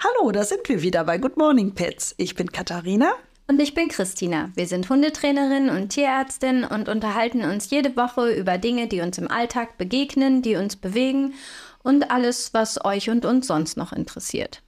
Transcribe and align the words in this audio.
Hallo, 0.00 0.30
da 0.30 0.44
sind 0.44 0.68
wir 0.68 0.82
wieder 0.82 1.02
bei 1.04 1.18
Good 1.18 1.36
Morning 1.36 1.74
Pets. 1.74 2.14
Ich 2.18 2.36
bin 2.36 2.52
Katharina. 2.52 3.10
Und 3.48 3.60
ich 3.60 3.74
bin 3.74 3.88
Christina. 3.88 4.50
Wir 4.54 4.66
sind 4.68 4.88
Hundetrainerin 4.88 5.70
und 5.70 5.88
Tierärztin 5.88 6.62
und 6.64 6.88
unterhalten 6.88 7.42
uns 7.42 7.70
jede 7.70 7.96
Woche 7.96 8.30
über 8.32 8.58
Dinge, 8.58 8.86
die 8.86 9.00
uns 9.00 9.18
im 9.18 9.28
Alltag 9.28 9.76
begegnen, 9.76 10.42
die 10.42 10.54
uns 10.56 10.76
bewegen 10.76 11.34
und 11.82 12.10
alles, 12.12 12.54
was 12.54 12.84
euch 12.84 13.10
und 13.10 13.24
uns 13.24 13.48
sonst 13.48 13.76
noch 13.76 13.92
interessiert. 13.92 14.62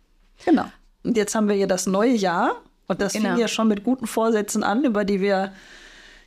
Genau. 0.44 0.64
Und 1.04 1.16
jetzt 1.16 1.34
haben 1.34 1.48
wir 1.48 1.56
ja 1.56 1.66
das 1.66 1.86
neue 1.86 2.14
Jahr 2.14 2.56
und 2.88 3.00
das 3.00 3.12
Genau. 3.12 3.30
fing 3.30 3.38
ja 3.38 3.46
schon 3.48 3.68
mit 3.68 3.84
guten 3.84 4.08
Vorsätzen 4.08 4.64
an, 4.64 4.84
über 4.84 5.04
die 5.04 5.20
wir 5.20 5.52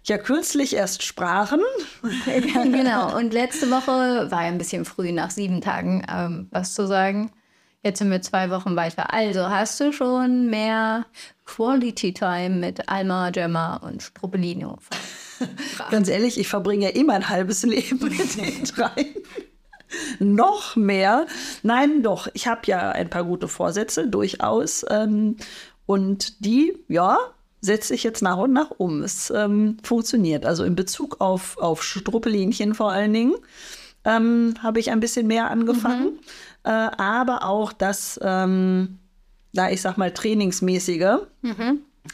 ja 0.05 0.17
kürzlich 0.17 0.75
erst 0.75 1.03
sprachen. 1.03 1.59
genau. 2.53 3.17
Und 3.17 3.33
letzte 3.33 3.69
Woche 3.69 4.31
war 4.31 4.43
ja 4.43 4.47
ein 4.47 4.57
bisschen 4.57 4.85
früh, 4.85 5.11
nach 5.11 5.31
sieben 5.31 5.59
Tagen 5.59 6.05
ähm, 6.09 6.47
was 6.51 6.73
zu 6.73 6.87
sagen. 6.87 7.31
Jetzt 7.83 7.99
sind 7.99 8.09
wir 8.09 8.21
zwei 8.21 8.49
Wochen 8.49 8.77
weiter. 8.77 9.13
Also 9.13 9.49
hast 9.49 9.77
du 9.81 9.91
schon 9.91 10.49
mehr 10.49 11.05
Quality 11.45 12.13
Time 12.13 12.51
mit 12.51 12.87
Alma, 12.87 13.29
Gemma 13.29 13.75
und 13.75 14.01
Struppelino? 14.01 14.77
Ganz 15.91 16.07
ehrlich, 16.07 16.39
ich 16.39 16.47
verbringe 16.47 16.85
ja 16.85 16.91
immer 16.91 17.13
ein 17.13 17.27
halbes 17.27 17.63
Leben 17.63 17.99
mit 17.99 18.37
den 18.37 18.63
drei. 18.75 19.07
Noch 20.19 20.77
mehr. 20.77 21.27
Nein, 21.61 22.03
doch, 22.03 22.29
ich 22.33 22.47
habe 22.47 22.61
ja 22.65 22.91
ein 22.91 23.09
paar 23.09 23.25
gute 23.25 23.49
Vorsätze, 23.49 24.07
durchaus. 24.07 24.85
Ähm, 24.89 25.35
und 25.85 26.45
die, 26.45 26.77
ja, 26.87 27.17
setze 27.59 27.95
ich 27.95 28.03
jetzt 28.03 28.21
nach 28.21 28.37
und 28.37 28.53
nach 28.53 28.71
um. 28.71 29.03
Es 29.03 29.29
ähm, 29.29 29.77
funktioniert. 29.83 30.45
Also 30.45 30.63
in 30.63 30.75
Bezug 30.75 31.19
auf, 31.19 31.57
auf 31.57 31.83
Struppelinchen 31.83 32.75
vor 32.75 32.93
allen 32.93 33.11
Dingen 33.11 33.35
ähm, 34.05 34.55
habe 34.61 34.79
ich 34.79 34.91
ein 34.91 34.99
bisschen 34.99 35.27
mehr 35.27 35.49
angefangen. 35.49 36.19
Äh, 36.63 36.69
aber 36.69 37.45
auch 37.45 37.73
das, 37.73 38.19
ähm, 38.23 38.99
da 39.53 39.69
ich 39.69 39.81
sag 39.81 39.97
mal, 39.97 40.11
trainingsmäßige, 40.11 41.19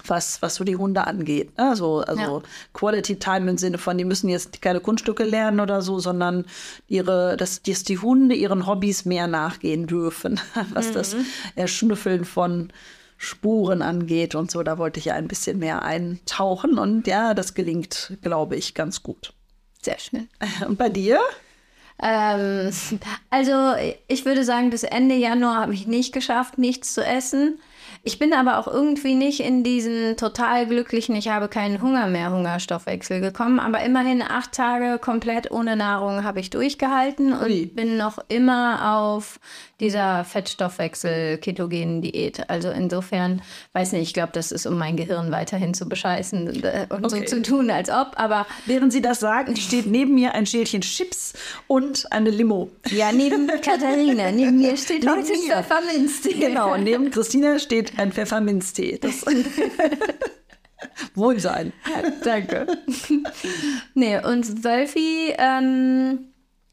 was, 0.05 0.41
was 0.41 0.55
so 0.55 0.63
die 0.63 0.75
Hunde 0.75 1.07
angeht. 1.07 1.51
Also, 1.55 1.99
also 2.01 2.21
Ja. 2.21 2.41
Quality 2.73 3.17
Time 3.17 3.49
im 3.51 3.57
Sinne 3.57 3.77
von, 3.77 3.97
die 3.97 4.05
müssen 4.05 4.29
jetzt 4.29 4.61
keine 4.61 4.79
Kunststücke 4.81 5.23
lernen 5.23 5.59
oder 5.59 5.81
so, 5.81 5.99
sondern 5.99 6.45
ihre, 6.87 7.37
dass, 7.37 7.61
dass 7.63 7.83
die 7.83 7.97
Hunde 7.97 8.35
ihren 8.35 8.67
Hobbys 8.67 9.05
mehr 9.05 9.27
nachgehen 9.27 9.87
dürfen, 9.87 10.39
was 10.73 10.91
das 10.91 11.15
Erschnüffeln 11.55 12.25
von 12.25 12.71
Spuren 13.17 13.81
angeht 13.81 14.35
und 14.35 14.49
so. 14.51 14.63
Da 14.63 14.77
wollte 14.77 14.99
ich 14.99 15.05
ja 15.05 15.15
ein 15.15 15.27
bisschen 15.27 15.59
mehr 15.59 15.83
eintauchen 15.83 16.77
und 16.77 17.05
ja, 17.07 17.33
das 17.33 17.53
gelingt, 17.53 18.17
glaube 18.21 18.55
ich, 18.55 18.75
ganz 18.75 19.03
gut. 19.03 19.33
Sehr 19.81 19.97
schön. 19.97 20.29
Und 20.67 20.77
bei 20.77 20.89
dir? 20.89 21.19
Ähm, 22.01 22.71
also 23.29 23.73
ich 24.07 24.25
würde 24.25 24.43
sagen, 24.43 24.69
bis 24.69 24.83
Ende 24.83 25.15
Januar 25.15 25.61
habe 25.61 25.73
ich 25.73 25.87
nicht 25.87 26.13
geschafft, 26.13 26.57
nichts 26.57 26.93
zu 26.93 27.05
essen. 27.05 27.59
Ich 28.03 28.17
bin 28.17 28.33
aber 28.33 28.59
auch 28.59 28.67
irgendwie 28.67 29.13
nicht 29.13 29.41
in 29.41 29.63
diesen 29.63 30.15
total 30.15 30.65
glücklichen, 30.67 31.15
ich 31.15 31.27
habe 31.27 31.49
keinen 31.49 31.81
Hunger 31.81 32.07
mehr, 32.07 32.31
Hungerstoffwechsel 32.31 33.19
gekommen. 33.19 33.59
Aber 33.59 33.81
immerhin 33.83 34.21
acht 34.21 34.53
Tage 34.53 34.99
komplett 34.99 35.51
ohne 35.51 35.75
Nahrung 35.75 36.23
habe 36.23 36.39
ich 36.39 36.49
durchgehalten 36.49 37.33
und 37.33 37.43
Ui. 37.43 37.65
bin 37.65 37.97
noch 37.97 38.19
immer 38.29 38.95
auf 38.95 39.39
dieser 39.79 40.23
Fettstoffwechsel-ketogenen-Diät. 40.25 42.49
Also 42.49 42.69
insofern, 42.69 43.41
weiß 43.73 43.93
nicht, 43.93 44.03
ich 44.03 44.13
glaube, 44.13 44.31
das 44.33 44.51
ist, 44.51 44.65
um 44.65 44.77
mein 44.77 44.97
Gehirn 44.97 45.31
weiterhin 45.31 45.73
zu 45.73 45.87
bescheißen 45.87 46.63
äh, 46.63 46.87
und 46.89 47.09
so 47.09 47.17
Okay. 47.17 47.25
zu 47.25 47.41
tun, 47.41 47.69
als 47.71 47.89
ob. 47.89 48.11
Aber 48.15 48.45
Während 48.65 48.91
Sie 48.93 49.01
das 49.01 49.19
sagen, 49.19 49.55
steht 49.55 49.87
neben 49.87 50.15
mir 50.15 50.33
ein 50.33 50.45
Schälchen 50.45 50.81
Chips 50.81 51.33
und 51.67 52.11
eine 52.11 52.29
Limo. 52.29 52.69
Ja, 52.91 53.11
neben 53.11 53.47
Katharina. 53.61 54.31
Neben 54.31 54.57
mir 54.57 54.77
steht 54.77 55.03
Neben 55.03 55.15
heute 55.17 55.31
mir. 55.31 55.63
Pfefferminztee. 55.63 56.33
Genau, 56.33 56.73
und 56.73 56.83
neben 56.83 57.11
Christina 57.11 57.59
steht 57.59 57.97
ein 57.99 58.11
Pfefferminztee. 58.11 58.99
Das 59.01 59.25
Wohlsein. 61.15 61.73
Danke. 62.23 62.67
nee, 63.93 64.17
und 64.23 64.63
Wölfi 64.63 65.33
ähm, 65.37 66.29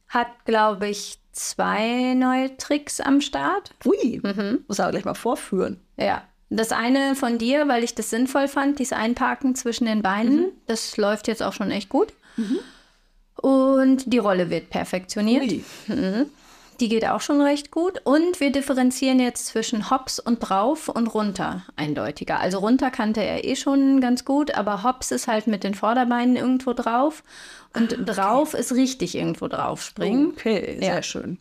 hat, 0.09 0.29
glaube 0.45 0.89
ich, 0.89 1.19
zwei 1.37 2.15
neue 2.15 2.57
Tricks 2.57 3.01
am 3.01 3.21
Start. 3.21 3.71
Ui, 3.85 4.21
muss 4.67 4.81
aber 4.81 4.93
gleich 4.93 5.05
mal 5.05 5.15
vorführen. 5.15 5.81
Ja. 5.97 6.23
Das 6.49 6.71
eine 6.71 7.17
von 7.17 7.39
dir, 7.39 7.67
weil 7.67 7.83
ich 7.83 7.95
das 7.95 8.11
sinnvoll 8.11 8.47
fand, 8.47 8.79
dieses 8.79 8.93
Einparken 8.93 9.57
zwischen 9.57 9.87
den 9.87 10.03
Beinen. 10.03 10.53
Das 10.67 10.97
läuft 10.97 11.27
jetzt 11.27 11.43
auch 11.43 11.53
schon 11.53 11.71
echt 11.71 11.89
gut. 11.89 12.13
Und 13.35 14.13
die 14.13 14.19
Rolle 14.19 14.49
wird 14.49 14.71
perfektioniert. 14.71 15.43
Ui. 15.43 15.65
Die 16.81 16.89
geht 16.89 17.07
auch 17.07 17.21
schon 17.21 17.41
recht 17.41 17.71
gut. 17.71 18.01
Und 18.05 18.39
wir 18.41 18.53
differenzieren 18.53 19.19
jetzt 19.19 19.47
zwischen 19.47 19.91
Hops 19.91 20.19
und 20.19 20.41
drauf 20.41 20.89
und 20.89 21.07
runter 21.09 21.63
eindeutiger. 21.77 22.39
Also 22.41 22.59
runter 22.59 22.91
kannte 22.91 23.23
er 23.23 23.45
eh 23.45 23.57
schon 23.57 24.01
ganz 24.01 24.25
gut, 24.25 24.55
aber 24.55 24.83
Hops 24.83 25.11
ist 25.11 25.27
halt 25.27 25.47
mit 25.47 25.65
den 25.65 25.75
Vorderbeinen 25.75 26.37
irgendwo 26.37 26.73
drauf. 26.75 27.23
Und 27.75 27.97
drauf 28.07 28.55
ist 28.55 28.73
richtig 28.73 29.15
irgendwo 29.15 29.49
drauf 29.49 29.83
springen. 29.83 30.33
Okay, 30.37 30.77
sehr 30.81 30.97
Ja. 30.97 31.03
schön. 31.03 31.39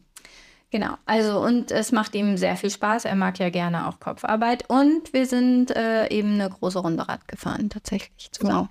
Genau. 0.71 0.95
Also, 1.05 1.39
und 1.39 1.71
es 1.71 1.91
macht 1.93 2.15
ihm 2.15 2.35
sehr 2.37 2.57
viel 2.57 2.69
Spaß. 2.69 3.05
Er 3.05 3.15
mag 3.15 3.39
ja 3.39 3.49
gerne 3.49 3.87
auch 3.87 3.99
Kopfarbeit. 3.99 4.69
Und 4.69 5.13
wir 5.13 5.25
sind 5.25 5.71
äh, 5.75 6.09
eben 6.09 6.33
eine 6.33 6.49
große 6.49 6.79
Runde 6.79 7.07
Rad 7.07 7.27
gefahren, 7.27 7.69
tatsächlich 7.69 8.29
zusammen. 8.31 8.69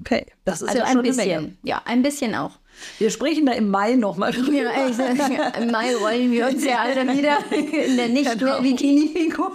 Okay, 0.00 0.26
das 0.44 0.62
ist 0.62 0.68
Also 0.68 0.78
ja 0.80 0.84
ein 0.84 0.92
schon 0.92 0.98
eine 1.00 1.08
bisschen. 1.08 1.58
Ja, 1.62 1.82
ein 1.84 2.02
bisschen 2.02 2.34
auch. 2.34 2.52
Wir 2.98 3.10
sprechen 3.10 3.46
da 3.46 3.52
im 3.52 3.70
Mai 3.70 3.94
nochmal 3.94 4.32
drüber. 4.32 4.52
Ja, 4.52 4.88
ich, 4.88 4.98
Im 5.62 5.70
Mai 5.70 5.94
wollen 6.00 6.30
wir 6.30 6.46
uns 6.48 6.64
ja 6.64 6.78
alle 6.80 7.06
wieder 7.16 7.38
in 7.50 7.96
der 7.96 8.08
nicht 8.08 8.30
Genau. 8.38 8.60
mehr 8.60 8.60
Bikini-Figur. 8.62 9.52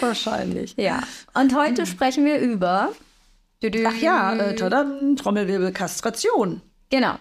Wahrscheinlich. 0.00 0.74
Ja. 0.76 1.00
Und 1.34 1.54
heute 1.54 1.86
sprechen 1.86 2.24
wir 2.24 2.38
über. 2.38 2.92
Ach 3.86 3.96
ja, 3.96 4.34
äh, 4.36 4.54
Trommelwirbel, 4.54 5.72
Kastration. 5.72 6.62
Genau. 6.90 7.14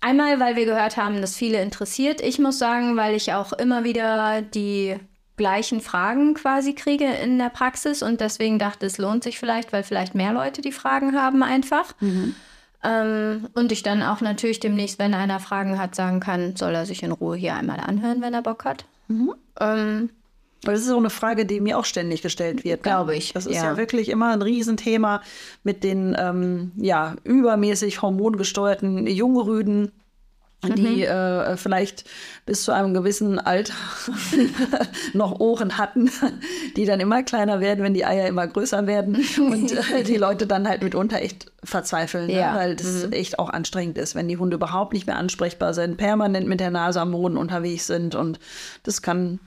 Einmal, 0.00 0.38
weil 0.38 0.54
wir 0.54 0.64
gehört 0.66 0.96
haben, 0.96 1.20
dass 1.20 1.34
viele 1.34 1.60
interessiert. 1.60 2.20
Ich 2.20 2.38
muss 2.38 2.58
sagen, 2.58 2.96
weil 2.96 3.16
ich 3.16 3.32
auch 3.32 3.52
immer 3.52 3.82
wieder 3.82 4.42
die 4.42 4.94
gleichen 5.36 5.80
Fragen 5.80 6.34
quasi 6.34 6.74
kriege 6.74 7.04
in 7.06 7.38
der 7.38 7.48
Praxis 7.48 8.02
und 8.02 8.20
deswegen 8.20 8.58
dachte, 8.58 8.86
es 8.86 8.98
lohnt 8.98 9.24
sich 9.24 9.38
vielleicht, 9.38 9.72
weil 9.72 9.82
vielleicht 9.82 10.14
mehr 10.14 10.32
Leute 10.32 10.62
die 10.62 10.72
Fragen 10.72 11.16
haben 11.20 11.42
einfach. 11.42 11.94
Ähm, 12.84 13.48
und 13.54 13.72
ich 13.72 13.82
dann 13.82 14.02
auch 14.02 14.20
natürlich 14.20 14.60
demnächst, 14.60 14.98
wenn 14.98 15.14
einer 15.14 15.40
Fragen 15.40 15.78
hat, 15.78 15.94
sagen 15.94 16.20
kann, 16.20 16.54
soll 16.56 16.74
er 16.74 16.86
sich 16.86 17.02
in 17.02 17.12
Ruhe 17.12 17.36
hier 17.36 17.54
einmal 17.54 17.80
anhören, 17.80 18.22
wenn 18.22 18.34
er 18.34 18.42
Bock 18.42 18.64
hat. 18.64 18.84
Ähm, 19.60 20.10
Weil 20.62 20.74
das 20.74 20.82
ist 20.82 20.88
so 20.88 20.96
eine 20.96 21.10
Frage, 21.10 21.44
die 21.44 21.60
mir 21.60 21.78
auch 21.78 21.84
ständig 21.84 22.22
gestellt 22.22 22.64
wird. 22.64 22.80
ne? 22.80 22.82
Glaube 22.82 23.16
ich, 23.16 23.32
Das 23.32 23.46
ist 23.46 23.56
ja. 23.56 23.64
ja. 23.72 23.76
wirklich 23.76 24.08
immer 24.08 24.32
ein 24.32 24.42
Riesenthema 24.42 25.22
mit 25.64 25.82
den 25.82 26.16
ähm, 26.18 26.72
ja, 26.76 27.16
übermäßig 27.24 28.00
hormongesteuerten 28.00 29.06
Jungrüden, 29.06 29.90
die 30.64 31.04
äh, 31.04 31.56
vielleicht 31.56 32.04
bis 32.44 32.64
zu 32.64 32.72
einem 32.72 32.92
gewissen 32.92 33.38
Alter 33.38 33.74
noch 35.12 35.38
Ohren 35.38 35.78
hatten, 35.78 36.10
die 36.76 36.84
dann 36.84 37.00
immer 37.00 37.22
kleiner 37.22 37.60
werden, 37.60 37.84
wenn 37.84 37.94
die 37.94 38.04
Eier 38.04 38.26
immer 38.26 38.46
größer 38.46 38.86
werden 38.86 39.24
und 39.38 39.72
äh, 39.72 40.02
die 40.06 40.16
Leute 40.16 40.46
dann 40.46 40.68
halt 40.68 40.82
mitunter 40.82 41.22
echt 41.22 41.50
verzweifeln, 41.62 42.28
Ja. 42.28 42.52
ne? 42.52 42.58
weil 42.58 42.76
das 42.76 43.04
echt 43.12 43.38
auch 43.38 43.50
anstrengend 43.50 43.98
ist, 43.98 44.14
wenn 44.14 44.26
die 44.28 44.36
Hunde 44.36 44.56
überhaupt 44.56 44.92
nicht 44.94 45.06
mehr 45.06 45.16
ansprechbar 45.16 45.74
sind, 45.74 45.96
permanent 45.96 46.48
mit 46.48 46.60
der 46.60 46.70
Nase 46.70 47.00
am 47.00 47.12
Boden 47.12 47.36
unterwegs 47.36 47.86
sind 47.86 48.14
und 48.14 48.38
das 48.82 49.00
kann, 49.02 49.38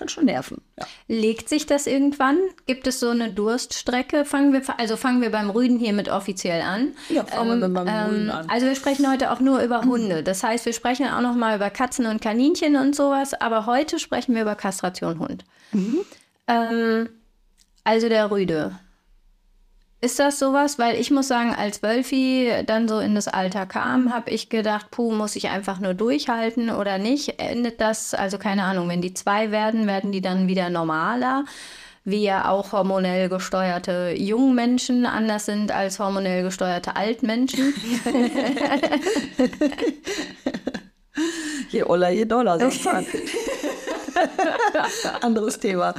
kann 0.00 0.08
schon 0.08 0.24
nerven. 0.24 0.62
Ja. 0.78 0.86
Legt 1.08 1.50
sich 1.50 1.66
das 1.66 1.86
irgendwann? 1.86 2.38
Gibt 2.66 2.86
es 2.86 3.00
so 3.00 3.10
eine 3.10 3.30
Durststrecke? 3.30 4.24
Fangen 4.24 4.54
wir, 4.54 4.62
also 4.78 4.96
fangen 4.96 5.20
wir 5.20 5.30
beim 5.30 5.50
Rüden 5.50 5.78
hiermit 5.78 6.08
offiziell 6.08 6.62
an. 6.62 6.94
Ja, 7.10 7.24
fangen 7.24 7.60
wir 7.60 7.68
beim 7.68 7.86
Rüden 7.86 8.30
an. 8.30 8.48
Also 8.48 8.66
wir 8.66 8.74
sprechen 8.74 9.10
heute 9.10 9.30
auch 9.30 9.40
nur 9.40 9.60
über 9.60 9.82
Hunde. 9.82 10.22
Das 10.22 10.42
heißt, 10.42 10.64
wir 10.64 10.72
sprechen 10.72 11.06
auch 11.06 11.20
noch 11.20 11.34
mal 11.34 11.54
über 11.54 11.68
Katzen 11.68 12.06
und 12.06 12.22
Kaninchen 12.22 12.76
und 12.76 12.96
sowas. 12.96 13.34
Aber 13.34 13.66
heute 13.66 13.98
sprechen 13.98 14.34
wir 14.34 14.42
über 14.42 14.54
Kastration 14.54 15.18
Hund. 15.18 15.44
Mhm. 15.72 16.00
Ähm, 16.48 17.08
also 17.84 18.08
der 18.08 18.30
Rüde. 18.30 18.78
Ist 20.02 20.18
das 20.18 20.38
sowas? 20.38 20.78
Weil 20.78 20.98
ich 20.98 21.10
muss 21.10 21.28
sagen, 21.28 21.54
als 21.54 21.82
Wölfi 21.82 22.50
dann 22.64 22.88
so 22.88 23.00
in 23.00 23.14
das 23.14 23.28
Alter 23.28 23.66
kam, 23.66 24.12
habe 24.14 24.30
ich 24.30 24.48
gedacht, 24.48 24.90
puh, 24.90 25.12
muss 25.12 25.36
ich 25.36 25.50
einfach 25.50 25.78
nur 25.78 25.92
durchhalten 25.92 26.70
oder 26.70 26.96
nicht? 26.96 27.38
Endet 27.38 27.82
das, 27.82 28.14
also 28.14 28.38
keine 28.38 28.64
Ahnung, 28.64 28.88
wenn 28.88 29.02
die 29.02 29.12
zwei 29.12 29.50
werden, 29.50 29.86
werden 29.86 30.10
die 30.10 30.22
dann 30.22 30.48
wieder 30.48 30.70
normaler? 30.70 31.44
Wie 32.04 32.22
ja 32.22 32.48
auch 32.48 32.72
hormonell 32.72 33.28
gesteuerte 33.28 34.14
Jungmenschen 34.16 35.04
anders 35.04 35.44
sind 35.44 35.70
als 35.70 35.98
hormonell 35.98 36.44
gesteuerte 36.44 36.96
Altmenschen. 36.96 37.74
Je 41.70 41.84
Oller, 41.84 42.10
je 42.10 42.24
Dollar, 42.24 42.58
sagt 42.70 42.84
man. 42.84 43.06
Anderes 45.20 45.58
Thema. 45.58 45.94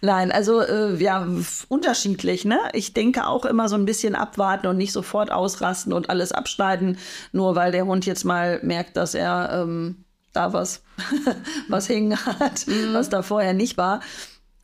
Nein, 0.00 0.30
also 0.30 0.60
äh, 0.60 0.94
ja, 0.96 1.26
unterschiedlich. 1.68 2.44
Ne? 2.44 2.58
Ich 2.72 2.94
denke 2.94 3.26
auch 3.26 3.44
immer 3.44 3.68
so 3.68 3.76
ein 3.76 3.84
bisschen 3.84 4.14
abwarten 4.14 4.66
und 4.68 4.76
nicht 4.76 4.92
sofort 4.92 5.32
ausrasten 5.32 5.92
und 5.92 6.08
alles 6.08 6.32
abschneiden, 6.32 6.98
nur 7.32 7.56
weil 7.56 7.72
der 7.72 7.86
Hund 7.86 8.06
jetzt 8.06 8.24
mal 8.24 8.60
merkt, 8.62 8.96
dass 8.96 9.14
er 9.14 9.50
ähm, 9.52 10.04
da 10.32 10.52
was, 10.52 10.82
was 11.68 11.88
hängen 11.88 12.16
hat, 12.16 12.66
mhm. 12.66 12.94
was 12.94 13.08
da 13.08 13.22
vorher 13.22 13.54
nicht 13.54 13.76
war. 13.76 14.00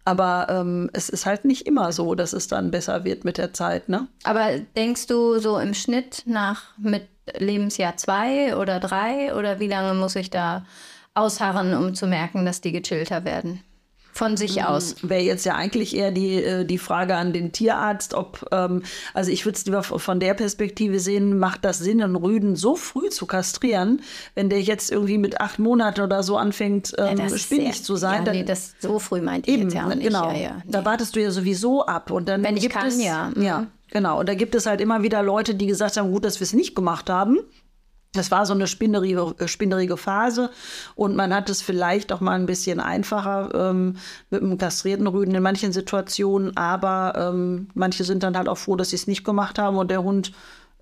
Aber 0.04 0.46
ähm, 0.50 0.90
es 0.92 1.08
ist 1.08 1.24
halt 1.24 1.44
nicht 1.46 1.66
immer 1.66 1.90
so, 1.90 2.14
dass 2.14 2.34
es 2.34 2.46
dann 2.46 2.70
besser 2.70 3.04
wird 3.04 3.24
mit 3.24 3.38
der 3.38 3.54
Zeit, 3.54 3.88
ne? 3.88 4.06
Aber 4.24 4.58
denkst 4.76 5.06
du 5.06 5.38
so 5.38 5.58
im 5.58 5.72
Schnitt 5.72 6.24
nach 6.26 6.76
mit 6.76 7.08
Lebensjahr 7.38 7.96
zwei 7.96 8.54
oder 8.56 8.80
drei 8.80 9.34
oder 9.34 9.60
wie 9.60 9.68
lange 9.68 9.94
muss 9.94 10.14
ich 10.14 10.28
da 10.28 10.66
ausharren, 11.14 11.74
um 11.74 11.94
zu 11.94 12.06
merken, 12.06 12.44
dass 12.44 12.60
die 12.60 12.72
gechillter 12.72 13.24
werden? 13.24 13.62
Von 14.14 14.36
sich 14.36 14.56
mhm. 14.56 14.62
aus. 14.62 14.96
Wäre 15.02 15.22
jetzt 15.22 15.44
ja 15.44 15.56
eigentlich 15.56 15.96
eher 15.96 16.12
die, 16.12 16.36
äh, 16.36 16.64
die 16.64 16.78
Frage 16.78 17.16
an 17.16 17.32
den 17.32 17.50
Tierarzt, 17.50 18.14
ob, 18.14 18.46
ähm, 18.52 18.84
also 19.12 19.30
ich 19.32 19.44
würde 19.44 19.56
es 19.56 19.66
lieber 19.66 19.82
von 19.82 20.20
der 20.20 20.34
Perspektive 20.34 21.00
sehen, 21.00 21.36
macht 21.38 21.64
das 21.64 21.80
Sinn, 21.80 22.00
einen 22.00 22.14
Rüden 22.14 22.54
so 22.54 22.76
früh 22.76 23.08
zu 23.10 23.26
kastrieren, 23.26 24.02
wenn 24.36 24.48
der 24.48 24.62
jetzt 24.62 24.92
irgendwie 24.92 25.18
mit 25.18 25.40
acht 25.40 25.58
Monaten 25.58 26.00
oder 26.00 26.22
so 26.22 26.36
anfängt, 26.36 26.94
ähm, 26.96 27.18
ja, 27.18 27.36
spinnig 27.36 27.82
zu 27.82 27.96
sein. 27.96 28.20
Ja, 28.20 28.24
dann, 28.24 28.36
nee, 28.36 28.44
das 28.44 28.74
so 28.78 29.00
früh 29.00 29.20
meinte 29.20 29.50
ich 29.50 29.56
eben, 29.56 29.64
jetzt 29.64 29.74
ja 29.74 29.88
nicht. 29.88 30.06
Genau, 30.06 30.30
ja, 30.30 30.38
ja, 30.38 30.54
nee. 30.64 30.70
da 30.70 30.84
wartest 30.84 31.16
du 31.16 31.20
ja 31.20 31.32
sowieso 31.32 31.84
ab. 31.84 32.12
Und 32.12 32.28
dann 32.28 32.44
wenn 32.44 32.56
ich 32.56 32.68
kann, 32.68 32.86
es, 32.86 33.02
ja. 33.02 33.32
Ja, 33.36 33.60
mhm. 33.60 33.66
genau. 33.90 34.20
Und 34.20 34.28
da 34.28 34.34
gibt 34.34 34.54
es 34.54 34.66
halt 34.66 34.80
immer 34.80 35.02
wieder 35.02 35.24
Leute, 35.24 35.56
die 35.56 35.66
gesagt 35.66 35.96
haben, 35.96 36.12
gut, 36.12 36.24
dass 36.24 36.38
wir 36.38 36.44
es 36.44 36.52
nicht 36.52 36.76
gemacht 36.76 37.10
haben. 37.10 37.38
Das 38.14 38.30
war 38.30 38.46
so 38.46 38.54
eine 38.54 38.66
spinnerige, 38.66 39.34
äh, 39.38 39.48
spinnerige 39.48 39.96
Phase. 39.96 40.50
Und 40.94 41.16
man 41.16 41.34
hat 41.34 41.50
es 41.50 41.62
vielleicht 41.62 42.12
auch 42.12 42.20
mal 42.20 42.38
ein 42.38 42.46
bisschen 42.46 42.80
einfacher 42.80 43.50
ähm, 43.54 43.96
mit 44.30 44.42
einem 44.42 44.56
kastrierten 44.56 45.06
Rüden 45.06 45.34
in 45.34 45.42
manchen 45.42 45.72
Situationen, 45.72 46.56
aber 46.56 47.14
ähm, 47.16 47.68
manche 47.74 48.04
sind 48.04 48.22
dann 48.22 48.36
halt 48.36 48.48
auch 48.48 48.58
froh, 48.58 48.76
dass 48.76 48.90
sie 48.90 48.96
es 48.96 49.06
nicht 49.06 49.24
gemacht 49.24 49.58
haben. 49.58 49.76
Und 49.76 49.90
der 49.90 50.02
Hund 50.02 50.32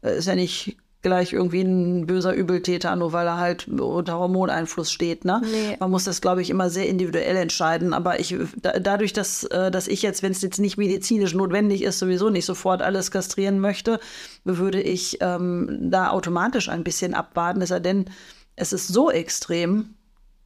äh, 0.03 0.19
ist 0.19 0.27
ja 0.27 0.35
nicht 0.35 0.77
gleich 1.03 1.33
irgendwie 1.33 1.63
ein 1.63 2.07
böser 2.07 2.33
Übeltäter, 2.33 2.95
nur 2.97 3.13
weil 3.13 3.27
er 3.27 3.39
halt 3.39 3.69
unter 3.69 4.19
Hormoneinfluss 4.19 4.91
steht. 4.91 5.25
Ne? 5.25 5.43
Nee. 5.45 5.77
Man 5.81 5.91
muss 5.91 6.05
das, 6.05 6.21
glaube 6.21 6.43
ich, 6.43 6.51
immer 6.51 6.71
sehr 6.71 6.89
individuell 6.89 7.37
entscheiden. 7.37 7.93
Aber 7.93 8.21
ich, 8.21 8.37
da, 8.61 8.79
dadurch, 8.79 9.13
dass, 9.13 9.45
äh, 9.45 9.71
dass 9.71 9.89
ich 9.89 10.03
jetzt, 10.03 10.23
wenn 10.23 10.33
es 10.33 10.43
jetzt 10.43 10.59
nicht 10.59 10.79
medizinisch 10.79 11.35
notwendig 11.35 11.83
ist, 11.83 11.99
sowieso 11.99 12.31
nicht 12.31 12.45
sofort 12.45 12.83
alles 12.83 13.11
kastrieren 13.11 13.59
möchte, 13.59 13.99
würde 14.45 14.81
ich 14.81 15.19
ähm, 15.21 15.79
da 15.91 16.11
automatisch 16.11 16.69
ein 16.69 16.85
bisschen 16.85 17.15
abwarten. 17.15 17.63
Es 17.63 17.71
sei 17.71 17.81
denn, 17.81 18.07
es 18.55 18.73
ist 18.73 18.89
so 18.89 19.11
extrem, 19.11 19.95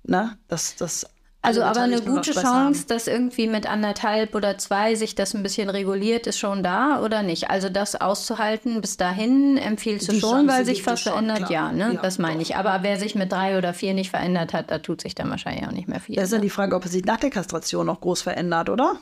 ne, 0.04 0.38
dass 0.48 0.76
das 0.76 1.06
also 1.46 1.62
aber 1.62 1.82
eine 1.82 2.00
gute 2.00 2.32
Chance, 2.32 2.86
dass 2.88 3.06
irgendwie 3.06 3.46
mit 3.46 3.70
anderthalb 3.70 4.34
oder 4.34 4.58
zwei 4.58 4.96
sich 4.96 5.14
das 5.14 5.32
ein 5.32 5.44
bisschen 5.44 5.70
reguliert, 5.70 6.26
ist 6.26 6.38
schon 6.38 6.64
da 6.64 7.00
oder 7.02 7.22
nicht? 7.22 7.50
Also 7.50 7.68
das 7.68 7.94
auszuhalten 7.94 8.80
bis 8.80 8.96
dahin 8.96 9.56
empfiehlst 9.56 10.08
du 10.08 10.12
Die 10.12 10.20
schon, 10.20 10.30
Chance 10.30 10.52
weil 10.52 10.64
sich 10.64 10.84
was 10.86 11.02
verändert? 11.02 11.48
Ja, 11.48 11.70
ne? 11.70 11.92
Ja, 11.94 12.02
das 12.02 12.18
meine 12.18 12.42
ich. 12.42 12.56
Aber 12.56 12.78
wer 12.82 12.98
sich 12.98 13.14
mit 13.14 13.30
drei 13.30 13.58
oder 13.58 13.74
vier 13.74 13.94
nicht 13.94 14.10
verändert 14.10 14.52
hat, 14.52 14.72
da 14.72 14.78
tut 14.78 15.00
sich 15.00 15.14
dann 15.14 15.30
wahrscheinlich 15.30 15.66
auch 15.66 15.72
nicht 15.72 15.86
mehr 15.86 16.00
viel. 16.00 16.16
Das 16.16 16.24
ist 16.24 16.32
ja 16.32 16.38
ne? 16.38 16.42
die 16.42 16.50
Frage, 16.50 16.74
ob 16.74 16.84
es 16.84 16.90
sich 16.90 17.04
nach 17.04 17.20
der 17.20 17.30
Kastration 17.30 17.86
noch 17.86 18.00
groß 18.00 18.22
verändert, 18.22 18.68
oder? 18.68 18.96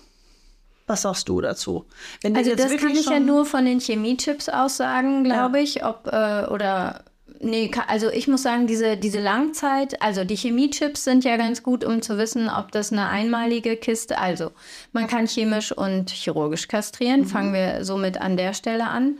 Was 0.87 1.03
sagst 1.03 1.31
du 1.31 1.41
dazu? 1.41 1.87
also 2.23 2.55
das 2.55 2.77
kann 2.77 2.91
ich 2.91 3.07
ja 3.07 3.19
nur 3.19 3.47
von 3.47 3.65
den 3.65 3.81
Chemiechips 3.81 4.51
aussagen, 4.51 5.25
glaube 5.25 5.57
ja. 5.57 5.65
ich, 5.65 5.85
ob 5.85 6.07
äh, 6.09 6.45
oder 6.51 7.05
Nee, 7.41 7.71
also 7.89 8.11
ich 8.11 8.29
muss 8.29 8.43
sagen, 8.43 8.67
diese, 8.67 8.97
diese 8.97 9.21
Langzeit, 9.21 10.01
also 10.03 10.25
die 10.25 10.37
Chemiechips 10.37 11.05
sind 11.05 11.25
ja 11.25 11.37
ganz 11.37 11.63
gut, 11.63 11.85
um 11.85 12.03
zu 12.03 12.19
wissen, 12.19 12.51
ob 12.51 12.71
das 12.73 12.93
eine 12.93 13.09
einmalige 13.09 13.77
Kiste, 13.77 14.19
also 14.19 14.53
man 14.93 15.07
kann 15.07 15.27
chemisch 15.27 15.73
und 15.73 16.11
chirurgisch 16.11 16.69
kastrieren, 16.69 17.21
mhm. 17.21 17.27
fangen 17.27 17.55
wir 17.55 17.85
somit 17.85 18.21
an 18.21 18.37
der 18.37 18.53
Stelle 18.53 18.87
an. 18.89 19.19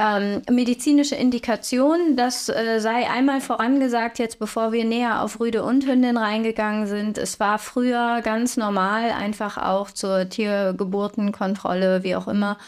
Ähm, 0.00 0.42
medizinische 0.48 1.16
Indikation, 1.16 2.14
das 2.14 2.48
äh, 2.48 2.78
sei 2.78 3.10
einmal 3.10 3.40
vorangesagt, 3.40 4.20
jetzt 4.20 4.38
bevor 4.38 4.70
wir 4.70 4.84
näher 4.84 5.22
auf 5.22 5.40
Rüde 5.40 5.64
und 5.64 5.86
Hündin 5.86 6.16
reingegangen 6.16 6.86
sind. 6.86 7.18
Es 7.18 7.40
war 7.40 7.58
früher 7.58 8.20
ganz 8.22 8.56
normal, 8.56 9.10
einfach 9.10 9.58
auch 9.58 9.90
zur 9.90 10.28
Tiergeburtenkontrolle, 10.28 12.04
wie 12.04 12.14
auch 12.14 12.28
immer, 12.28 12.58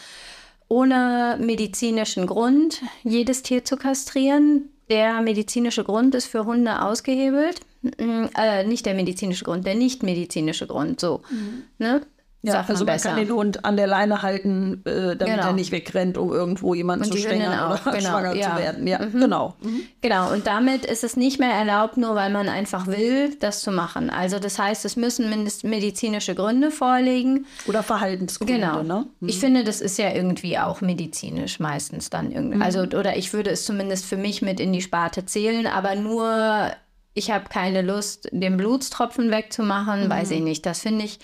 ohne 0.71 1.37
medizinischen 1.37 2.25
Grund 2.27 2.81
jedes 3.03 3.43
Tier 3.43 3.65
zu 3.65 3.75
kastrieren. 3.75 4.69
Der 4.89 5.21
medizinische 5.21 5.83
Grund 5.83 6.15
ist 6.15 6.27
für 6.27 6.45
Hunde 6.45 6.81
ausgehebelt. 6.81 7.59
Mm, 7.81 8.27
äh, 8.37 8.63
nicht 8.63 8.85
der 8.85 8.93
medizinische 8.93 9.43
Grund, 9.43 9.65
der 9.65 9.75
nicht 9.75 10.01
medizinische 10.01 10.67
Grund. 10.67 11.01
So. 11.01 11.23
Mhm. 11.29 11.63
Ne? 11.77 12.01
Ja, 12.43 12.65
also 12.67 12.85
man 12.85 12.95
besser. 12.95 13.09
kann 13.09 13.19
den 13.19 13.31
Hund 13.31 13.65
an 13.65 13.77
der 13.77 13.85
Leine 13.85 14.23
halten, 14.23 14.81
äh, 14.85 15.15
damit 15.15 15.19
genau. 15.19 15.47
er 15.47 15.53
nicht 15.53 15.71
wegrennt, 15.71 16.17
um 16.17 16.31
irgendwo 16.31 16.73
jemanden 16.73 17.05
und 17.05 17.11
zu 17.11 17.17
stängeln 17.19 17.51
oder 17.51 17.79
genau. 17.83 17.99
schwanger 17.99 18.35
ja. 18.35 18.51
zu 18.51 18.61
werden. 18.63 18.87
Ja, 18.87 18.99
mhm. 18.99 19.19
genau. 19.19 19.55
Mhm. 19.61 19.81
Genau, 20.01 20.31
und 20.33 20.47
damit 20.47 20.85
ist 20.85 21.03
es 21.03 21.15
nicht 21.15 21.39
mehr 21.39 21.51
erlaubt, 21.51 21.97
nur 21.97 22.15
weil 22.15 22.31
man 22.31 22.49
einfach 22.49 22.87
will, 22.87 23.35
das 23.39 23.61
zu 23.61 23.71
machen. 23.71 24.09
Also 24.09 24.39
das 24.39 24.57
heißt, 24.57 24.85
es 24.85 24.95
müssen 24.95 25.29
mindestens 25.29 25.69
medizinische 25.69 26.33
Gründe 26.33 26.71
vorliegen. 26.71 27.45
Oder 27.67 27.83
Verhaltensgründe, 27.83 28.53
genau. 28.53 28.81
ne? 28.81 29.05
Mhm. 29.19 29.29
Ich 29.29 29.39
finde, 29.39 29.63
das 29.63 29.79
ist 29.79 29.99
ja 29.99 30.11
irgendwie 30.11 30.57
auch 30.57 30.81
medizinisch 30.81 31.59
meistens 31.59 32.09
dann 32.09 32.31
irgendwie. 32.31 32.55
Mhm. 32.55 32.63
Also, 32.63 32.81
oder 32.81 33.17
ich 33.17 33.33
würde 33.33 33.51
es 33.51 33.65
zumindest 33.65 34.05
für 34.05 34.17
mich 34.17 34.41
mit 34.41 34.59
in 34.59 34.73
die 34.73 34.81
Sparte 34.81 35.27
zählen, 35.27 35.67
aber 35.67 35.93
nur, 35.93 36.71
ich 37.13 37.29
habe 37.29 37.45
keine 37.49 37.83
Lust, 37.83 38.29
den 38.31 38.57
Blutstropfen 38.57 39.29
wegzumachen, 39.29 40.09
weiß 40.09 40.29
mhm. 40.29 40.37
ich 40.37 40.41
nicht. 40.41 40.65
Das 40.65 40.79
finde 40.79 41.05
ich 41.05 41.19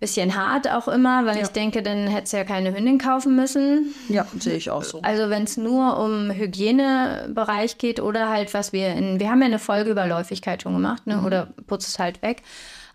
bisschen 0.00 0.36
hart 0.36 0.70
auch 0.70 0.86
immer, 0.86 1.26
weil 1.26 1.36
ja. 1.36 1.42
ich 1.42 1.48
denke, 1.48 1.82
dann 1.82 2.06
hättest 2.06 2.32
du 2.32 2.36
ja 2.36 2.44
keine 2.44 2.74
Hündin 2.74 2.98
kaufen 2.98 3.34
müssen. 3.34 3.94
Ja, 4.08 4.26
sehe 4.38 4.56
ich 4.56 4.70
auch 4.70 4.84
so. 4.84 5.02
Also 5.02 5.28
wenn 5.28 5.44
es 5.44 5.56
nur 5.56 5.98
um 5.98 6.30
Hygienebereich 6.30 7.78
geht 7.78 7.98
oder 8.00 8.28
halt 8.28 8.54
was 8.54 8.72
wir 8.72 8.94
in, 8.94 9.18
wir 9.18 9.30
haben 9.30 9.40
ja 9.40 9.46
eine 9.46 9.58
Folge 9.58 9.90
über 9.90 10.06
Läufigkeit 10.06 10.62
schon 10.62 10.74
gemacht, 10.74 11.06
ne? 11.06 11.16
Mhm. 11.16 11.26
oder 11.26 11.48
putz 11.66 11.88
es 11.88 11.98
halt 11.98 12.22
weg. 12.22 12.42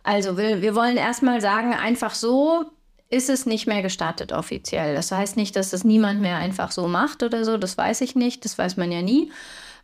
Also 0.03 0.37
wir, 0.37 0.61
wir 0.61 0.75
wollen 0.75 0.97
erstmal 0.97 1.41
sagen, 1.41 1.73
einfach 1.73 2.13
so 2.15 2.65
ist 3.09 3.29
es 3.29 3.45
nicht 3.45 3.67
mehr 3.67 3.81
gestartet 3.81 4.31
offiziell. 4.31 4.95
Das 4.95 5.11
heißt 5.11 5.37
nicht, 5.37 5.55
dass 5.55 5.69
das 5.69 5.83
niemand 5.83 6.21
mehr 6.21 6.37
einfach 6.37 6.71
so 6.71 6.87
macht 6.87 7.21
oder 7.21 7.45
so, 7.45 7.57
das 7.57 7.77
weiß 7.77 8.01
ich 8.01 8.15
nicht, 8.15 8.43
das 8.43 8.57
weiß 8.57 8.75
man 8.77 8.91
ja 8.91 9.01
nie. 9.01 9.31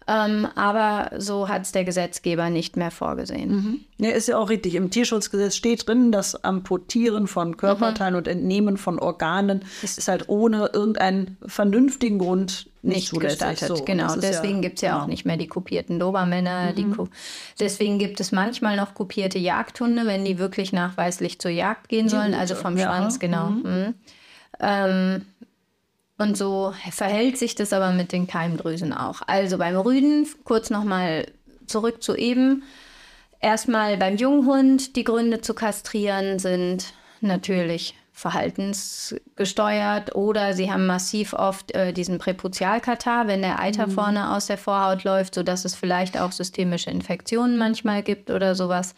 Ähm, 0.09 0.47
aber 0.55 1.11
so 1.19 1.49
hat 1.49 1.61
es 1.61 1.71
der 1.71 1.83
Gesetzgeber 1.83 2.49
nicht 2.49 2.77
mehr 2.77 2.89
vorgesehen. 2.89 3.51
Mhm. 3.51 3.79
Ja, 3.99 4.09
ist 4.09 4.27
ja 4.27 4.39
auch 4.39 4.49
richtig. 4.49 4.73
Im 4.73 4.89
Tierschutzgesetz 4.89 5.55
steht 5.55 5.87
drin, 5.87 6.11
dass 6.11 6.43
Amputieren 6.43 7.27
von 7.27 7.57
Körperteilen 7.57 8.13
mhm. 8.13 8.17
und 8.17 8.27
Entnehmen 8.27 8.77
von 8.77 8.97
Organen 8.97 9.63
ist, 9.83 9.99
ist 9.99 10.07
halt 10.07 10.27
ohne 10.27 10.71
irgendeinen 10.73 11.37
vernünftigen 11.45 12.17
Grund 12.17 12.71
nicht, 12.81 13.13
nicht 13.13 13.21
gestaltet. 13.21 13.67
So, 13.67 13.83
genau, 13.83 14.15
deswegen 14.15 14.55
ja, 14.55 14.61
gibt 14.61 14.77
es 14.77 14.81
ja 14.81 14.91
genau. 14.93 15.03
auch 15.03 15.07
nicht 15.07 15.25
mehr 15.25 15.37
die 15.37 15.47
kopierten 15.47 15.99
Dobermänner. 15.99 16.73
Mhm. 16.75 16.95
Ko 16.95 17.07
deswegen 17.59 17.99
gibt 17.99 18.19
es 18.19 18.31
manchmal 18.31 18.77
noch 18.77 18.95
kopierte 18.95 19.37
Jagdhunde, 19.37 20.07
wenn 20.07 20.25
die 20.25 20.39
wirklich 20.39 20.73
nachweislich 20.73 21.39
zur 21.39 21.51
Jagd 21.51 21.87
gehen 21.87 22.09
sollen, 22.09 22.33
also 22.33 22.55
vom 22.55 22.77
ja. 22.77 22.85
Schwanz, 22.85 23.19
genau. 23.19 23.49
Mhm. 23.51 23.63
mhm. 23.63 23.93
Ähm, 24.61 25.25
und 26.19 26.37
so 26.37 26.73
verhält 26.91 27.37
sich 27.37 27.55
das 27.55 27.73
aber 27.73 27.91
mit 27.91 28.11
den 28.11 28.27
Keimdrüsen 28.27 28.93
auch. 28.93 29.21
Also 29.25 29.57
beim 29.57 29.77
Rüden, 29.77 30.27
kurz 30.43 30.69
nochmal 30.69 31.25
zurück 31.65 32.03
zu 32.03 32.15
eben. 32.15 32.63
Erstmal 33.39 33.97
beim 33.97 34.17
Junghund, 34.17 34.97
die 34.97 35.05
Gründe 35.05 35.39
zu 35.39 35.53
kastrieren 35.53 36.37
sind 36.37 36.93
natürlich 37.21 37.95
verhaltensgesteuert 38.11 40.13
oder 40.13 40.53
sie 40.53 40.69
haben 40.69 40.85
massiv 40.85 41.31
oft 41.31 41.73
äh, 41.73 41.93
diesen 41.93 42.17
Präputialkatar, 42.17 43.27
wenn 43.27 43.41
der 43.41 43.59
Eiter 43.59 43.87
mhm. 43.87 43.91
vorne 43.91 44.35
aus 44.35 44.47
der 44.47 44.57
Vorhaut 44.57 45.05
läuft, 45.05 45.35
sodass 45.35 45.63
es 45.63 45.73
vielleicht 45.73 46.19
auch 46.19 46.33
systemische 46.33 46.89
Infektionen 46.89 47.57
manchmal 47.57 48.03
gibt 48.03 48.29
oder 48.29 48.55
sowas. 48.55 48.93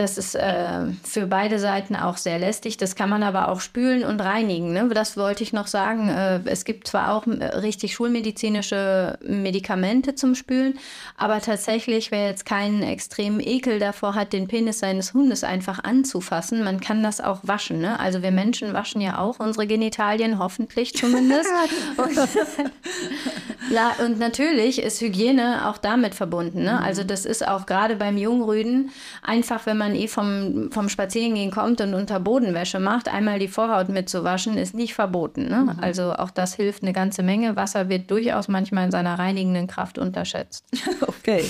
Das 0.00 0.16
ist 0.16 0.34
äh, 0.34 0.86
für 1.04 1.26
beide 1.26 1.58
Seiten 1.58 1.94
auch 1.94 2.16
sehr 2.16 2.38
lästig. 2.38 2.78
Das 2.78 2.94
kann 2.96 3.10
man 3.10 3.22
aber 3.22 3.50
auch 3.50 3.60
spülen 3.60 4.02
und 4.02 4.18
reinigen. 4.22 4.72
Ne? 4.72 4.88
Das 4.94 5.18
wollte 5.18 5.42
ich 5.42 5.52
noch 5.52 5.66
sagen. 5.66 6.08
Äh, 6.08 6.40
es 6.46 6.64
gibt 6.64 6.88
zwar 6.88 7.12
auch 7.12 7.26
äh, 7.26 7.44
richtig 7.58 7.92
schulmedizinische 7.92 9.18
Medikamente 9.22 10.14
zum 10.14 10.34
Spülen, 10.34 10.78
aber 11.18 11.42
tatsächlich, 11.42 12.10
wer 12.10 12.28
jetzt 12.28 12.46
keinen 12.46 12.82
extremen 12.82 13.40
Ekel 13.40 13.78
davor 13.78 14.14
hat, 14.14 14.32
den 14.32 14.48
Penis 14.48 14.78
seines 14.78 15.12
Hundes 15.12 15.44
einfach 15.44 15.84
anzufassen, 15.84 16.64
man 16.64 16.80
kann 16.80 17.02
das 17.02 17.20
auch 17.20 17.40
waschen. 17.42 17.82
Ne? 17.82 18.00
Also 18.00 18.22
wir 18.22 18.30
Menschen 18.30 18.72
waschen 18.72 19.02
ja 19.02 19.18
auch 19.18 19.38
unsere 19.38 19.66
Genitalien, 19.66 20.38
hoffentlich 20.38 20.94
zumindest. 20.94 21.50
und, 23.70 24.04
und, 24.04 24.18
natürlich 24.18 24.80
ist 24.80 25.00
Hygiene 25.00 25.68
auch 25.68 25.78
damit 25.78 26.14
verbunden. 26.14 26.64
Ne? 26.64 26.80
Also 26.80 27.04
das 27.04 27.26
ist 27.26 27.46
auch 27.46 27.66
gerade 27.66 27.96
beim 27.96 28.16
Jungrüden 28.16 28.90
einfach, 29.22 29.66
wenn 29.66 29.76
man 29.76 29.90
man 29.90 30.00
eh 30.00 30.08
vom, 30.08 30.70
vom 30.72 30.88
Spazierengehen 30.88 31.50
kommt 31.50 31.80
und 31.80 31.94
unter 31.94 32.20
Bodenwäsche 32.20 32.78
macht, 32.78 33.08
einmal 33.08 33.38
die 33.38 33.48
Vorhaut 33.48 33.88
mitzuwaschen, 33.88 34.56
ist 34.56 34.74
nicht 34.74 34.94
verboten. 34.94 35.48
Ne? 35.48 35.74
Mhm. 35.74 35.80
Also 35.80 36.12
auch 36.12 36.30
das 36.30 36.54
hilft 36.54 36.82
eine 36.82 36.92
ganze 36.92 37.22
Menge. 37.22 37.56
Wasser 37.56 37.88
wird 37.88 38.10
durchaus 38.10 38.48
manchmal 38.48 38.84
in 38.86 38.90
seiner 38.90 39.18
reinigenden 39.18 39.66
Kraft 39.66 39.98
unterschätzt. 39.98 40.64
Okay, 41.20 41.44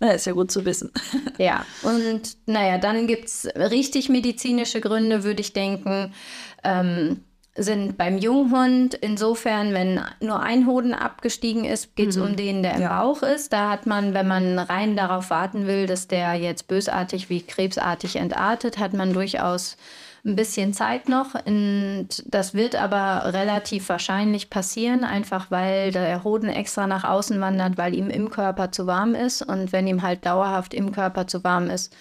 na, 0.00 0.12
ist 0.12 0.26
ja 0.26 0.32
gut 0.32 0.50
zu 0.50 0.64
wissen. 0.64 0.90
Ja, 1.38 1.64
und 1.82 2.36
naja, 2.46 2.78
dann 2.78 3.06
gibt 3.06 3.26
es 3.26 3.48
richtig 3.56 4.08
medizinische 4.08 4.80
Gründe, 4.80 5.24
würde 5.24 5.40
ich 5.40 5.52
denken. 5.52 6.12
Ähm, 6.62 7.20
sind 7.56 7.96
beim 7.96 8.18
Junghund 8.18 8.94
insofern, 8.94 9.72
wenn 9.74 10.00
nur 10.20 10.40
ein 10.40 10.66
Hoden 10.66 10.92
abgestiegen 10.92 11.64
ist, 11.64 11.94
geht 11.94 12.08
es 12.08 12.16
um 12.16 12.34
den, 12.34 12.62
der 12.62 12.74
im 12.74 12.82
Ja. 12.82 13.00
Bauch 13.02 13.22
ist. 13.22 13.52
Da 13.52 13.70
hat 13.70 13.86
man, 13.86 14.12
wenn 14.12 14.26
man 14.26 14.58
rein 14.58 14.96
darauf 14.96 15.30
warten 15.30 15.66
will, 15.66 15.86
dass 15.86 16.08
der 16.08 16.34
jetzt 16.34 16.66
bösartig 16.66 17.30
wie 17.30 17.42
krebsartig 17.42 18.16
entartet, 18.16 18.78
hat 18.78 18.92
man 18.92 19.12
durchaus 19.12 19.76
ein 20.24 20.36
bisschen 20.36 20.72
Zeit 20.72 21.08
noch. 21.08 21.34
Und 21.46 22.08
das 22.26 22.54
wird 22.54 22.74
aber 22.74 23.32
relativ 23.32 23.88
wahrscheinlich 23.88 24.50
passieren, 24.50 25.04
einfach 25.04 25.50
weil 25.50 25.92
der 25.92 26.24
Hoden 26.24 26.48
extra 26.48 26.86
nach 26.86 27.04
außen 27.04 27.40
wandert, 27.40 27.78
weil 27.78 27.94
ihm 27.94 28.10
im 28.10 28.30
Körper 28.30 28.72
zu 28.72 28.86
warm 28.86 29.14
ist. 29.14 29.42
Und 29.42 29.72
wenn 29.72 29.86
ihm 29.86 30.02
halt 30.02 30.26
dauerhaft 30.26 30.74
im 30.74 30.92
Körper 30.92 31.26
zu 31.28 31.44
warm 31.44 31.70
ist, 31.70 31.94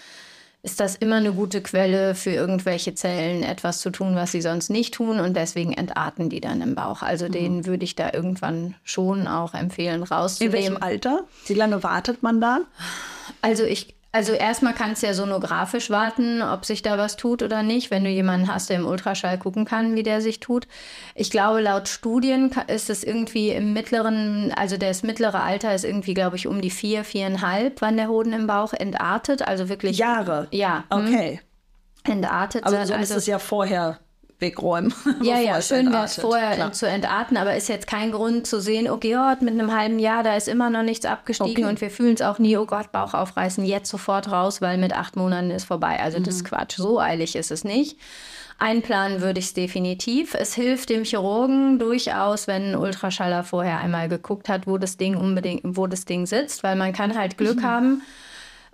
ist 0.65 0.79
das 0.79 0.96
immer 0.96 1.17
eine 1.17 1.34
gute 1.34 1.62
Quelle 1.62 2.15
für 2.15 2.29
irgendwelche 2.32 2.96
Zellen, 2.96 3.43
etwas 3.43 3.79
zu 3.82 3.89
tun, 3.89 4.15
was 4.15 4.32
sie 4.32 4.41
sonst 4.41 4.70
nicht 4.70 4.93
tun. 4.93 5.20
Und 5.20 5.36
deswegen 5.36 5.74
entarten 5.74 6.29
die 6.29 6.39
dann 6.39 6.62
im 6.62 6.74
Bauch. 6.74 7.01
Also 7.01 7.27
den 7.27 7.65
würde 7.65 7.84
ich 7.84 7.96
da 7.96 8.12
irgendwann 8.13 8.74
schon 8.86 9.27
auch 9.27 9.53
empfehlen, 9.53 10.01
In 10.01 10.03
rauszunehmen. 10.03 10.53
welchem 10.58 10.77
Alter? 10.77 11.25
Wie 11.48 11.53
lange 11.53 11.84
wartet 11.84 12.24
man 12.24 12.39
da? 12.39 12.60
Also 13.41 13.63
ich, 13.65 13.93
also 14.13 14.34
erstmal 14.34 14.75
kannst 14.75 15.01
du 15.01 15.08
ja 15.08 15.15
sonografisch 15.15 15.89
warten, 15.89 16.43
ob 16.43 16.65
sich 16.65 16.84
da 16.84 17.00
was 17.00 17.17
tut 17.17 17.41
oder 17.41 17.63
nicht, 17.63 17.89
wenn 17.89 18.03
du 18.03 18.12
jemanden 18.12 18.48
hast, 18.48 18.70
der 18.70 18.77
im 18.77 18.86
Ultraschall 18.86 19.39
gucken 19.39 19.65
kann, 19.65 19.96
wie 19.96 20.03
der 20.03 20.22
sich 20.22 20.39
tut. 20.39 20.67
Ich 21.15 21.32
glaube, 21.32 21.62
laut 21.62 21.88
Studien 21.88 22.51
ist 22.67 22.91
es 22.91 23.03
irgendwie 23.03 23.50
im 23.50 23.74
mittleren, 23.74 24.53
also 24.55 24.77
das 24.77 25.01
mittlere 25.01 25.41
Alter 25.41 25.74
ist 25.74 25.84
irgendwie, 25.84 26.13
glaube 26.13 26.36
ich, 26.36 26.46
um 26.46 26.62
die 26.62 26.70
vier, 26.70 27.03
viereinhalb, 27.03 27.82
wann 27.82 27.98
der 27.98 28.08
Hoden 28.08 28.34
im 28.34 28.46
Bauch 28.46 28.74
entartet. 28.74 29.48
Also 29.48 29.67
wirklich. 29.67 29.98
Jahre. 29.98 30.48
Ja, 30.51 30.84
hm, 30.93 31.08
Okay. 31.08 31.41
entartet. 32.03 32.65
Aber 32.65 32.86
so 32.86 32.93
ist 32.93 33.00
also, 33.00 33.15
es 33.15 33.25
ja 33.25 33.39
vorher 33.39 33.98
wegräumen. 34.44 34.94
ja, 35.24 35.40
ja, 35.40 35.60
schön 35.62 35.92
wäre 35.92 36.06
es 36.06 36.20
vorher 36.20 36.54
Klar. 36.56 36.72
zu 36.74 36.88
entarten, 36.88 37.38
aber 37.38 37.56
ist 37.56 37.70
jetzt 37.70 37.88
kein 37.88 38.12
Grund 38.12 38.46
zu 38.46 38.60
sehen, 38.62 38.88
okay, 38.90 39.14
Gott, 39.14 39.42
mit 39.42 39.54
einem 39.54 39.74
halben 39.76 39.98
Jahr, 39.98 40.22
da 40.22 40.36
ist 40.36 40.48
immer 40.48 40.70
noch 40.70 40.84
nichts 40.84 41.06
abgestiegen 41.08 41.64
Okay. 41.64 41.66
und 41.66 41.82
wir 41.82 41.90
fühlen 41.90 42.14
es 42.14 42.22
auch 42.22 42.38
nie, 42.38 42.56
oh 42.58 42.66
Gott, 42.68 42.92
Bauch 42.92 43.16
aufreißen, 43.16 43.66
jetzt 43.66 43.90
sofort 43.90 44.32
raus, 44.32 44.62
weil 44.62 44.78
mit 44.78 44.94
acht 44.94 45.16
Monaten 45.16 45.50
ist 45.50 45.64
vorbei. 45.66 46.00
Also 46.00 46.20
das 46.20 46.28
Mhm. 46.36 46.42
ist 46.42 46.46
Quatsch, 46.46 46.76
so 46.78 47.00
eilig 47.00 47.36
ist 47.36 47.50
es 47.50 47.64
nicht. 47.64 47.98
Einplanen 48.60 49.22
würde 49.22 49.40
ich 49.40 49.48
es 49.48 49.54
definitiv. 49.54 50.36
Es 50.36 50.54
hilft 50.54 50.90
dem 50.90 51.04
Chirurgen 51.04 51.80
durchaus, 51.80 52.48
wenn 52.48 52.72
ein 52.72 52.76
Ultraschaller 52.76 53.44
vorher 53.44 53.80
einmal 53.80 54.08
geguckt 54.10 54.48
hat, 54.48 54.68
wo 54.68 54.78
das 54.78 54.96
Ding 54.98 55.16
unbedingt, 55.18 55.62
wo 55.64 55.88
das 55.88 56.06
Ding 56.06 56.26
sitzt, 56.28 56.64
weil 56.64 56.76
man 56.76 56.94
kann 56.94 57.18
halt 57.18 57.38
Glück 57.38 57.58
Mhm. 57.58 57.64
haben, 57.64 58.02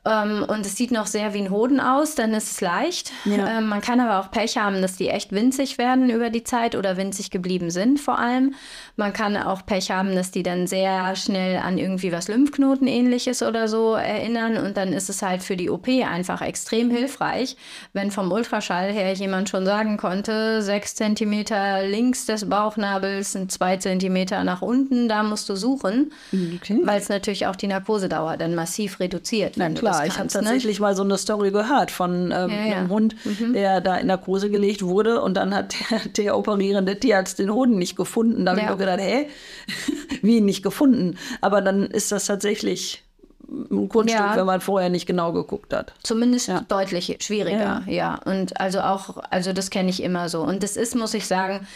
ähm, 0.06 0.46
und 0.48 0.66
es 0.66 0.76
sieht 0.76 0.92
noch 0.92 1.08
sehr 1.08 1.34
wie 1.34 1.40
ein 1.40 1.50
Hoden 1.50 1.80
aus, 1.80 2.16
dann 2.16 2.34
ist 2.34 2.52
es 2.52 2.62
leicht. 2.62 3.12
Ja. 3.26 3.58
Ähm, 3.58 3.68
man 3.68 3.82
kann 3.82 4.00
aber 4.00 4.20
auch 4.20 4.32
Pech 4.32 4.58
haben, 4.58 4.82
dass 4.82 4.96
die 4.96 5.10
echt 5.10 5.32
winzig 5.32 5.78
werden 5.78 6.10
über 6.10 6.30
die 6.30 6.44
Zeit 6.44 6.76
oder 6.76 6.98
winzig 6.98 7.32
geblieben 7.32 7.70
sind 7.70 8.00
vor 8.00 8.20
allem. 8.20 8.56
Man 9.00 9.14
kann 9.14 9.38
auch 9.38 9.66
Pech 9.66 9.92
haben, 9.92 10.14
dass 10.14 10.30
die 10.32 10.44
dann 10.44 10.68
sehr 10.68 11.16
schnell 11.16 11.58
an 11.58 11.78
irgendwie 11.78 12.12
was 12.12 12.28
Lymphknoten-ähnliches 12.28 13.42
oder 13.44 13.68
so 13.68 13.94
erinnern 13.96 14.58
und 14.58 14.78
dann 14.78 14.94
ist 14.94 15.10
es 15.10 15.22
halt 15.22 15.42
für 15.42 15.56
die 15.56 15.70
OP 15.70 15.88
einfach 15.88 16.42
extrem 16.42 16.92
hilfreich, 16.92 17.56
wenn 17.94 18.12
vom 18.12 18.32
Ultraschall 18.32 18.92
her 18.92 19.14
jemand 19.14 19.50
schon 19.50 19.66
sagen 19.66 19.98
konnte, 19.98 20.62
sechs 20.62 20.96
Zentimeter 20.96 21.84
links 21.88 22.26
des 22.26 22.50
Bauchnabels 22.50 23.32
sind 23.32 23.52
zwei 23.52 23.78
Zentimeter 23.78 24.44
nach 24.44 24.62
unten, 24.62 25.08
da 25.08 25.24
musst 25.24 25.48
du 25.50 25.56
suchen, 25.56 26.12
Okay. 26.34 26.80
weil 26.84 27.00
es 27.00 27.08
natürlich 27.10 27.48
auch 27.48 27.56
die 27.56 27.68
Narkosedauer 27.68 28.38
dann 28.38 28.54
massiv 28.54 29.00
reduziert. 29.00 29.54
Na 29.58 29.70
klar, 29.70 29.94
das 30.00 30.08
ich 30.08 30.10
habe 30.12 30.20
kannst, 30.20 30.36
ne? 30.36 30.42
tatsächlich 30.44 30.80
mal 30.80 30.96
so 30.96 31.04
eine 31.04 31.18
Story 31.18 31.52
gehört 31.52 31.92
von 31.92 32.32
ähm, 32.32 32.32
Ja, 32.32 32.46
Mhm. 32.48 32.68
ja. 32.72 32.78
einem 32.78 32.90
Hund, 32.90 33.16
der 33.54 33.80
da 33.82 33.96
in 33.96 34.08
Narkose 34.08 34.50
gelegt 34.50 34.84
wurde 34.84 35.22
und 35.22 35.36
dann 35.36 35.56
hat 35.56 35.74
der, 35.90 36.00
der 36.18 36.38
operierende 36.38 37.00
Tierarzt 37.00 37.40
den 37.40 37.54
Hoden 37.54 37.78
nicht 37.78 37.96
gefunden. 37.96 38.44
Da 38.46 38.52
habe 38.52 38.62
Ja. 38.62 38.68
ich 38.68 38.74
auch 38.74 38.78
gedacht, 38.78 38.89
hä, 38.98 39.28
wie 40.22 40.42
nicht 40.42 40.64
gefunden? 40.64 41.18
Aber 41.42 41.62
dann 41.62 41.86
ist 41.86 42.12
das 42.12 42.26
tatsächlich 42.26 43.04
ein 43.48 43.90
Kunststück, 43.90 44.22
Ja. 44.22 44.36
wenn 44.36 44.46
man 44.46 44.62
vorher 44.62 44.90
nicht 44.90 45.06
genau 45.08 45.32
geguckt 45.34 45.74
hat. 45.74 45.94
Zumindest 46.04 46.48
Ja. 46.48 46.62
deutlich 46.68 47.18
schwieriger, 47.22 47.84
ja. 47.88 48.20
Und 48.26 48.60
also 48.60 48.82
auch, 48.82 49.18
also 49.32 49.54
das 49.54 49.70
kenne 49.72 49.90
ich 49.90 50.04
immer 50.04 50.30
so. 50.30 50.42
Und 50.42 50.62
das 50.64 50.78
ist, 50.78 50.96
muss 50.96 51.14
ich 51.16 51.26
sagen, 51.26 51.68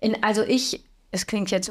in, 0.00 0.22
also 0.24 0.42
ich, 0.42 0.82
es 1.12 1.26
klingt 1.26 1.50
jetzt, 1.50 1.70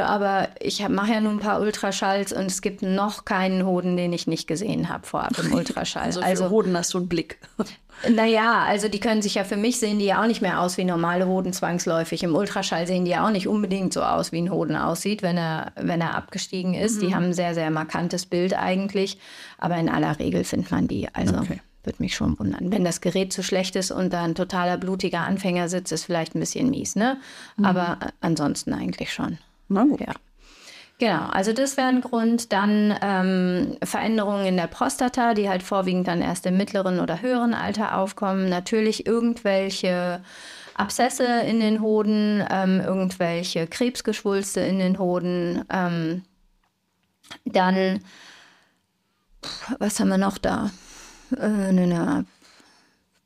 aber 0.00 0.48
ich 0.60 0.86
mache 0.88 1.12
ja 1.12 1.20
nun 1.20 1.36
ein 1.36 1.40
paar 1.40 1.60
Ultraschalls 1.60 2.32
und 2.32 2.46
es 2.46 2.62
gibt 2.62 2.82
noch 2.82 3.24
keinen 3.24 3.66
Hoden, 3.66 3.96
den 3.96 4.12
ich 4.12 4.28
nicht 4.28 4.46
gesehen 4.46 4.88
habe 4.88 5.04
vorab 5.04 5.36
im 5.38 5.52
Ultraschall. 5.54 6.04
Also 6.04 6.20
für 6.20 6.26
also 6.26 6.50
Hoden 6.50 6.76
hast 6.76 6.94
du 6.94 6.98
einen 6.98 7.08
Blick. 7.08 7.38
Naja, 8.08 8.62
also 8.64 8.86
die 8.86 9.00
können 9.00 9.22
sich 9.22 9.34
ja 9.34 9.42
für 9.42 9.56
mich 9.56 9.80
sehen 9.80 9.98
die 9.98 10.04
ja 10.04 10.22
auch 10.22 10.28
nicht 10.28 10.40
mehr 10.40 10.60
aus 10.60 10.76
wie 10.78 10.84
normale 10.84 11.26
Hoden 11.26 11.52
zwangsläufig. 11.52 12.22
Im 12.22 12.36
Ultraschall 12.36 12.86
sehen 12.86 13.04
die 13.04 13.10
ja 13.10 13.26
auch 13.26 13.32
nicht 13.32 13.48
unbedingt 13.48 13.92
so 13.92 14.02
aus, 14.02 14.30
wie 14.30 14.40
ein 14.40 14.52
Hoden 14.52 14.76
aussieht, 14.76 15.22
wenn 15.22 15.36
er, 15.36 15.72
wenn 15.74 16.00
er 16.00 16.14
abgestiegen 16.14 16.74
ist. 16.74 17.02
Die 17.02 17.12
haben 17.12 17.24
ein 17.24 17.32
sehr, 17.32 17.54
sehr 17.54 17.72
markantes 17.72 18.24
Bild 18.24 18.56
eigentlich. 18.56 19.18
Aber 19.58 19.76
in 19.78 19.88
aller 19.88 20.16
Regel 20.20 20.44
findet 20.44 20.70
man 20.70 20.86
die. 20.86 21.08
Also 21.12 21.38
Okay. 21.38 21.60
Würde 21.88 22.02
mich 22.02 22.14
schon 22.14 22.38
wundern. 22.38 22.70
Wenn 22.70 22.84
das 22.84 23.00
Gerät 23.00 23.32
zu 23.32 23.42
schlecht 23.42 23.74
ist 23.74 23.90
und 23.90 24.12
da 24.12 24.22
ein 24.22 24.34
totaler 24.34 24.76
blutiger 24.76 25.20
Anfänger 25.20 25.68
sitzt, 25.68 25.90
ist 25.90 26.04
vielleicht 26.04 26.34
ein 26.34 26.40
bisschen 26.40 26.68
mies, 26.70 26.96
ne? 26.96 27.18
Aber 27.62 27.96
äh, 28.00 28.10
ansonsten 28.20 28.74
eigentlich 28.74 29.12
schon. 29.12 29.38
Na 29.68 29.84
gut. 29.84 30.00
Ja. 30.00 30.14
Genau, 30.98 31.28
also 31.30 31.52
das 31.52 31.76
wäre 31.76 31.88
ein 31.88 32.00
Grund. 32.02 32.52
Dann 32.52 32.94
ähm, 33.00 33.78
Veränderungen 33.82 34.46
in 34.46 34.56
der 34.56 34.66
Prostata, 34.66 35.32
die 35.32 35.48
halt 35.48 35.62
vorwiegend 35.62 36.08
dann 36.08 36.20
erst 36.20 36.44
im 36.44 36.56
mittleren 36.56 37.00
oder 37.00 37.22
höheren 37.22 37.54
Alter 37.54 37.96
aufkommen. 37.96 38.48
Natürlich 38.48 39.06
irgendwelche 39.06 40.20
Abszesse 40.74 41.42
in 41.42 41.60
den 41.60 41.80
Hoden, 41.80 42.44
ähm, 42.50 42.80
irgendwelche 42.80 43.66
Krebsgeschwulste 43.66 44.60
in 44.60 44.78
den 44.78 44.98
Hoden. 44.98 45.64
Ähm, 45.70 46.22
dann, 47.44 48.00
was 49.78 50.00
haben 50.00 50.08
wir 50.08 50.18
noch 50.18 50.38
da? 50.38 50.70
Äh, 51.36 51.72
ne, 51.72 51.86
ne, 51.86 52.24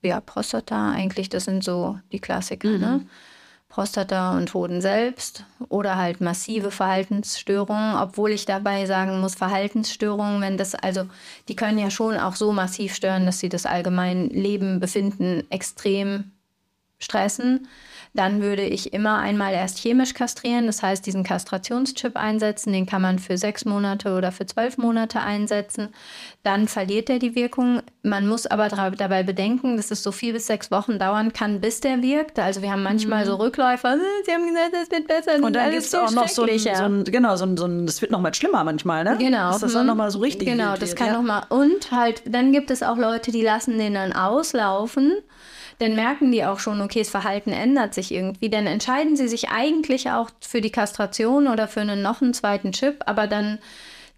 ja, 0.02 0.20
Prostata 0.20 0.90
eigentlich, 0.90 1.28
das 1.28 1.44
sind 1.44 1.62
so 1.62 1.98
die 2.10 2.18
Klassiker, 2.18 2.68
ne? 2.78 3.06
Prostata 3.68 4.36
und 4.36 4.52
Hoden 4.52 4.82
selbst 4.82 5.46
oder 5.70 5.96
halt 5.96 6.20
massive 6.20 6.70
Verhaltensstörungen, 6.70 7.96
obwohl 7.96 8.32
ich 8.32 8.44
dabei 8.44 8.84
sagen 8.84 9.20
muss, 9.20 9.34
Verhaltensstörungen, 9.34 10.42
wenn 10.42 10.58
das, 10.58 10.74
also 10.74 11.06
die 11.48 11.56
können 11.56 11.78
ja 11.78 11.90
schon 11.90 12.18
auch 12.18 12.36
so 12.36 12.52
massiv 12.52 12.94
stören, 12.94 13.24
dass 13.24 13.38
sie 13.38 13.48
das 13.48 13.64
allgemeine 13.64 14.26
Leben, 14.26 14.78
Befinden 14.78 15.50
extrem 15.50 16.32
stressen. 16.98 17.66
Dann 18.14 18.42
würde 18.42 18.62
ich 18.62 18.92
immer 18.92 19.18
einmal 19.18 19.54
erst 19.54 19.78
chemisch 19.78 20.12
kastrieren, 20.12 20.66
das 20.66 20.82
heißt 20.82 21.06
diesen 21.06 21.24
Kastrationschip 21.24 22.14
einsetzen, 22.14 22.72
den 22.72 22.84
kann 22.84 23.00
man 23.00 23.18
für 23.18 23.38
sechs 23.38 23.64
Monate 23.64 24.14
oder 24.14 24.32
für 24.32 24.44
zwölf 24.44 24.76
Monate 24.76 25.20
einsetzen. 25.20 25.88
Dann 26.42 26.68
verliert 26.68 27.08
er 27.08 27.18
die 27.18 27.34
Wirkung. 27.34 27.80
Man 28.02 28.28
muss 28.28 28.46
aber 28.46 28.68
dabei 28.68 29.22
bedenken, 29.22 29.78
dass 29.78 29.90
es 29.90 30.02
so 30.02 30.12
vier 30.12 30.34
bis 30.34 30.46
sechs 30.46 30.70
Wochen 30.70 30.98
dauern 30.98 31.32
kann, 31.32 31.62
bis 31.62 31.80
der 31.80 32.02
wirkt. 32.02 32.38
Also 32.38 32.60
wir 32.60 32.70
haben 32.70 32.82
manchmal 32.82 33.24
so 33.24 33.36
Rückläufer, 33.36 33.94
"Äh, 33.94 34.24
sie 34.26 34.32
haben 34.32 34.46
gesagt, 34.46 34.74
es 34.82 34.90
wird 34.90 35.08
besser. 35.08 35.42
Und 35.42 35.56
dann 35.56 35.70
gibt 35.70 35.84
es 35.84 35.94
auch 35.94 36.10
noch 36.10 36.28
so 36.28 36.42
ein, 36.42 36.48
schrecklicher." 36.48 36.76
so 36.76 36.84
ein, 36.84 37.04
genau, 37.04 37.36
so 37.36 37.46
ein, 37.46 37.56
so 37.56 37.64
ein, 37.64 37.86
das 37.86 38.02
wird 38.02 38.10
noch 38.10 38.20
mal 38.20 38.34
schlimmer 38.34 38.62
manchmal, 38.62 39.04
ne? 39.04 39.16
Genau. 39.18 39.52
Dass 39.52 39.60
das 39.60 39.74
auch 39.74 39.80
hm. 39.80 39.86
noch 39.86 39.94
mal 39.94 40.10
so 40.10 40.18
richtig 40.18 40.48
Genau, 40.48 40.76
das 40.76 40.94
kann 40.94 41.06
ja. 41.06 41.12
noch 41.14 41.22
mal. 41.22 41.44
Und 41.48 41.90
halt, 41.90 42.22
dann 42.26 42.52
gibt 42.52 42.70
es 42.70 42.82
auch 42.82 42.98
Leute, 42.98 43.32
die 43.32 43.42
lassen 43.42 43.78
den 43.78 43.94
dann 43.94 44.12
auslaufen. 44.12 45.14
Dann 45.78 45.94
merken 45.94 46.30
die 46.32 46.44
auch 46.44 46.58
schon, 46.58 46.80
okay, 46.80 47.00
das 47.00 47.08
Verhalten 47.08 47.50
ändert 47.50 47.94
sich 47.94 48.12
irgendwie. 48.12 48.50
Dann 48.50 48.66
entscheiden 48.66 49.16
sie 49.16 49.28
sich 49.28 49.48
eigentlich 49.48 50.10
auch 50.10 50.30
für 50.40 50.60
die 50.60 50.70
Kastration 50.70 51.48
oder 51.48 51.68
für 51.68 51.80
einen 51.80 52.02
noch 52.02 52.22
einen 52.22 52.34
zweiten 52.34 52.72
Chip, 52.72 53.02
aber 53.06 53.26
dann 53.26 53.58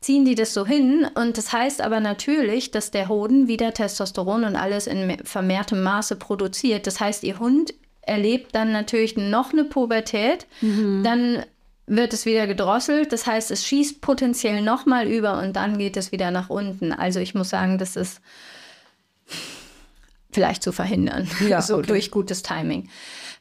ziehen 0.01 0.25
die 0.25 0.35
das 0.35 0.53
so 0.53 0.67
hin. 0.67 1.07
Und 1.15 1.39
das 1.39 1.53
heißt 1.53 1.81
aber 1.81 2.01
natürlich, 2.01 2.71
dass 2.71 2.91
der 2.91 3.09
Hoden 3.09 3.49
wieder 3.49 3.73
Testosteron 3.73 4.45
und 4.45 4.57
alles 4.57 4.87
in 4.87 5.07
me- 5.07 5.17
vermehrtem 5.25 5.83
Maße 5.83 6.17
produziert. 6.17 6.87
Das 6.87 7.01
heißt, 7.01 7.23
ihr 7.25 7.39
Hund 7.39 7.73
erlebt 8.03 8.55
dann 8.55 8.71
natürlich 8.71 9.17
noch 9.17 9.55
eine 9.55 9.65
Pubertät. 9.65 10.47
Dann 10.61 11.43
wird 11.87 12.13
es 12.13 12.27
wieder 12.27 12.47
gedrosselt. 12.47 13.13
Das 13.13 13.27
heißt, 13.27 13.51
es 13.51 13.67
schießt 13.67 14.03
potenziell 14.03 14.61
nochmal 14.61 15.07
über 15.07 15.39
und 15.39 15.55
dann 15.55 15.79
geht 15.79 15.97
es 15.97 16.13
wieder 16.13 16.31
nach 16.31 16.51
unten. 16.51 16.93
Also 16.93 17.21
ich 17.21 17.35
muss 17.35 17.49
sagen, 17.49 17.79
das 17.79 17.97
ist 17.97 18.21
vielleicht 20.35 20.63
zu 20.63 20.73
verhindern. 20.73 21.29
Ja, 21.49 21.63
so 21.63 21.77
okay. 21.79 21.87
durch 21.87 22.11
gutes 22.11 22.43
Timing. 22.43 22.89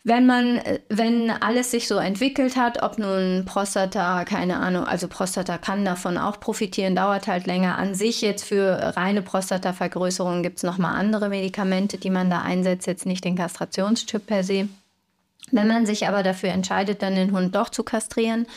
Wenn 0.06 0.26
man, 0.26 0.60
wenn 0.90 1.30
alles 1.30 1.72
sich 1.72 1.88
so 1.88 1.96
entwickelt 1.96 2.58
hat, 2.58 2.84
ob 2.84 2.98
nun 2.98 3.46
Prostata, 3.46 4.26
keine 4.26 4.58
Ahnung, 4.58 4.84
also 4.84 5.08
Prostata 5.08 5.58
kann 5.58 5.86
davon 5.86 6.18
auch 6.18 6.42
profitieren, 6.42 6.94
dauert 6.94 7.28
halt 7.28 7.48
länger. 7.48 7.78
An 7.78 7.96
sich 7.96 8.22
jetzt 8.22 8.44
für 8.44 8.96
reine 8.98 9.22
Prostatavergrößerung 9.22 10.44
gibt 10.44 10.58
es 10.58 10.64
nochmal 10.64 10.96
andere 10.96 11.30
Medikamente, 11.30 11.98
die 11.98 12.10
man 12.10 12.30
da 12.30 12.42
einsetzt, 12.42 12.86
jetzt 12.86 13.06
nicht 13.06 13.24
den 13.24 13.38
Kastrationschip 13.38 14.28
per 14.28 14.44
se. 14.44 14.68
Wenn 15.54 15.68
man 15.68 15.86
sich 15.86 16.08
aber 16.08 16.24
dafür 16.24 16.50
entscheidet, 16.50 17.04
dann 17.04 17.16
den 17.16 17.32
Hund 17.32 17.54
doch 17.56 17.70
zu 17.70 17.84
kastrieren, 17.84 18.48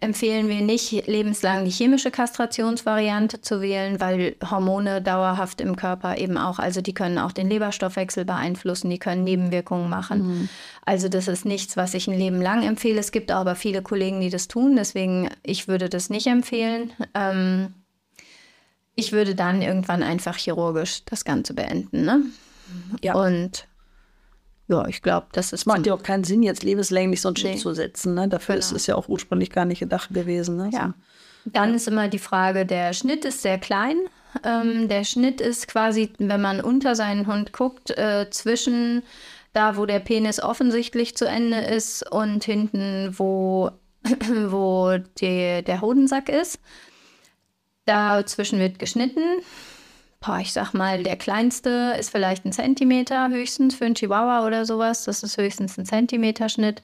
empfehlen 0.00 0.48
wir 0.48 0.60
nicht, 0.60 1.06
lebenslang 1.06 1.64
die 1.64 1.70
chemische 1.72 2.12
Kastrationsvariante 2.12 3.40
zu 3.40 3.60
wählen, 3.60 4.00
weil 4.00 4.36
Hormone 4.48 5.02
dauerhaft 5.02 5.60
im 5.60 5.74
Körper 5.74 6.16
eben 6.18 6.38
auch, 6.38 6.60
also 6.60 6.80
die 6.80 6.94
können 6.94 7.18
auch 7.18 7.32
den 7.32 7.50
Leberstoffwechsel 7.50 8.24
beeinflussen, 8.24 8.90
die 8.90 9.00
können 9.00 9.24
Nebenwirkungen 9.24 9.90
machen. 9.90 10.18
Mhm. 10.26 10.48
Also 10.84 11.08
das 11.08 11.26
ist 11.26 11.44
nichts, 11.44 11.76
was 11.76 11.94
ich 11.94 12.06
ein 12.06 12.18
Leben 12.18 12.40
lang 12.40 12.62
empfehle. 12.62 13.00
Es 13.00 13.10
gibt 13.10 13.32
aber 13.32 13.56
viele 13.56 13.82
Kollegen, 13.82 14.20
die 14.20 14.30
das 14.30 14.46
tun, 14.46 14.76
deswegen 14.76 15.28
ich 15.42 15.66
würde 15.66 15.88
das 15.88 16.10
nicht 16.10 16.28
empfehlen. 16.28 16.92
Ähm, 17.14 17.74
ich 18.94 19.10
würde 19.10 19.34
dann 19.34 19.62
irgendwann 19.62 20.04
einfach 20.04 20.36
chirurgisch 20.36 21.04
das 21.04 21.24
Ganze 21.24 21.54
beenden. 21.54 22.04
Ne? 22.04 22.22
Ja. 23.02 23.14
Und 23.14 23.66
ja, 24.68 24.86
ich 24.88 25.02
glaube, 25.02 25.26
das 25.32 25.46
ist. 25.46 25.60
Es 25.60 25.66
macht 25.66 25.86
ja 25.86 25.94
auch 25.94 26.02
keinen 26.02 26.24
Sinn, 26.24 26.42
jetzt 26.42 26.62
lebenslänglich 26.62 27.20
so 27.20 27.28
ein 27.28 27.34
Chip 27.34 27.52
nee. 27.52 27.56
zu 27.56 27.72
setzen. 27.72 28.14
Ne? 28.14 28.28
Dafür 28.28 28.56
genau. 28.56 28.66
ist 28.66 28.72
es 28.72 28.86
ja 28.86 28.96
auch 28.96 29.08
ursprünglich 29.08 29.50
gar 29.50 29.64
nicht 29.64 29.80
gedacht 29.80 30.12
gewesen. 30.12 30.56
Ne? 30.56 30.70
Ja. 30.72 30.94
Dann 31.44 31.74
ist 31.74 31.86
immer 31.86 32.08
die 32.08 32.18
Frage, 32.18 32.66
der 32.66 32.92
Schnitt 32.92 33.24
ist 33.24 33.42
sehr 33.42 33.58
klein. 33.58 33.96
Ähm, 34.44 34.88
der 34.88 35.04
Schnitt 35.04 35.40
ist 35.40 35.68
quasi, 35.68 36.12
wenn 36.18 36.40
man 36.40 36.60
unter 36.60 36.96
seinen 36.96 37.26
Hund 37.28 37.52
guckt, 37.52 37.90
äh, 37.96 38.28
zwischen 38.30 39.02
da, 39.52 39.76
wo 39.76 39.86
der 39.86 40.00
Penis 40.00 40.42
offensichtlich 40.42 41.16
zu 41.16 41.26
Ende 41.26 41.58
ist 41.58 42.10
und 42.10 42.44
hinten, 42.44 43.14
wo, 43.16 43.70
wo 44.48 44.98
die, 45.20 45.62
der 45.64 45.80
Hodensack 45.80 46.28
ist. 46.28 46.60
Dazwischen 47.86 48.58
wird 48.58 48.80
geschnitten 48.80 49.22
boah, 50.26 50.38
ich 50.40 50.52
sag 50.52 50.74
mal, 50.74 51.02
der 51.02 51.16
kleinste 51.16 51.94
ist 51.98 52.10
vielleicht 52.10 52.44
ein 52.44 52.52
Zentimeter 52.52 53.28
höchstens 53.28 53.74
für 53.74 53.84
einen 53.84 53.94
Chihuahua 53.94 54.46
oder 54.46 54.66
sowas. 54.66 55.04
Das 55.04 55.22
ist 55.22 55.38
höchstens 55.38 55.78
ein 55.78 55.86
Zentimeter 55.86 56.48
Schnitt. 56.48 56.82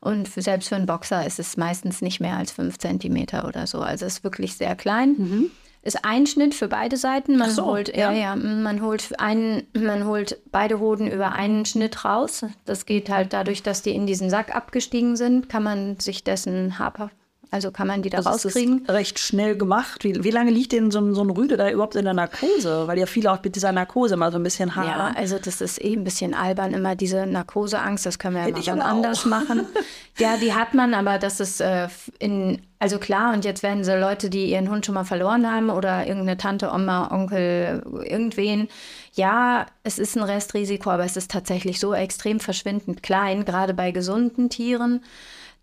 Und 0.00 0.28
für, 0.28 0.42
selbst 0.42 0.68
für 0.68 0.76
einen 0.76 0.86
Boxer 0.86 1.26
ist 1.26 1.38
es 1.38 1.56
meistens 1.56 2.00
nicht 2.00 2.20
mehr 2.20 2.36
als 2.36 2.52
fünf 2.52 2.78
Zentimeter 2.78 3.46
oder 3.46 3.66
so. 3.66 3.80
Also 3.80 4.06
es 4.06 4.14
ist 4.14 4.24
wirklich 4.24 4.56
sehr 4.56 4.74
klein. 4.74 5.14
Mhm. 5.18 5.50
Ist 5.82 6.04
ein 6.04 6.26
Schnitt 6.26 6.54
für 6.54 6.68
beide 6.68 6.96
Seiten. 6.96 7.38
Man 7.38 7.50
so, 7.50 7.64
holt, 7.64 7.94
ja, 7.96 8.12
ja, 8.12 8.36
man 8.36 8.82
holt 8.82 9.18
einen, 9.18 9.66
man 9.72 10.04
holt 10.06 10.38
beide 10.50 10.78
Hoden 10.78 11.10
über 11.10 11.32
einen 11.32 11.64
Schnitt 11.64 12.04
raus. 12.04 12.44
Das 12.66 12.84
geht 12.84 13.08
halt 13.08 13.32
dadurch, 13.32 13.62
dass 13.62 13.82
die 13.82 13.94
in 13.94 14.06
diesen 14.06 14.28
Sack 14.28 14.54
abgestiegen 14.54 15.16
sind, 15.16 15.48
kann 15.48 15.62
man 15.62 15.98
sich 15.98 16.22
dessen 16.22 16.78
habhaft 16.78 17.14
also 17.52 17.72
kann 17.72 17.88
man 17.88 18.02
die 18.02 18.10
da 18.10 18.18
also 18.18 18.30
rauskriegen? 18.30 18.86
recht 18.86 19.18
schnell 19.18 19.56
gemacht. 19.56 20.04
Wie, 20.04 20.22
wie 20.22 20.30
lange 20.30 20.52
liegt 20.52 20.70
denn 20.70 20.92
so, 20.92 21.12
so, 21.12 21.22
ein 21.22 21.30
Rüde 21.30 21.56
da 21.56 21.68
überhaupt 21.68 21.96
in 21.96 22.04
der 22.04 22.14
Narkose? 22.14 22.86
Weil 22.86 22.98
ja 22.98 23.06
viele 23.06 23.32
auch 23.32 23.42
mit 23.42 23.56
dieser 23.56 23.72
Narkose 23.72 24.16
mal 24.16 24.30
so 24.30 24.38
ein 24.38 24.44
bisschen 24.44 24.76
haben. 24.76 24.86
Ja, 24.86 25.12
also 25.16 25.38
das 25.38 25.60
ist 25.60 25.82
eh 25.82 25.94
ein 25.94 26.04
bisschen 26.04 26.32
albern, 26.32 26.72
immer 26.72 26.94
diese 26.94 27.26
Narkoseangst. 27.26 28.06
Das 28.06 28.20
können 28.20 28.36
wir 28.36 28.48
ja 28.48 28.76
mal 28.76 28.84
anders 28.84 29.24
machen. 29.24 29.66
ja, 30.18 30.36
die 30.36 30.54
hat 30.54 30.74
man, 30.74 30.94
aber 30.94 31.18
das 31.18 31.40
ist 31.40 31.60
äh, 31.60 31.88
in, 32.20 32.62
also 32.78 32.98
klar, 32.98 33.34
und 33.34 33.44
jetzt 33.44 33.64
werden 33.64 33.82
so 33.82 33.96
Leute, 33.96 34.30
die 34.30 34.50
ihren 34.50 34.70
Hund 34.70 34.86
schon 34.86 34.94
mal 34.94 35.04
verloren 35.04 35.50
haben 35.50 35.70
oder 35.70 36.06
irgendeine 36.06 36.36
Tante, 36.36 36.70
Oma, 36.72 37.10
Onkel, 37.10 37.82
irgendwen. 38.04 38.68
Ja, 39.14 39.66
es 39.82 39.98
ist 39.98 40.16
ein 40.16 40.22
Restrisiko, 40.22 40.90
aber 40.90 41.04
es 41.04 41.16
ist 41.16 41.32
tatsächlich 41.32 41.80
so 41.80 41.94
extrem 41.94 42.38
verschwindend 42.38 43.02
klein, 43.02 43.44
gerade 43.44 43.74
bei 43.74 43.90
gesunden 43.90 44.50
Tieren 44.50 45.02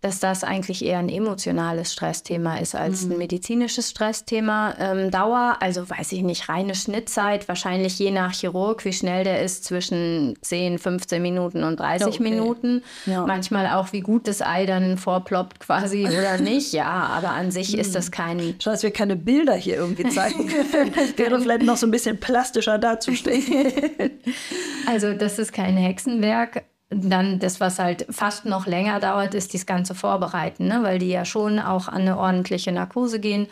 dass 0.00 0.20
das 0.20 0.44
eigentlich 0.44 0.84
eher 0.84 0.98
ein 0.98 1.08
emotionales 1.08 1.92
Stressthema 1.92 2.58
ist 2.58 2.76
als 2.76 3.04
mhm. 3.04 3.12
ein 3.12 3.18
medizinisches 3.18 3.90
Stressthema. 3.90 4.74
Ähm, 4.78 5.10
Dauer, 5.10 5.56
also 5.60 5.88
weiß 5.88 6.12
ich 6.12 6.22
nicht, 6.22 6.48
reine 6.48 6.76
Schnittzeit, 6.76 7.48
wahrscheinlich 7.48 7.98
je 7.98 8.12
nach 8.12 8.32
Chirurg, 8.32 8.84
wie 8.84 8.92
schnell 8.92 9.24
der 9.24 9.42
ist, 9.42 9.64
zwischen 9.64 10.36
10, 10.40 10.78
15 10.78 11.20
Minuten 11.20 11.64
und 11.64 11.80
30 11.80 12.06
okay. 12.06 12.22
Minuten. 12.22 12.82
Ja. 13.06 13.26
Manchmal 13.26 13.66
auch, 13.66 13.92
wie 13.92 14.00
gut 14.00 14.28
das 14.28 14.40
Ei 14.40 14.66
dann 14.66 14.98
vorploppt 14.98 15.58
quasi 15.60 16.06
oder 16.18 16.38
nicht. 16.38 16.72
Ja, 16.72 16.86
aber 16.86 17.30
an 17.30 17.50
sich 17.50 17.72
mhm. 17.72 17.80
ist 17.80 17.96
das 17.96 18.12
kein... 18.12 18.38
Schade, 18.38 18.74
dass 18.74 18.82
wir 18.84 18.92
keine 18.92 19.16
Bilder 19.16 19.54
hier 19.54 19.76
irgendwie 19.76 20.08
zeigen 20.08 20.46
können. 20.70 20.94
Wäre 21.16 21.40
vielleicht 21.40 21.62
noch 21.62 21.76
so 21.76 21.86
ein 21.88 21.90
bisschen 21.90 22.20
plastischer 22.20 22.78
darzustellen. 22.78 23.42
also 24.86 25.12
das 25.14 25.40
ist 25.40 25.52
kein 25.52 25.76
Hexenwerk 25.76 26.64
dann 26.90 27.38
das, 27.38 27.60
was 27.60 27.78
halt 27.78 28.06
fast 28.10 28.44
noch 28.44 28.66
länger 28.66 29.00
dauert, 29.00 29.34
ist 29.34 29.52
das 29.54 29.66
ganze 29.66 29.94
Vorbereiten, 29.94 30.66
ne? 30.68 30.80
weil 30.82 30.98
die 30.98 31.08
ja 31.10 31.24
schon 31.24 31.58
auch 31.58 31.88
an 31.88 32.02
eine 32.02 32.18
ordentliche 32.18 32.72
Narkose 32.72 33.20
gehen. 33.20 33.46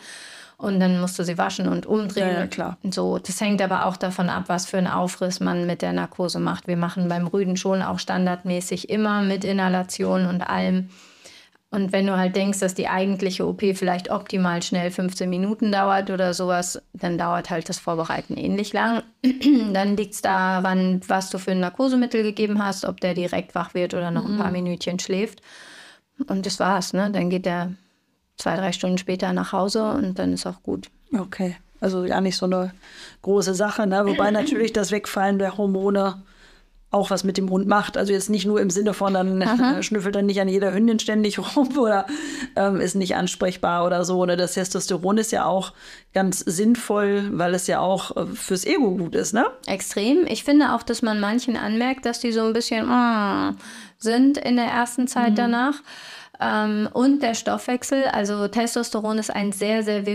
Und 0.57 0.79
dann 0.79 0.99
musst 0.99 1.19
du 1.19 1.23
sie 1.23 1.37
waschen 1.37 1.67
und 1.67 1.85
umdrehen. 1.85 2.33
Ja, 2.33 2.39
ja, 2.39 2.47
klar. 2.47 2.77
So, 2.89 3.19
das 3.19 3.39
hängt 3.39 3.61
aber 3.61 3.85
auch 3.85 3.95
davon 3.95 4.27
ab, 4.27 4.45
was 4.47 4.65
für 4.65 4.79
einen 4.79 4.87
Aufriss 4.87 5.39
man 5.39 5.67
mit 5.67 5.83
der 5.83 5.93
Narkose 5.93 6.39
macht. 6.39 6.67
Wir 6.67 6.77
machen 6.77 7.07
beim 7.09 7.27
Rüden 7.27 7.57
schon 7.57 7.83
auch 7.83 7.99
standardmäßig 7.99 8.89
immer 8.89 9.21
mit 9.21 9.43
Inhalation 9.43 10.25
und 10.25 10.41
allem 10.41 10.89
und 11.69 11.91
wenn 11.91 12.07
du 12.07 12.17
halt 12.17 12.35
denkst, 12.35 12.59
dass 12.59 12.75
die 12.75 12.87
eigentliche 12.87 13.45
OP 13.45 13.61
vielleicht 13.73 14.09
optimal 14.09 14.63
schnell 14.63 14.89
15 14.89 15.29
Minuten 15.29 15.71
dauert 15.71 16.09
oder 16.09 16.33
sowas, 16.33 16.81
dann 16.93 17.17
dauert 17.17 17.49
halt 17.49 17.67
das 17.67 17.77
Vorbereiten 17.77 18.37
ähnlich 18.37 18.71
lang. 18.71 19.03
dann 19.73 19.97
liegt 19.97 20.13
es 20.13 20.21
daran, 20.21 21.01
was 21.07 21.29
du 21.29 21.39
für 21.39 21.51
ein 21.51 21.59
Narkosemittel 21.59 22.23
gegeben 22.23 22.63
hast, 22.63 22.85
ob 22.85 23.01
der 23.01 23.13
direkt 23.13 23.53
wach 23.53 23.73
wird 23.73 23.93
oder 23.93 24.11
noch 24.11 24.25
ein 24.25 24.37
paar 24.37 24.47
mhm. 24.47 24.63
Minütchen 24.63 24.97
schläft. 24.99 25.41
Und 26.27 26.45
das 26.45 26.59
war's, 26.59 26.93
ne? 26.93 27.11
Dann 27.11 27.29
geht 27.29 27.45
der 27.45 27.73
zwei, 28.37 28.55
drei 28.55 28.71
Stunden 28.71 28.97
später 28.97 29.33
nach 29.33 29.51
Hause 29.51 29.91
und 29.91 30.17
dann 30.19 30.31
ist 30.31 30.47
auch 30.47 30.63
gut. 30.63 30.89
Okay. 31.13 31.57
Also 31.81 32.05
ja 32.05 32.21
nicht 32.21 32.37
so 32.37 32.45
eine 32.45 32.71
große 33.23 33.53
Sache, 33.53 33.85
ne? 33.85 34.05
Wobei 34.05 34.31
natürlich 34.31 34.71
das 34.71 34.91
Wegfallen 34.91 35.37
der 35.37 35.57
Hormone 35.57 36.23
auch 36.89 37.09
was 37.09 37.25
mit 37.25 37.37
dem 37.37 37.49
Hund 37.49 37.67
macht. 37.67 37.97
Also 37.97 38.13
jetzt 38.13 38.29
nicht 38.29 38.45
nur 38.45 38.61
im 38.61 38.69
Sinne 38.69 38.93
von, 38.93 39.13
dann 39.13 39.41
Aha. 39.41 39.83
schnüffelt 39.83 40.15
er 40.15 40.21
nicht 40.21 40.39
an 40.39 40.47
jeder 40.47 40.73
Hündin 40.73 40.99
ständig 40.99 41.37
rum 41.55 41.77
oder 41.77 42.07
ähm, 42.55 42.79
ist 42.79 42.95
nicht 42.95 43.15
ansprechbar 43.15 43.85
oder 43.85 44.05
so. 44.05 44.19
Oder 44.19 44.37
das 44.37 44.53
Testosteron 44.53 45.17
ist 45.17 45.31
ja 45.31 45.45
auch 45.45 45.73
ganz 46.13 46.39
sinnvoll, 46.39 47.29
weil 47.33 47.53
es 47.53 47.67
ja 47.67 47.79
auch 47.79 48.15
äh, 48.15 48.25
fürs 48.27 48.65
Ego 48.65 48.95
gut 48.95 49.15
ist, 49.15 49.33
ne? 49.33 49.45
Extrem. 49.65 50.25
Ich 50.27 50.43
finde 50.43 50.73
auch, 50.73 50.83
dass 50.83 51.01
man 51.01 51.19
manchen 51.19 51.57
anmerkt, 51.57 52.05
dass 52.05 52.19
die 52.19 52.31
so 52.31 52.41
ein 52.41 52.53
bisschen 52.53 52.87
mm, 52.87 53.57
sind 53.97 54.37
in 54.37 54.55
der 54.55 54.67
ersten 54.67 55.07
Zeit 55.07 55.31
mhm. 55.31 55.35
danach. 55.35 55.75
Ähm, 56.39 56.87
und 56.93 57.21
der 57.23 57.33
Stoffwechsel, 57.33 58.05
also 58.05 58.47
Testosteron 58.47 59.17
ist 59.17 59.33
ein 59.33 59.51
sehr, 59.51 59.83
sehr 59.83 60.05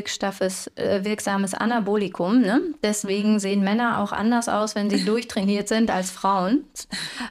äh, 0.76 1.04
wirksames 1.04 1.54
Anabolikum. 1.54 2.40
Ne? 2.40 2.60
Deswegen 2.82 3.40
sehen 3.40 3.64
Männer 3.64 4.00
auch 4.00 4.12
anders 4.12 4.48
aus, 4.48 4.74
wenn 4.74 4.90
sie 4.90 5.04
durchtrainiert 5.04 5.68
sind 5.68 5.90
als 5.90 6.10
Frauen. 6.10 6.64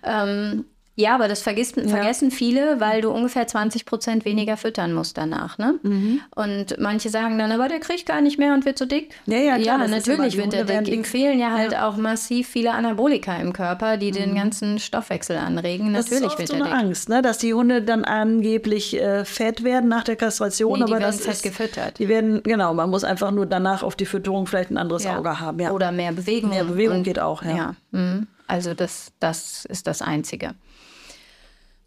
Ähm, 0.03 0.65
ja, 1.01 1.15
aber 1.15 1.27
das 1.27 1.41
vergisst, 1.41 1.77
ja. 1.77 1.87
vergessen 1.87 2.31
viele, 2.31 2.79
weil 2.79 3.01
du 3.01 3.11
ungefähr 3.11 3.45
20 3.45 3.85
Prozent 3.85 4.25
weniger 4.25 4.57
füttern 4.57 4.93
musst 4.93 5.17
danach. 5.17 5.57
Ne? 5.57 5.79
Mhm. 5.83 6.21
Und 6.35 6.79
manche 6.79 7.09
sagen 7.09 7.37
dann, 7.37 7.51
aber 7.51 7.67
der 7.67 7.79
kriegt 7.79 8.05
gar 8.05 8.21
nicht 8.21 8.37
mehr 8.37 8.53
und 8.53 8.65
wird 8.65 8.77
so 8.77 8.85
dick. 8.85 9.13
Ja, 9.25 9.37
ja, 9.37 9.57
klar, 9.57 9.79
ja 9.79 9.87
natürlich 9.87 10.37
wird 10.37 10.53
der 10.53 10.63
dick. 10.63 10.93
Ihm 10.93 11.03
fehlen 11.03 11.39
ja 11.39 11.51
halt 11.51 11.73
ja. 11.73 11.87
auch 11.87 11.97
massiv 11.97 12.47
viele 12.47 12.71
Anabolika 12.71 13.35
im 13.37 13.53
Körper, 13.53 13.97
die 13.97 14.11
mhm. 14.11 14.15
den 14.15 14.35
ganzen 14.35 14.79
Stoffwechsel 14.79 15.37
anregen. 15.37 15.93
Das 15.93 16.09
natürlich 16.09 16.33
ist 16.33 16.39
wird 16.39 16.47
so 16.49 16.55
eine 16.55 16.63
dick. 16.65 16.73
Angst, 16.73 17.09
ne? 17.09 17.21
dass 17.21 17.37
die 17.37 17.53
Hunde 17.53 17.81
dann 17.81 18.05
angeblich 18.05 18.99
äh, 18.99 19.25
fett 19.25 19.63
werden 19.63 19.89
nach 19.89 20.03
der 20.03 20.15
Kastration. 20.15 20.73
Nee, 20.73 20.77
die 20.77 20.83
aber 20.83 21.01
werden 21.01 21.17
das 21.17 21.25
ist, 21.25 21.43
gefüttert. 21.43 21.99
Die 21.99 22.07
werden, 22.07 22.41
genau, 22.43 22.73
man 22.73 22.89
muss 22.89 23.03
einfach 23.03 23.31
nur 23.31 23.45
danach 23.45 23.83
auf 23.83 23.95
die 23.95 24.05
Fütterung 24.05 24.47
vielleicht 24.47 24.71
ein 24.71 24.77
anderes. 24.77 25.01
Auge 25.11 25.39
haben. 25.39 25.59
Oder 25.69 25.91
mehr 25.91 26.11
Bewegung. 26.11 26.49
Mehr 26.49 26.63
Bewegung 26.63 26.97
und, 26.97 27.03
geht 27.03 27.19
auch, 27.19 27.43
ja. 27.43 27.55
ja. 27.55 27.75
Mhm. 27.91 28.27
Also 28.47 28.73
das, 28.73 29.11
das 29.19 29.65
ist 29.65 29.87
das 29.87 30.01
Einzige. 30.01 30.51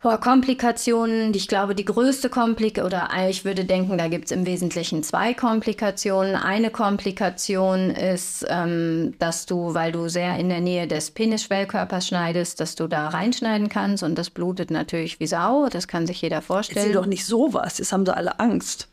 Boah, 0.04 0.20
Komplikationen, 0.20 1.32
ich 1.32 1.48
glaube, 1.48 1.74
die 1.74 1.86
größte 1.86 2.28
Komplikation, 2.28 2.84
oder 2.84 3.08
ich 3.26 3.46
würde 3.46 3.64
denken, 3.64 3.96
da 3.96 4.08
gibt 4.08 4.26
es 4.26 4.32
im 4.32 4.44
Wesentlichen 4.44 5.02
zwei 5.02 5.32
Komplikationen. 5.32 6.36
Eine 6.36 6.68
Komplikation 6.68 7.88
ist, 7.88 8.44
ähm, 8.50 9.14
dass 9.18 9.46
du, 9.46 9.72
weil 9.72 9.92
du 9.92 10.10
sehr 10.10 10.36
in 10.36 10.50
der 10.50 10.60
Nähe 10.60 10.86
des 10.86 11.10
Penisschwellkörpers 11.10 12.06
schneidest, 12.06 12.60
dass 12.60 12.74
du 12.74 12.86
da 12.86 13.08
reinschneiden 13.08 13.70
kannst 13.70 14.02
und 14.02 14.16
das 14.16 14.28
blutet 14.28 14.70
natürlich 14.70 15.20
wie 15.20 15.26
Sau. 15.26 15.70
Das 15.70 15.88
kann 15.88 16.06
sich 16.06 16.20
jeder 16.20 16.42
vorstellen. 16.42 16.80
Erzähl 16.80 16.92
doch 16.92 17.06
nicht 17.06 17.24
sowas, 17.24 17.78
jetzt 17.78 17.90
haben 17.90 18.04
sie 18.04 18.14
alle 18.14 18.38
Angst. 18.40 18.88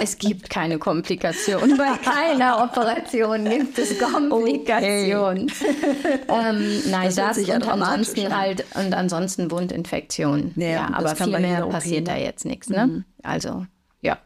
Es 0.00 0.18
gibt 0.18 0.50
keine 0.50 0.78
Komplikationen. 0.78 1.76
Bei 1.76 1.96
keiner 1.96 2.62
Operation 2.62 3.44
gibt 3.44 3.78
es 3.78 3.98
Komplikationen. 3.98 5.50
Okay. 5.50 6.18
Ähm, 6.28 6.82
nein, 6.90 7.12
das, 7.14 7.36
das 7.36 7.38
und 7.38 7.68
ansonsten 7.68 8.36
halt 8.36 8.64
und 8.74 8.94
ansonsten 8.94 9.50
Wundinfektionen. 9.50 10.52
Ja, 10.56 10.68
ja 10.68 10.90
aber 10.92 11.16
viel 11.16 11.38
mehr 11.38 11.66
passiert 11.66 12.08
da 12.08 12.16
jetzt 12.16 12.44
nichts. 12.44 12.68
Ne? 12.68 12.86
Mhm. 12.86 13.04
Also 13.22 13.66
ja, 14.00 14.18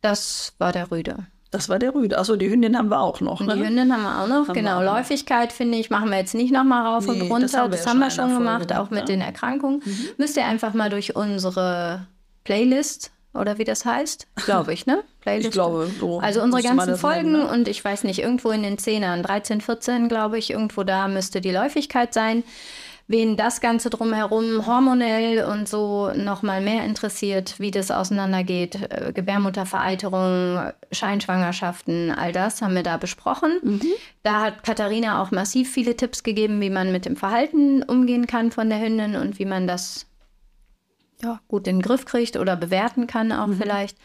das 0.00 0.54
war 0.58 0.72
der 0.72 0.90
Rüde. 0.90 1.26
Das 1.50 1.68
war 1.68 1.80
der 1.80 1.94
Rüde. 1.94 2.16
Achso, 2.18 2.36
die 2.36 2.48
Hündin 2.48 2.78
haben 2.78 2.90
wir 2.90 3.00
auch 3.00 3.20
noch. 3.20 3.40
Ne? 3.40 3.56
Die 3.56 3.64
Hündin 3.64 3.92
haben 3.92 4.02
wir 4.02 4.22
auch 4.22 4.28
noch. 4.28 4.48
Haben 4.48 4.54
genau, 4.54 4.82
Läufigkeit 4.82 5.52
finde 5.52 5.78
ich, 5.78 5.90
machen 5.90 6.10
wir 6.10 6.18
jetzt 6.18 6.34
nicht 6.34 6.52
nochmal 6.52 6.86
rauf 6.86 7.06
nee, 7.06 7.22
und 7.22 7.22
runter. 7.22 7.46
Das 7.46 7.56
haben 7.56 7.70
wir, 7.70 7.76
das 7.76 7.86
haben 7.86 7.98
wir 7.98 8.10
schon 8.10 8.38
gemacht, 8.38 8.72
auch 8.72 8.90
mit 8.90 9.00
ja. 9.00 9.04
den 9.06 9.20
Erkrankungen. 9.20 9.82
Mhm. 9.84 10.08
Müsst 10.16 10.36
ihr 10.36 10.44
einfach 10.44 10.74
mal 10.74 10.90
durch 10.90 11.16
unsere 11.16 12.06
Playlist 12.44 13.10
oder 13.32 13.58
wie 13.58 13.64
das 13.64 13.84
heißt, 13.84 14.26
glaube 14.44 14.72
ich, 14.72 14.86
ne? 14.86 15.04
Playlist. 15.20 15.48
Ich 15.48 15.52
glaube, 15.52 15.90
so. 15.98 16.18
Also 16.20 16.42
unsere 16.42 16.62
ganzen 16.62 16.96
Folgen 16.96 17.32
nennen, 17.32 17.44
ne? 17.44 17.52
und 17.52 17.68
ich 17.68 17.84
weiß 17.84 18.04
nicht, 18.04 18.20
irgendwo 18.20 18.50
in 18.50 18.62
den 18.62 18.78
Zehnern, 18.78 19.22
13, 19.22 19.60
14, 19.60 20.08
glaube 20.08 20.38
ich, 20.38 20.50
irgendwo 20.50 20.82
da 20.82 21.08
müsste 21.08 21.40
die 21.40 21.52
Läufigkeit 21.52 22.14
sein. 22.14 22.42
wen 23.10 23.36
das 23.36 23.60
Ganze 23.60 23.90
drumherum 23.90 24.66
hormonell 24.68 25.44
und 25.44 25.68
so 25.68 26.12
nochmal 26.14 26.60
mehr 26.60 26.84
interessiert, 26.84 27.58
wie 27.58 27.72
das 27.72 27.90
auseinandergeht, 27.90 28.76
äh, 28.88 29.12
Gebärmuttervereiterung, 29.12 30.70
Scheinschwangerschaften, 30.92 32.12
all 32.12 32.30
das 32.30 32.62
haben 32.62 32.76
wir 32.76 32.84
da 32.84 32.98
besprochen. 32.98 33.58
Mhm. 33.62 33.82
Da 34.22 34.42
hat 34.42 34.62
Katharina 34.62 35.20
auch 35.20 35.32
massiv 35.32 35.72
viele 35.72 35.96
Tipps 35.96 36.22
gegeben, 36.22 36.60
wie 36.60 36.70
man 36.70 36.92
mit 36.92 37.04
dem 37.04 37.16
Verhalten 37.16 37.82
umgehen 37.82 38.28
kann 38.28 38.52
von 38.52 38.70
der 38.70 38.80
Hündin 38.80 39.16
und 39.16 39.40
wie 39.40 39.44
man 39.44 39.66
das 39.66 40.06
ja, 41.22 41.40
gut 41.48 41.66
in 41.66 41.76
den 41.76 41.82
Griff 41.82 42.04
kriegt 42.04 42.36
oder 42.36 42.56
bewerten 42.56 43.06
kann 43.06 43.32
auch 43.32 43.48
mhm. 43.48 43.58
vielleicht. 43.58 43.96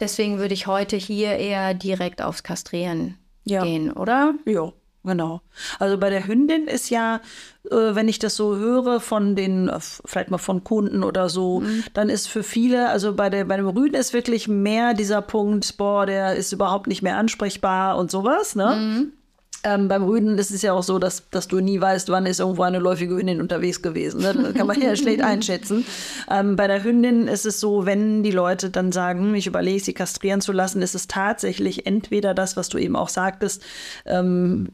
Deswegen 0.00 0.38
würde 0.38 0.54
ich 0.54 0.66
heute 0.66 0.96
hier 0.96 1.36
eher 1.36 1.74
direkt 1.74 2.22
aufs 2.22 2.42
Kastrieren 2.42 3.18
ja. 3.44 3.62
gehen, 3.62 3.92
oder? 3.92 4.34
Ja. 4.46 4.72
Genau. 5.02 5.40
Also 5.78 5.96
bei 5.96 6.10
der 6.10 6.26
Hündin 6.26 6.66
ist 6.66 6.90
ja, 6.90 7.22
äh, 7.70 7.94
wenn 7.94 8.06
ich 8.06 8.18
das 8.18 8.36
so 8.36 8.56
höre 8.56 9.00
von 9.00 9.34
den, 9.34 9.68
äh, 9.68 9.78
vielleicht 9.80 10.30
mal 10.30 10.36
von 10.36 10.62
Kunden 10.62 11.02
oder 11.02 11.30
so, 11.30 11.60
mhm. 11.60 11.84
dann 11.94 12.10
ist 12.10 12.26
für 12.26 12.42
viele, 12.42 12.90
also 12.90 13.14
bei, 13.14 13.30
der, 13.30 13.46
bei 13.46 13.56
dem 13.56 13.68
Rüden 13.68 13.94
ist 13.94 14.12
wirklich 14.12 14.46
mehr 14.46 14.92
dieser 14.92 15.22
Punkt, 15.22 15.78
boah, 15.78 16.04
der 16.04 16.36
ist 16.36 16.52
überhaupt 16.52 16.86
nicht 16.86 17.00
mehr 17.00 17.16
ansprechbar 17.16 17.96
und 17.96 18.10
sowas, 18.10 18.54
ne? 18.54 18.76
Mhm. 18.76 19.12
Ähm, 19.62 19.88
beim 19.88 20.04
Rüden 20.04 20.38
ist 20.38 20.50
es 20.50 20.62
ja 20.62 20.72
auch 20.72 20.82
so, 20.82 20.98
dass, 20.98 21.28
dass 21.30 21.46
du 21.46 21.60
nie 21.60 21.80
weißt, 21.80 22.08
wann 22.08 22.24
ist 22.24 22.40
irgendwo 22.40 22.62
eine 22.62 22.78
läufige 22.78 23.16
Hündin 23.16 23.40
unterwegs 23.40 23.82
gewesen. 23.82 24.22
Ne? 24.22 24.32
Das 24.34 24.54
kann 24.54 24.66
man 24.66 24.80
ja 24.80 24.96
schlecht 24.96 25.22
einschätzen. 25.22 25.84
Ähm, 26.30 26.56
bei 26.56 26.66
der 26.66 26.82
Hündin 26.82 27.28
ist 27.28 27.44
es 27.44 27.60
so, 27.60 27.84
wenn 27.84 28.22
die 28.22 28.30
Leute 28.30 28.70
dann 28.70 28.90
sagen, 28.90 29.34
ich 29.34 29.46
überlege, 29.46 29.82
sie 29.82 29.92
kastrieren 29.92 30.40
zu 30.40 30.52
lassen, 30.52 30.80
ist 30.80 30.94
es 30.94 31.08
tatsächlich 31.08 31.86
entweder 31.86 32.32
das, 32.32 32.56
was 32.56 32.70
du 32.70 32.78
eben 32.78 32.96
auch 32.96 33.10
sagtest, 33.10 33.62
ähm, 34.06 34.68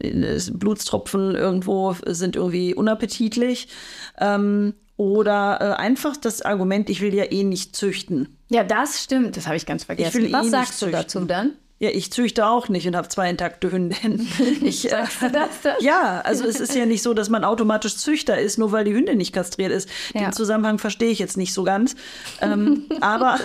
Blutstropfen 0.52 1.34
irgendwo 1.34 1.96
sind 2.06 2.36
irgendwie 2.36 2.74
unappetitlich. 2.74 3.68
Ähm, 4.20 4.74
oder 4.96 5.58
äh, 5.60 5.64
einfach 5.80 6.16
das 6.16 6.42
Argument, 6.42 6.88
ich 6.88 7.00
will 7.00 7.14
ja 7.14 7.24
eh 7.24 7.44
nicht 7.44 7.76
züchten. 7.76 8.38
Ja, 8.48 8.64
das 8.64 9.02
stimmt. 9.02 9.36
Das 9.36 9.46
habe 9.46 9.56
ich 9.56 9.66
ganz 9.66 9.84
vergessen. 9.84 10.26
Ich 10.26 10.32
was 10.32 10.46
eh 10.46 10.50
sagst 10.50 10.82
du 10.82 10.86
dazu 10.86 11.24
dann? 11.24 11.52
Ja, 11.78 11.90
ich 11.90 12.10
züchte 12.10 12.46
auch 12.46 12.70
nicht 12.70 12.86
und 12.86 12.96
habe 12.96 13.08
zwei 13.08 13.28
intakte 13.28 13.70
Hündinnen. 13.70 14.26
Ich, 14.62 14.90
äh, 14.90 15.04
ja, 15.80 16.22
also 16.22 16.44
es 16.44 16.58
ist 16.58 16.74
ja 16.74 16.86
nicht 16.86 17.02
so, 17.02 17.12
dass 17.12 17.28
man 17.28 17.44
automatisch 17.44 17.96
Züchter 17.96 18.38
ist, 18.38 18.58
nur 18.58 18.72
weil 18.72 18.84
die 18.84 18.94
Hündin 18.94 19.18
nicht 19.18 19.32
kastriert 19.32 19.70
ist. 19.70 19.88
Ja. 20.14 20.22
Den 20.22 20.32
Zusammenhang 20.32 20.78
verstehe 20.78 21.10
ich 21.10 21.18
jetzt 21.18 21.36
nicht 21.36 21.52
so 21.52 21.62
ganz. 21.62 21.94
Ähm, 22.40 22.86
aber 23.00 23.38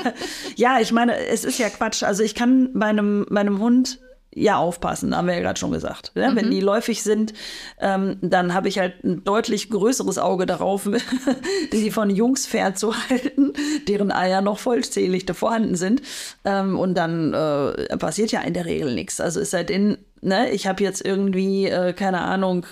ja, 0.56 0.80
ich 0.80 0.90
meine, 0.92 1.16
es 1.26 1.44
ist 1.44 1.58
ja 1.58 1.70
Quatsch. 1.70 2.02
Also 2.02 2.24
ich 2.24 2.34
kann 2.34 2.70
meinem, 2.72 3.24
meinem 3.30 3.60
Hund 3.60 4.00
ja 4.36 4.58
aufpassen, 4.58 5.16
haben 5.16 5.26
wir 5.26 5.34
ja 5.34 5.40
gerade 5.40 5.58
schon 5.58 5.72
gesagt. 5.72 6.12
Ja, 6.14 6.30
mhm. 6.30 6.36
Wenn 6.36 6.50
die 6.50 6.60
läufig 6.60 7.02
sind, 7.02 7.32
ähm, 7.80 8.18
dann 8.20 8.54
habe 8.54 8.68
ich 8.68 8.78
halt 8.78 9.02
ein 9.02 9.24
deutlich 9.24 9.70
größeres 9.70 10.18
Auge 10.18 10.46
darauf, 10.46 10.88
die 11.72 11.90
von 11.90 12.10
Jungs 12.10 12.46
fernzuhalten, 12.46 13.54
deren 13.88 14.12
Eier 14.12 14.42
noch 14.42 14.58
vollzählig 14.58 15.26
da 15.26 15.34
vorhanden 15.34 15.74
sind. 15.74 16.02
Ähm, 16.44 16.78
und 16.78 16.94
dann 16.94 17.32
äh, 17.32 17.96
passiert 17.96 18.30
ja 18.30 18.42
in 18.42 18.54
der 18.54 18.66
Regel 18.66 18.94
nichts. 18.94 19.20
Also 19.20 19.40
es 19.40 19.50
sei 19.50 19.64
denn, 19.64 19.96
ne, 20.20 20.50
ich 20.50 20.66
habe 20.66 20.84
jetzt 20.84 21.04
irgendwie, 21.04 21.66
äh, 21.66 21.94
keine 21.94 22.20
Ahnung, 22.20 22.66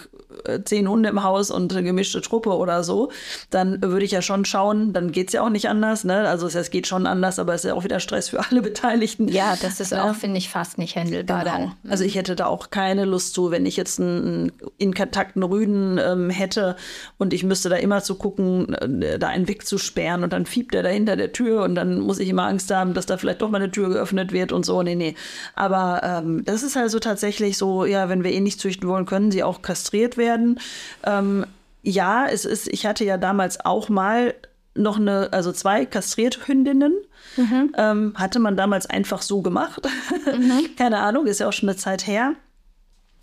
zehn 0.65 0.89
Hunde 0.89 1.09
im 1.09 1.23
Haus 1.23 1.51
und 1.51 1.73
eine 1.73 1.83
gemischte 1.83 2.21
Truppe 2.21 2.51
oder 2.51 2.85
so, 2.85 3.11
dann 3.51 3.81
würde 3.83 4.05
ich 4.05 4.11
ja 4.11 4.23
schon 4.23 4.45
schauen, 4.45 4.93
dann 4.93 5.13
geht 5.13 5.29
es 5.29 5.33
ja 5.33 5.43
auch 5.43 5.51
nicht 5.51 5.69
anders. 5.69 6.05
Ne? 6.05 6.29
Also 6.29 6.47
es 6.47 6.71
geht 6.71 6.87
schon 6.87 7.07
anders, 7.07 7.39
aber 7.39 7.55
es 7.55 7.65
ist 7.65 7.69
ja 7.69 7.75
auch 7.75 7.85
wieder 7.85 8.01
Stress 8.01 8.29
für 8.29 8.41
alle 8.51 8.63
Beteiligten. 8.63 9.29
Ja, 9.29 9.57
das 9.61 9.81
ist 9.81 9.93
ja. 9.93 10.11
auch, 10.11 10.15
finde 10.15 10.39
ich, 10.39 10.49
fast 10.49 10.79
nicht 10.79 10.97
handelbar 10.97 11.45
genau. 11.45 11.57
dann. 11.57 11.91
Also 11.91 12.05
ich 12.05 12.15
hätte 12.17 12.37
da 12.37 12.47
auch 12.47 12.71
keine 12.71 13.05
Lust 13.05 13.35
zu, 13.35 13.51
wenn 13.51 13.67
ich 13.67 13.77
jetzt 13.77 14.01
einen 14.01 14.53
intakten 14.79 15.43
Rüden 15.43 15.99
ähm, 15.99 16.31
hätte 16.31 16.77
und 17.19 17.33
ich 17.33 17.45
müsste 17.45 17.69
da 17.69 17.77
immer 17.77 18.03
zu 18.03 18.17
gucken, 18.17 18.75
äh, 18.75 19.19
da 19.19 19.29
einen 19.29 19.49
Weg 19.49 19.67
zu 19.67 19.79
sperren 19.79 20.25
und 20.25 20.33
dann 20.33 20.47
fiebt 20.47 20.75
er 20.75 20.83
da 20.83 20.89
hinter 20.89 21.17
der 21.17 21.33
Tür 21.33 21.63
und 21.63 21.75
dann 21.75 22.01
muss 22.01 22.19
ich 22.19 22.29
immer 22.29 22.47
Angst 22.47 22.73
haben, 22.73 22.95
dass 22.95 23.07
da 23.07 23.17
vielleicht 23.17 23.43
doch 23.43 23.51
mal 23.51 23.59
eine 23.59 23.71
Tür 23.71 23.89
geöffnet 23.89 24.33
wird 24.33 24.53
und 24.53 24.65
so. 24.67 24.83
Nee, 24.83 24.95
nee. 24.95 25.15
Aber 25.55 26.01
ähm, 26.03 26.45
das 26.45 26.63
ist 26.63 26.77
also 26.77 26.99
tatsächlich 26.99 27.57
so, 27.57 27.85
ja, 27.85 28.09
wenn 28.09 28.25
wir 28.25 28.33
eh 28.33 28.41
nicht 28.41 28.61
züchten 28.61 28.89
wollen, 28.89 29.07
können 29.07 29.31
sie 29.31 29.43
auch 29.43 29.63
kastriert 29.63 30.17
werden 30.17 30.24
werden. 30.25 30.59
Ähm, 31.05 31.47
ja, 31.83 32.27
es 32.27 32.45
ist, 32.45 32.69
ich 32.69 32.87
hatte 32.87 33.05
ja 33.05 33.19
damals 33.19 33.65
auch 33.65 33.89
mal 33.89 34.35
noch 34.75 34.99
eine, 34.99 35.33
also 35.33 35.53
zwei 35.53 35.87
kastrierte 35.87 36.49
Hündinnen. 36.49 36.95
Mhm. 37.37 37.75
Ähm, 37.77 38.15
hatte 38.17 38.39
man 38.39 38.57
damals 38.57 38.87
einfach 38.87 39.23
so 39.23 39.43
gemacht. 39.43 39.83
Mhm. 40.27 40.75
Keine 40.77 40.99
Ahnung, 41.01 41.27
ist 41.27 41.41
ja 41.41 41.49
auch 41.49 41.53
schon 41.53 41.69
eine 41.69 41.77
Zeit 41.77 42.07
her. 42.07 42.33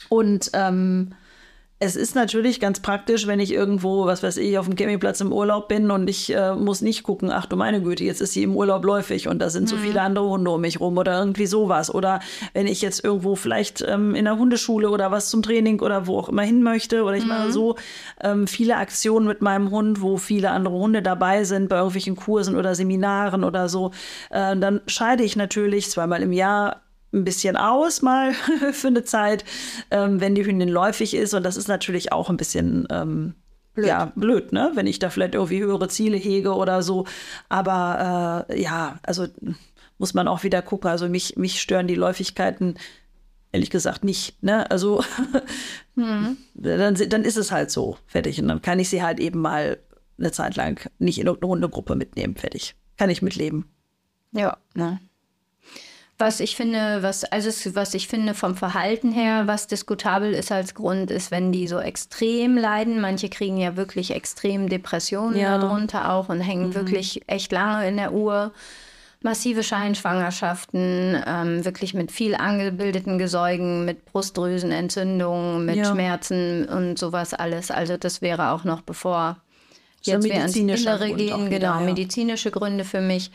Und 0.07 0.51
ähm, 0.53 1.13
es 1.83 1.95
ist 1.95 2.13
natürlich 2.13 2.59
ganz 2.59 2.79
praktisch, 2.79 3.25
wenn 3.25 3.39
ich 3.39 3.51
irgendwo, 3.51 4.05
was 4.05 4.21
weiß 4.21 4.37
ich, 4.37 4.59
auf 4.59 4.67
dem 4.67 4.75
Campingplatz 4.75 5.19
im 5.19 5.33
Urlaub 5.33 5.67
bin 5.67 5.89
und 5.89 6.07
ich 6.07 6.31
äh, 6.31 6.53
muss 6.53 6.81
nicht 6.81 7.01
gucken, 7.01 7.31
ach 7.31 7.47
du 7.47 7.55
meine 7.55 7.81
Güte, 7.81 8.03
jetzt 8.03 8.21
ist 8.21 8.33
sie 8.33 8.43
im 8.43 8.55
Urlaub 8.55 8.85
läufig 8.85 9.27
und 9.27 9.39
da 9.39 9.49
sind 9.49 9.63
mhm. 9.63 9.67
so 9.67 9.77
viele 9.77 10.01
andere 10.01 10.29
Hunde 10.29 10.51
um 10.51 10.61
mich 10.61 10.79
rum 10.79 10.99
oder 10.99 11.17
irgendwie 11.17 11.47
sowas. 11.47 11.91
Oder 11.91 12.19
wenn 12.53 12.67
ich 12.67 12.83
jetzt 12.83 13.03
irgendwo 13.03 13.35
vielleicht 13.35 13.81
ähm, 13.81 14.13
in 14.13 14.25
der 14.25 14.37
Hundeschule 14.37 14.91
oder 14.91 15.09
was 15.09 15.31
zum 15.31 15.41
Training 15.41 15.81
oder 15.81 16.05
wo 16.05 16.19
auch 16.19 16.29
immer 16.29 16.43
hin 16.43 16.61
möchte 16.61 17.03
oder 17.03 17.15
ich 17.15 17.23
mhm. 17.23 17.29
mache 17.29 17.51
so 17.51 17.77
ähm, 18.21 18.45
viele 18.45 18.77
Aktionen 18.77 19.25
mit 19.25 19.41
meinem 19.41 19.71
Hund, 19.71 20.03
wo 20.03 20.17
viele 20.17 20.51
andere 20.51 20.75
Hunde 20.75 21.01
dabei 21.01 21.45
sind, 21.45 21.67
bei 21.67 21.77
irgendwelchen 21.77 22.15
Kursen 22.15 22.55
oder 22.57 22.75
Seminaren 22.75 23.43
oder 23.43 23.69
so, 23.69 23.89
äh, 24.29 24.55
dann 24.55 24.81
scheide 24.85 25.23
ich 25.23 25.35
natürlich 25.35 25.89
zweimal 25.89 26.21
im 26.21 26.31
Jahr 26.31 26.81
ein 27.13 27.23
bisschen 27.23 27.57
aus, 27.57 28.01
mal 28.01 28.33
für 28.71 28.87
eine 28.87 29.03
Zeit, 29.03 29.43
ähm, 29.89 30.21
wenn 30.21 30.35
die 30.35 30.45
Hündin 30.45 30.69
läufig 30.69 31.13
ist. 31.13 31.33
Und 31.33 31.43
das 31.43 31.57
ist 31.57 31.67
natürlich 31.67 32.11
auch 32.11 32.29
ein 32.29 32.37
bisschen 32.37 32.87
ähm, 32.89 33.35
blöd. 33.73 33.87
Ja, 33.87 34.11
blöd, 34.15 34.53
ne? 34.53 34.71
Wenn 34.75 34.87
ich 34.87 34.99
da 34.99 35.09
vielleicht 35.09 35.35
irgendwie 35.35 35.61
höhere 35.61 35.87
Ziele 35.87 36.17
hege 36.17 36.55
oder 36.55 36.83
so. 36.83 37.05
Aber 37.49 38.45
äh, 38.49 38.61
ja, 38.61 38.99
also 39.03 39.27
muss 39.97 40.13
man 40.13 40.27
auch 40.27 40.43
wieder 40.43 40.61
gucken. 40.61 40.89
Also 40.89 41.09
mich, 41.09 41.35
mich 41.37 41.61
stören 41.61 41.87
die 41.87 41.95
Läufigkeiten 41.95 42.75
ehrlich 43.51 43.69
gesagt 43.69 44.03
nicht. 44.03 44.41
Ne? 44.41 44.69
Also 44.71 45.03
mhm. 45.95 46.37
dann, 46.53 46.95
dann 46.95 47.23
ist 47.23 47.37
es 47.37 47.51
halt 47.51 47.71
so, 47.71 47.97
fertig. 48.07 48.41
Und 48.41 48.47
dann 48.47 48.61
kann 48.61 48.79
ich 48.79 48.89
sie 48.89 49.03
halt 49.03 49.19
eben 49.19 49.41
mal 49.41 49.77
eine 50.17 50.31
Zeit 50.31 50.55
lang 50.55 50.89
nicht 50.99 51.19
in 51.19 51.27
irgendeine 51.27 51.51
Hundegruppe 51.51 51.95
mitnehmen, 51.95 52.35
fertig. 52.35 52.75
Kann 52.97 53.09
ich 53.09 53.21
mitleben. 53.21 53.65
Ja, 54.31 54.57
ne? 54.75 54.99
Was 56.21 56.39
ich 56.39 56.55
finde, 56.55 57.01
was, 57.01 57.23
also 57.23 57.49
was 57.73 57.95
ich 57.95 58.07
finde 58.07 58.35
vom 58.35 58.55
Verhalten 58.55 59.11
her, 59.11 59.47
was 59.47 59.65
diskutabel 59.65 60.35
ist 60.35 60.51
als 60.51 60.75
Grund, 60.75 61.09
ist, 61.09 61.31
wenn 61.31 61.51
die 61.51 61.67
so 61.67 61.79
extrem 61.79 62.59
leiden. 62.59 63.01
Manche 63.01 63.27
kriegen 63.27 63.57
ja 63.57 63.75
wirklich 63.75 64.11
extrem 64.11 64.69
Depressionen 64.69 65.35
ja. 65.35 65.57
darunter 65.57 66.11
auch 66.11 66.29
und 66.29 66.39
hängen 66.39 66.67
mhm. 66.67 66.75
wirklich 66.75 67.23
echt 67.25 67.51
lange 67.51 67.87
in 67.87 67.97
der 67.97 68.13
Uhr. 68.13 68.51
Massive 69.23 69.63
Scheinschwangerschaften, 69.63 71.19
ähm, 71.25 71.65
wirklich 71.65 71.95
mit 71.95 72.11
viel 72.11 72.35
angebildeten 72.35 73.17
Gesäugen, 73.17 73.85
mit 73.85 74.05
Brustdrüsenentzündungen, 74.05 75.65
mit 75.65 75.77
ja. 75.77 75.85
Schmerzen 75.85 76.65
und 76.65 76.99
sowas 76.99 77.33
alles. 77.33 77.71
Also 77.71 77.97
das 77.97 78.21
wäre 78.21 78.51
auch 78.51 78.63
noch 78.63 78.81
bevor 78.81 79.37
jetzt 80.03 80.23
wir 80.23 80.35
ins 80.35 80.55
Innere 80.55 81.13
gehen, 81.13 81.49
genau, 81.49 81.79
ja. 81.79 81.81
medizinische 81.81 82.51
Gründe 82.51 82.85
für 82.85 83.01
mich 83.01 83.31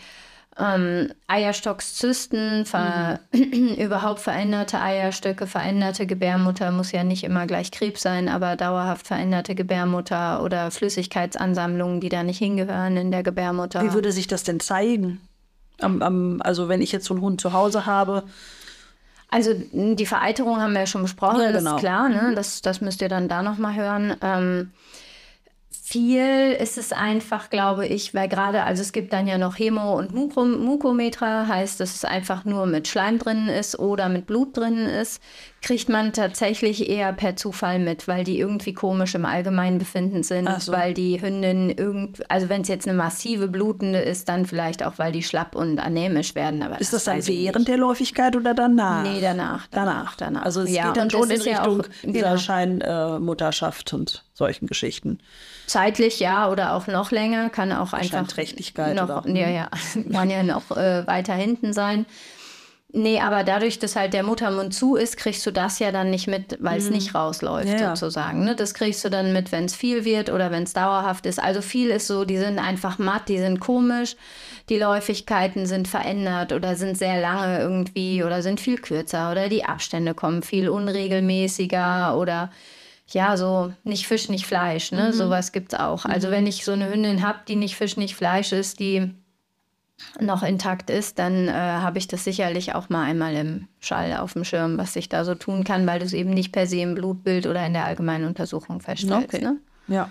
ähm, 0.58 1.12
Eierstockzysten, 1.26 2.64
ver 2.64 3.20
mhm. 3.32 3.74
überhaupt 3.78 4.20
veränderte 4.20 4.80
Eierstöcke, 4.80 5.46
veränderte 5.46 6.06
Gebärmutter, 6.06 6.70
muss 6.70 6.92
ja 6.92 7.04
nicht 7.04 7.24
immer 7.24 7.46
gleich 7.46 7.70
Krebs 7.70 8.02
sein, 8.02 8.28
aber 8.28 8.56
dauerhaft 8.56 9.06
veränderte 9.06 9.54
Gebärmutter 9.54 10.42
oder 10.42 10.70
Flüssigkeitsansammlungen, 10.70 12.00
die 12.00 12.08
da 12.08 12.22
nicht 12.22 12.38
hingehören 12.38 12.96
in 12.96 13.10
der 13.10 13.22
Gebärmutter. 13.22 13.82
Wie 13.84 13.92
würde 13.92 14.12
sich 14.12 14.28
das 14.28 14.44
denn 14.44 14.60
zeigen? 14.60 15.20
Am, 15.80 16.00
am, 16.00 16.40
also 16.40 16.68
wenn 16.68 16.80
ich 16.80 16.90
jetzt 16.90 17.04
so 17.04 17.12
einen 17.12 17.22
Hund 17.22 17.40
zu 17.40 17.52
Hause 17.52 17.84
habe. 17.84 18.24
Also 19.28 19.52
die 19.72 20.06
Vereiterung 20.06 20.60
haben 20.60 20.72
wir 20.72 20.80
ja 20.80 20.86
schon 20.86 21.02
besprochen, 21.02 21.40
ja, 21.40 21.50
genau. 21.50 21.64
das 21.64 21.72
ist 21.74 21.80
klar, 21.80 22.08
ne? 22.08 22.28
Mhm. 22.30 22.34
das, 22.34 22.62
das 22.62 22.80
müsst 22.80 23.02
ihr 23.02 23.10
dann 23.10 23.28
da 23.28 23.42
nochmal 23.42 23.74
hören. 23.74 24.16
Ähm, 24.22 24.70
viel 25.88 26.50
ist 26.58 26.78
es 26.78 26.92
einfach, 26.92 27.48
glaube 27.48 27.86
ich, 27.86 28.12
weil 28.12 28.28
gerade, 28.28 28.64
also 28.64 28.82
es 28.82 28.90
gibt 28.90 29.12
dann 29.12 29.28
ja 29.28 29.38
noch 29.38 29.56
Hämo- 29.56 29.96
und 29.96 30.12
Mukometra, 30.12 31.46
heißt, 31.46 31.78
dass 31.78 31.94
es 31.94 32.04
einfach 32.04 32.44
nur 32.44 32.66
mit 32.66 32.88
Schleim 32.88 33.20
drin 33.20 33.46
ist 33.46 33.78
oder 33.78 34.08
mit 34.08 34.26
Blut 34.26 34.56
drin 34.56 34.78
ist, 34.78 35.22
kriegt 35.62 35.88
man 35.88 36.12
tatsächlich 36.12 36.90
eher 36.90 37.12
per 37.12 37.36
Zufall 37.36 37.78
mit, 37.78 38.08
weil 38.08 38.24
die 38.24 38.36
irgendwie 38.36 38.74
komisch 38.74 39.14
im 39.14 39.24
Allgemeinbefinden 39.24 40.24
sind, 40.24 40.50
so. 40.60 40.72
weil 40.72 40.92
die 40.92 41.22
Hündin 41.22 41.70
irgend, 41.70 42.28
also 42.28 42.48
wenn 42.48 42.62
es 42.62 42.68
jetzt 42.68 42.88
eine 42.88 42.98
massive 42.98 43.46
blutende 43.46 44.00
ist, 44.00 44.28
dann 44.28 44.44
vielleicht 44.44 44.84
auch, 44.84 44.94
weil 44.96 45.12
die 45.12 45.22
schlapp 45.22 45.54
und 45.54 45.78
anämisch 45.78 46.34
werden. 46.34 46.64
Aber 46.64 46.80
ist 46.80 46.92
das, 46.92 47.04
das 47.04 47.26
dann 47.26 47.32
während 47.32 47.68
der 47.68 47.76
Läufigkeit 47.76 48.34
oder 48.34 48.54
danach? 48.54 49.04
Nee, 49.04 49.20
danach. 49.20 49.68
Danach. 49.70 50.16
danach. 50.16 50.42
Also 50.42 50.62
es 50.62 50.72
ja, 50.72 50.88
geht 50.88 50.96
dann 50.96 51.10
schon 51.10 51.30
in 51.30 51.40
Richtung 51.40 51.52
ja 51.52 51.64
auch, 51.64 51.82
dieser 52.02 52.30
genau. 52.30 52.38
Scheinmutterschaft 52.38 53.92
äh, 53.92 53.96
und 53.96 54.25
solchen 54.36 54.66
Geschichten. 54.66 55.18
Zeitlich 55.66 56.20
ja 56.20 56.50
oder 56.50 56.74
auch 56.74 56.86
noch 56.86 57.10
länger, 57.10 57.48
kann 57.48 57.72
auch 57.72 57.92
einfach 57.92 58.26
Trächtigkeit 58.26 58.94
noch, 58.94 59.08
auch, 59.08 59.26
ja, 59.26 59.48
ja, 59.48 59.70
kann 60.12 60.30
ja 60.30 60.42
noch 60.42 60.70
äh, 60.76 61.06
weiter 61.06 61.34
hinten 61.34 61.72
sein. 61.72 62.04
Nee, 62.92 63.20
aber 63.20 63.44
dadurch, 63.44 63.78
dass 63.78 63.96
halt 63.96 64.14
der 64.14 64.22
Muttermund 64.22 64.72
zu 64.72 64.94
ist, 64.94 65.16
kriegst 65.16 65.44
du 65.44 65.50
das 65.50 65.80
ja 65.80 65.90
dann 65.90 66.10
nicht 66.10 66.28
mit, 66.28 66.56
weil 66.60 66.78
es 66.78 66.88
nicht 66.88 67.14
rausläuft, 67.14 67.80
ja. 67.80 67.94
sozusagen. 67.94 68.44
Ne? 68.44 68.54
Das 68.54 68.74
kriegst 68.74 69.04
du 69.04 69.10
dann 69.10 69.32
mit, 69.32 69.52
wenn 69.52 69.64
es 69.64 69.74
viel 69.74 70.04
wird 70.04 70.30
oder 70.30 70.50
wenn 70.50 70.62
es 70.62 70.72
dauerhaft 70.72 71.26
ist. 71.26 71.42
Also 71.42 71.60
viel 71.60 71.90
ist 71.90 72.06
so, 72.06 72.24
die 72.24 72.38
sind 72.38 72.58
einfach 72.58 72.98
matt, 72.98 73.28
die 73.28 73.38
sind 73.38 73.58
komisch, 73.60 74.16
die 74.68 74.78
Läufigkeiten 74.78 75.66
sind 75.66 75.88
verändert 75.88 76.52
oder 76.52 76.76
sind 76.76 76.96
sehr 76.96 77.20
lange 77.20 77.58
irgendwie 77.58 78.22
oder 78.22 78.40
sind 78.40 78.60
viel 78.60 78.78
kürzer 78.78 79.30
oder 79.30 79.48
die 79.48 79.64
Abstände 79.64 80.14
kommen 80.14 80.42
viel 80.42 80.68
unregelmäßiger 80.68 82.16
oder 82.16 82.50
ja, 83.08 83.36
so 83.36 83.72
nicht 83.84 84.06
Fisch, 84.06 84.28
nicht 84.28 84.46
Fleisch, 84.46 84.90
ne? 84.90 85.12
Sowas 85.12 85.52
gibt's 85.52 85.74
auch. 85.74 86.04
Also 86.04 86.30
wenn 86.30 86.46
ich 86.46 86.64
so 86.64 86.72
eine 86.72 86.90
Hündin 86.90 87.22
habe, 87.22 87.38
die 87.46 87.56
nicht 87.56 87.76
Fisch, 87.76 87.96
nicht 87.96 88.16
Fleisch 88.16 88.52
ist, 88.52 88.80
die 88.80 89.14
noch 90.20 90.42
intakt 90.42 90.90
ist, 90.90 91.18
dann 91.18 91.48
äh, 91.48 91.52
habe 91.52 91.98
ich 91.98 92.06
das 92.08 92.24
sicherlich 92.24 92.74
auch 92.74 92.88
mal 92.88 93.04
einmal 93.04 93.34
im 93.34 93.68
Schall 93.80 94.16
auf 94.18 94.34
dem 94.34 94.44
Schirm, 94.44 94.76
was 94.76 94.94
ich 94.96 95.08
da 95.08 95.24
so 95.24 95.34
tun 95.34 95.64
kann, 95.64 95.86
weil 95.86 96.00
du 96.00 96.04
es 96.04 96.12
eben 96.12 96.30
nicht 96.30 96.52
per 96.52 96.66
se 96.66 96.80
im 96.80 96.94
Blutbild 96.94 97.46
oder 97.46 97.64
in 97.64 97.72
der 97.72 97.84
allgemeinen 97.84 98.26
Untersuchung 98.26 98.80
feststellst. 98.80 99.34
Okay. 99.34 99.42
Ne? 99.42 99.56
Ja. 99.88 100.10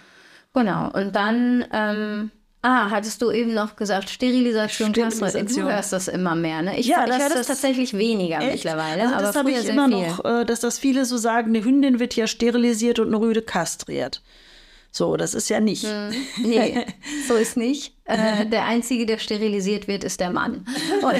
Genau. 0.53 0.89
Und 0.91 1.15
dann, 1.15 1.65
ähm, 1.71 2.31
ah, 2.65 2.89
hattest 2.89 3.21
du 3.21 3.31
eben 3.31 3.53
noch 3.53 3.75
gesagt, 3.75 4.09
Sterilisation. 4.09 4.89
Sterilisation. 4.93 5.65
Du 5.65 5.71
hörst 5.71 5.93
das 5.93 6.07
immer 6.07 6.35
mehr, 6.35 6.61
ne? 6.61 6.79
Ich, 6.79 6.87
Ja, 6.87 7.05
ich 7.05 7.11
höre 7.11 7.19
das, 7.19 7.33
das- 7.33 7.47
tatsächlich 7.47 7.93
weniger 7.97 8.39
Echt? 8.39 8.51
mittlerweile, 8.65 9.03
Also 9.03 9.13
aber 9.15 9.23
das 9.23 9.35
habe 9.35 9.51
ich 9.51 9.67
immer 9.67 9.87
noch, 9.87 10.25
äh, 10.25 10.45
dass 10.45 10.59
das 10.61 10.79
viele 10.79 11.05
so 11.05 11.17
sagen, 11.17 11.55
eine 11.55 11.63
Hündin 11.63 11.99
wird 11.99 12.15
ja 12.15 12.27
sterilisiert 12.27 12.99
und 12.99 13.07
eine 13.07 13.19
Rüde 13.19 13.41
kastriert. 13.41 14.21
So, 14.97 15.17
das 15.17 15.33
ist 15.33 15.49
ja 15.49 15.59
nicht. 15.59 15.83
Hm. 15.83 16.13
Nee, 16.45 16.85
so 17.27 17.35
ist 17.35 17.57
nicht. 17.57 17.93
Äh, 18.05 18.45
der 18.45 18.63
Einzige, 18.63 19.05
der 19.05 19.17
sterilisiert 19.17 19.89
wird, 19.89 20.05
ist 20.05 20.21
der 20.21 20.29
Mann. 20.29 20.65
Weil 21.01 21.17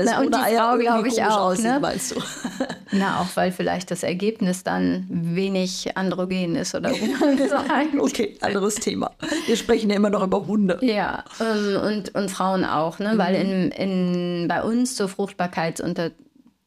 es 0.00 0.04
Na, 0.04 0.18
und 0.18 0.26
ohne 0.26 0.36
die 0.36 0.42
Eier 0.42 0.58
Frau, 0.58 0.76
irgendwie 0.76 0.84
glaub 0.84 1.06
ich, 1.06 1.24
auch, 1.24 1.40
aussieht, 1.40 1.64
ne? 1.64 1.80
meinst 1.80 2.10
du? 2.10 2.16
Na, 2.92 3.20
auch 3.20 3.34
weil 3.34 3.50
vielleicht 3.50 3.90
das 3.90 4.02
Ergebnis 4.02 4.62
dann 4.62 5.06
wenig 5.08 5.96
androgen 5.96 6.56
ist 6.56 6.74
oder 6.74 6.90
sagt. 6.90 7.98
Okay, 7.98 8.36
anderes 8.42 8.74
Thema. 8.74 9.12
Wir 9.46 9.56
sprechen 9.56 9.88
ja 9.88 9.96
immer 9.96 10.10
noch 10.10 10.22
über 10.22 10.46
Hunde. 10.46 10.78
Ja, 10.82 11.24
ähm, 11.40 11.80
und, 11.80 12.14
und 12.14 12.30
Frauen 12.30 12.64
auch, 12.64 12.98
ne? 12.98 13.14
weil 13.16 13.34
in, 13.36 13.70
in, 13.70 14.48
bei 14.48 14.62
uns 14.62 14.96
zur 14.96 15.08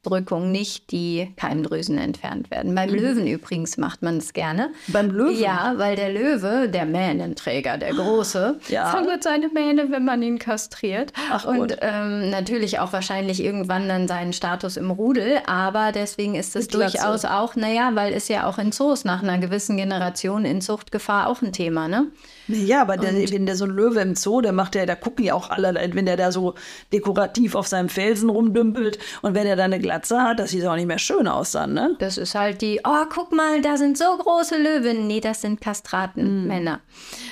Fruchtbarkeitsunterdrückung 0.10 0.52
nicht 0.52 0.92
die 0.92 1.34
Keimdrüsen 1.36 1.98
entfernt 1.98 2.50
werden. 2.52 2.74
Beim 2.76 2.90
Löwen 2.90 3.28
übrigens 3.28 3.78
macht 3.78 4.02
man 4.02 4.18
es 4.18 4.34
gerne. 4.34 4.70
Beim 4.88 5.12
Löwen? 5.12 5.38
Ja, 5.38 5.74
weil 5.78 5.96
der 5.96 6.10
Löwe, 6.12 6.70
der 6.70 6.86
Mähnenträger, 6.86 7.78
der 7.78 7.94
große, 7.94 8.60
Ja. 8.70 8.88
verliert 8.92 9.24
seine 9.24 9.50
Mähne, 9.50 9.92
wenn 9.92 10.06
man 10.06 10.22
ihn 10.22 10.40
kastriert. 10.40 11.12
Ach, 11.32 11.46
und 11.46 11.58
gut. 11.58 11.78
ähm, 11.82 12.30
natürlich 12.30 12.80
auch 12.80 12.94
wahrscheinlich 12.94 13.44
irgendwann 13.44 13.88
dann 13.90 14.08
seinen 14.08 14.32
Status 14.34 14.78
im 14.78 14.90
Rudel, 14.92 15.40
aber 15.46 15.92
deswegen 15.92 16.36
ist 16.36 16.56
es 16.56 16.68
durchaus 16.68 17.26
auch, 17.26 17.56
naja, 17.56 17.92
weil 17.96 18.14
es 18.14 18.28
ja 18.30 18.48
auch 18.48 18.58
in 18.58 18.72
Zoos 18.72 19.04
nach 19.04 19.22
einer 19.22 19.38
gewissen 19.38 19.76
Generation 19.78 20.46
in 20.46 20.62
Zuchtgefahr 20.62 21.28
auch 21.28 21.42
ein 21.42 21.52
Thema, 21.52 21.88
ne? 21.88 22.08
Ja, 22.48 22.82
aber 22.82 22.98
der, 22.98 23.14
wenn 23.32 23.46
der 23.46 23.56
so 23.56 23.66
ein 23.66 23.72
Löwe 23.72 24.00
im 24.00 24.16
Zoo, 24.16 24.42
der 24.42 24.54
macht 24.54 24.76
ja, 24.76 24.86
da 24.86 24.96
gucken 24.96 25.26
ja 25.26 25.34
auch 25.36 25.50
alle, 25.50 25.76
wenn 25.94 26.06
der 26.06 26.18
da 26.18 26.32
so 26.32 26.56
dekorativ 26.94 27.54
auf 27.56 27.68
seinem 27.68 27.90
Felsen 27.90 28.30
rumdümpelt 28.30 28.98
und 29.22 29.36
wenn 29.36 29.46
er 29.46 29.56
da 29.56 29.66
eine 29.66 29.80
Glatze 29.90 30.22
hat, 30.22 30.38
das 30.40 30.52
sieht 30.52 30.64
auch 30.68 30.76
nicht 30.76 30.86
mehr 30.86 31.00
schön 31.00 31.28
aus 31.28 31.52
dann, 31.54 31.74
ne? 31.74 31.96
Das 31.98 32.18
ist 32.20 32.36
halt 32.36 32.62
die, 32.62 32.80
oh, 32.86 33.06
guck 33.10 33.32
mal, 33.32 33.60
da 33.62 33.76
sind 33.76 33.98
so 33.98 34.06
große 34.18 34.56
Löwen. 34.56 35.08
Nee, 35.08 35.20
das 35.20 35.42
sind 35.42 35.60
Kastratenmänner. 35.62 36.80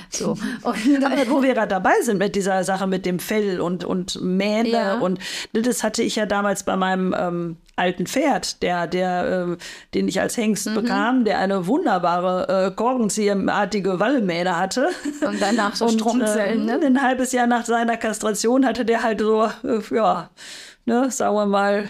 So. 0.10 0.32
Und, 0.64 1.04
Aber 1.06 1.30
wo 1.30 1.44
wir 1.44 1.54
gerade 1.54 1.68
dabei 1.68 1.94
sind 2.02 2.18
mit 2.18 2.36
dieser 2.36 2.64
Sache 2.64 2.88
mit 2.88 3.06
dem 3.06 3.20
Fell 3.20 3.62
und, 3.62 3.84
und 3.84 4.20
Mähne 4.22 4.70
Ja. 4.70 4.98
und 5.00 5.20
das 5.54 5.84
hatte 5.84 6.02
ich 6.02 6.16
ja 6.16 6.26
damals 6.26 6.64
bei 6.64 6.76
meinem 6.78 7.14
ähm, 7.18 7.58
alten 7.76 8.08
Pferd, 8.08 8.64
der, 8.64 8.88
der, 8.88 9.48
äh, 9.52 9.58
den 9.94 10.08
ich 10.08 10.20
als 10.20 10.36
Mhm. 10.38 10.42
Hengst 10.42 10.74
bekam, 10.74 11.26
der 11.26 11.38
eine 11.40 11.68
wunderbare 11.68 12.68
äh, 12.68 12.72
Korkenzieherartige 12.76 14.00
Wallmähne 14.00 14.58
hatte. 14.58 14.90
Und 15.26 15.42
danach 15.42 15.76
so 15.76 15.88
Stromzellen, 15.90 16.66
ne? 16.66 16.80
äh, 16.82 16.86
Ein 16.86 17.02
halbes 17.04 17.32
Jahr 17.34 17.48
nach 17.48 17.66
seiner 17.66 17.98
Kastration 17.98 18.66
hatte 18.66 18.84
der 18.86 19.04
halt 19.04 19.20
so, 19.22 19.44
äh, 19.46 19.80
ja, 19.92 20.30
ne, 20.86 21.12
sagen 21.12 21.36
wir 21.36 21.46
mal, 21.46 21.90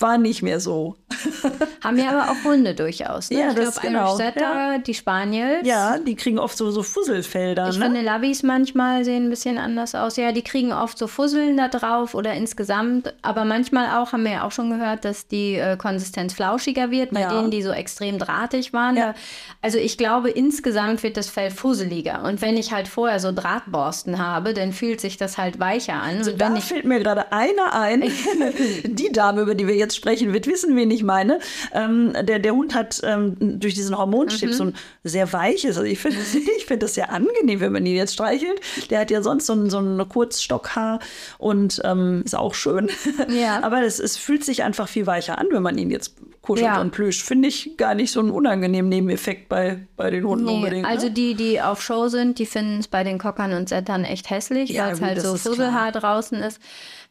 war 0.00 0.18
nicht 0.18 0.42
mehr 0.42 0.60
so. 0.60 0.96
haben 1.82 1.98
ja 1.98 2.10
aber 2.10 2.30
auch 2.30 2.44
Hunde 2.44 2.74
durchaus. 2.74 3.30
Ne? 3.30 3.40
Ja, 3.40 3.48
ich 3.48 3.54
das 3.54 3.80
glaube, 3.80 3.88
genau, 3.88 4.16
Setter, 4.16 4.78
die 4.78 4.94
Spaniels. 4.94 5.66
Ja, 5.66 5.98
die 5.98 6.14
kriegen 6.14 6.38
oft 6.38 6.56
so, 6.56 6.70
so 6.70 6.82
Fusselfelder. 6.82 7.68
Ich 7.68 7.78
ne? 7.78 7.84
finde, 7.84 8.02
Labbies 8.02 8.42
manchmal 8.42 9.04
sehen 9.04 9.26
ein 9.26 9.30
bisschen 9.30 9.58
anders 9.58 9.94
aus. 9.94 10.16
Ja, 10.16 10.32
die 10.32 10.42
kriegen 10.42 10.72
oft 10.72 10.98
so 10.98 11.06
Fusseln 11.06 11.56
da 11.56 11.68
drauf 11.68 12.14
oder 12.14 12.34
insgesamt. 12.34 13.14
Aber 13.22 13.44
manchmal 13.44 13.98
auch, 13.98 14.12
haben 14.12 14.24
wir 14.24 14.32
ja 14.32 14.46
auch 14.46 14.52
schon 14.52 14.70
gehört, 14.70 15.04
dass 15.04 15.26
die 15.26 15.54
äh, 15.54 15.76
Konsistenz 15.76 16.34
flauschiger 16.34 16.90
wird, 16.90 17.10
bei 17.10 17.20
Ja. 17.20 17.30
denen, 17.30 17.50
die 17.50 17.62
so 17.62 17.70
extrem 17.70 18.18
drahtig 18.18 18.72
waren. 18.72 18.96
Ja. 18.96 19.12
Da, 19.12 19.14
also 19.62 19.78
ich 19.78 19.98
glaube, 19.98 20.30
insgesamt 20.30 21.02
wird 21.02 21.16
das 21.16 21.28
Fell 21.28 21.50
fusseliger. 21.50 22.22
Und 22.24 22.42
wenn 22.42 22.56
ich 22.56 22.72
halt 22.72 22.88
vorher 22.88 23.18
so 23.20 23.32
Drahtborsten 23.32 24.18
habe, 24.18 24.54
dann 24.54 24.72
fühlt 24.72 25.00
sich 25.00 25.16
das 25.16 25.38
halt 25.38 25.58
weicher 25.58 25.94
an. 25.94 26.18
Also 26.18 26.32
da 26.32 26.54
fällt 26.56 26.84
mir 26.84 27.00
gerade 27.00 27.32
einer 27.32 27.74
ein. 27.74 28.02
die 28.84 29.10
Dame, 29.12 29.42
über 29.42 29.54
die 29.54 29.66
wir 29.66 29.74
jetzt 29.74 29.87
sprechen, 29.96 30.32
wird 30.32 30.46
wissen, 30.46 30.76
wen 30.76 30.90
ich 30.90 31.02
meine. 31.02 31.38
Ähm, 31.72 32.12
der, 32.22 32.38
der 32.38 32.54
Hund 32.54 32.74
hat 32.74 33.00
ähm, 33.04 33.36
durch 33.38 33.74
diesen 33.74 33.96
Hormonstipp 33.96 34.50
Mhm. 34.50 34.54
so 34.54 34.64
ein 34.64 34.74
sehr 35.04 35.32
weiches, 35.32 35.76
also 35.76 35.82
ich 35.82 35.98
finde 35.98 36.18
ich 36.58 36.66
find 36.66 36.82
das 36.82 36.94
sehr 36.94 37.12
angenehm, 37.12 37.60
wenn 37.60 37.72
man 37.72 37.84
ihn 37.86 37.96
jetzt 37.96 38.14
streichelt. 38.14 38.60
Der 38.90 39.00
hat 39.00 39.10
ja 39.10 39.22
sonst 39.22 39.46
so 39.46 39.52
ein, 39.54 39.70
so 39.70 39.78
ein 39.78 40.08
Kurzstockhaar 40.08 41.00
und 41.38 41.80
ähm, 41.84 42.22
ist 42.24 42.34
auch 42.36 42.54
schön. 42.54 42.90
Ja. 43.28 43.60
Aber 43.62 43.82
es, 43.82 43.98
es 43.98 44.16
fühlt 44.16 44.44
sich 44.44 44.62
einfach 44.62 44.88
viel 44.88 45.06
weicher 45.06 45.38
an, 45.38 45.46
wenn 45.50 45.62
man 45.62 45.76
ihn 45.78 45.90
jetzt 45.90 46.14
kuschelt 46.42 46.66
Ja. 46.66 46.80
und 46.80 46.92
plüscht. 46.92 47.22
Finde 47.22 47.48
ich 47.48 47.76
gar 47.76 47.94
nicht 47.94 48.10
so 48.10 48.20
einen 48.20 48.30
unangenehmen 48.30 48.88
Nebeneffekt 48.88 49.48
bei, 49.48 49.86
bei 49.96 50.10
den 50.10 50.24
Hunden 50.24 50.46
Nee, 50.46 50.54
unbedingt. 50.54 50.86
also 50.86 51.06
ne? 51.08 51.12
die, 51.12 51.34
die 51.34 51.60
auf 51.60 51.82
Show 51.82 52.08
sind, 52.08 52.38
die 52.38 52.46
finden 52.46 52.78
es 52.78 52.88
bei 52.88 53.04
den 53.04 53.18
Cockern 53.18 53.52
und 53.52 53.68
Settern 53.68 54.04
echt 54.04 54.30
hässlich, 54.30 54.70
Ja, 54.70 54.86
weil 54.86 54.92
es 54.94 55.00
halt 55.02 55.16
das 55.18 55.24
so 55.24 55.36
Fusselhaar 55.50 55.92
draußen 55.92 56.38
ist. 56.42 56.60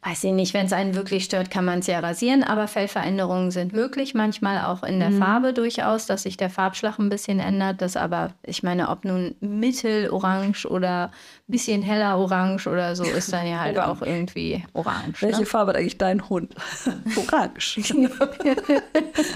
Weiß 0.08 0.24
ich 0.24 0.32
nicht, 0.32 0.54
wenn 0.54 0.64
es 0.64 0.72
einen 0.72 0.94
wirklich 0.94 1.24
stört, 1.24 1.50
kann 1.50 1.66
man 1.66 1.80
es 1.80 1.86
ja 1.86 1.98
rasieren, 2.00 2.42
aber 2.42 2.66
Fellveränderungen 2.66 3.50
sind 3.50 3.74
möglich, 3.74 4.14
manchmal 4.14 4.64
auch 4.64 4.82
in 4.82 4.94
Mhm. 4.94 5.00
der 5.00 5.12
Farbe 5.12 5.52
durchaus, 5.52 6.06
dass 6.06 6.22
sich 6.22 6.38
der 6.38 6.48
Farbschlag 6.48 6.98
ein 6.98 7.10
bisschen 7.10 7.40
ändert. 7.40 7.82
Das 7.82 7.94
aber, 7.94 8.32
ich 8.42 8.62
meine, 8.62 8.88
ob 8.88 9.04
nun 9.04 9.34
mittelorange 9.40 10.66
oder 10.68 11.10
bisschen 11.46 11.82
heller 11.82 12.16
orange 12.18 12.66
oder 12.68 12.96
so, 12.96 13.02
ist 13.26 13.32
dann 13.34 13.46
ja 13.46 13.60
halt 13.60 13.78
auch 13.78 14.00
irgendwie 14.00 14.64
orange. 14.72 15.20
Welche 15.20 15.40
Ne? 15.40 15.46
Farbe 15.46 15.72
hat 15.72 15.76
eigentlich 15.76 15.98
dein 15.98 16.26
Hund? 16.30 16.54
Orange. 17.16 17.78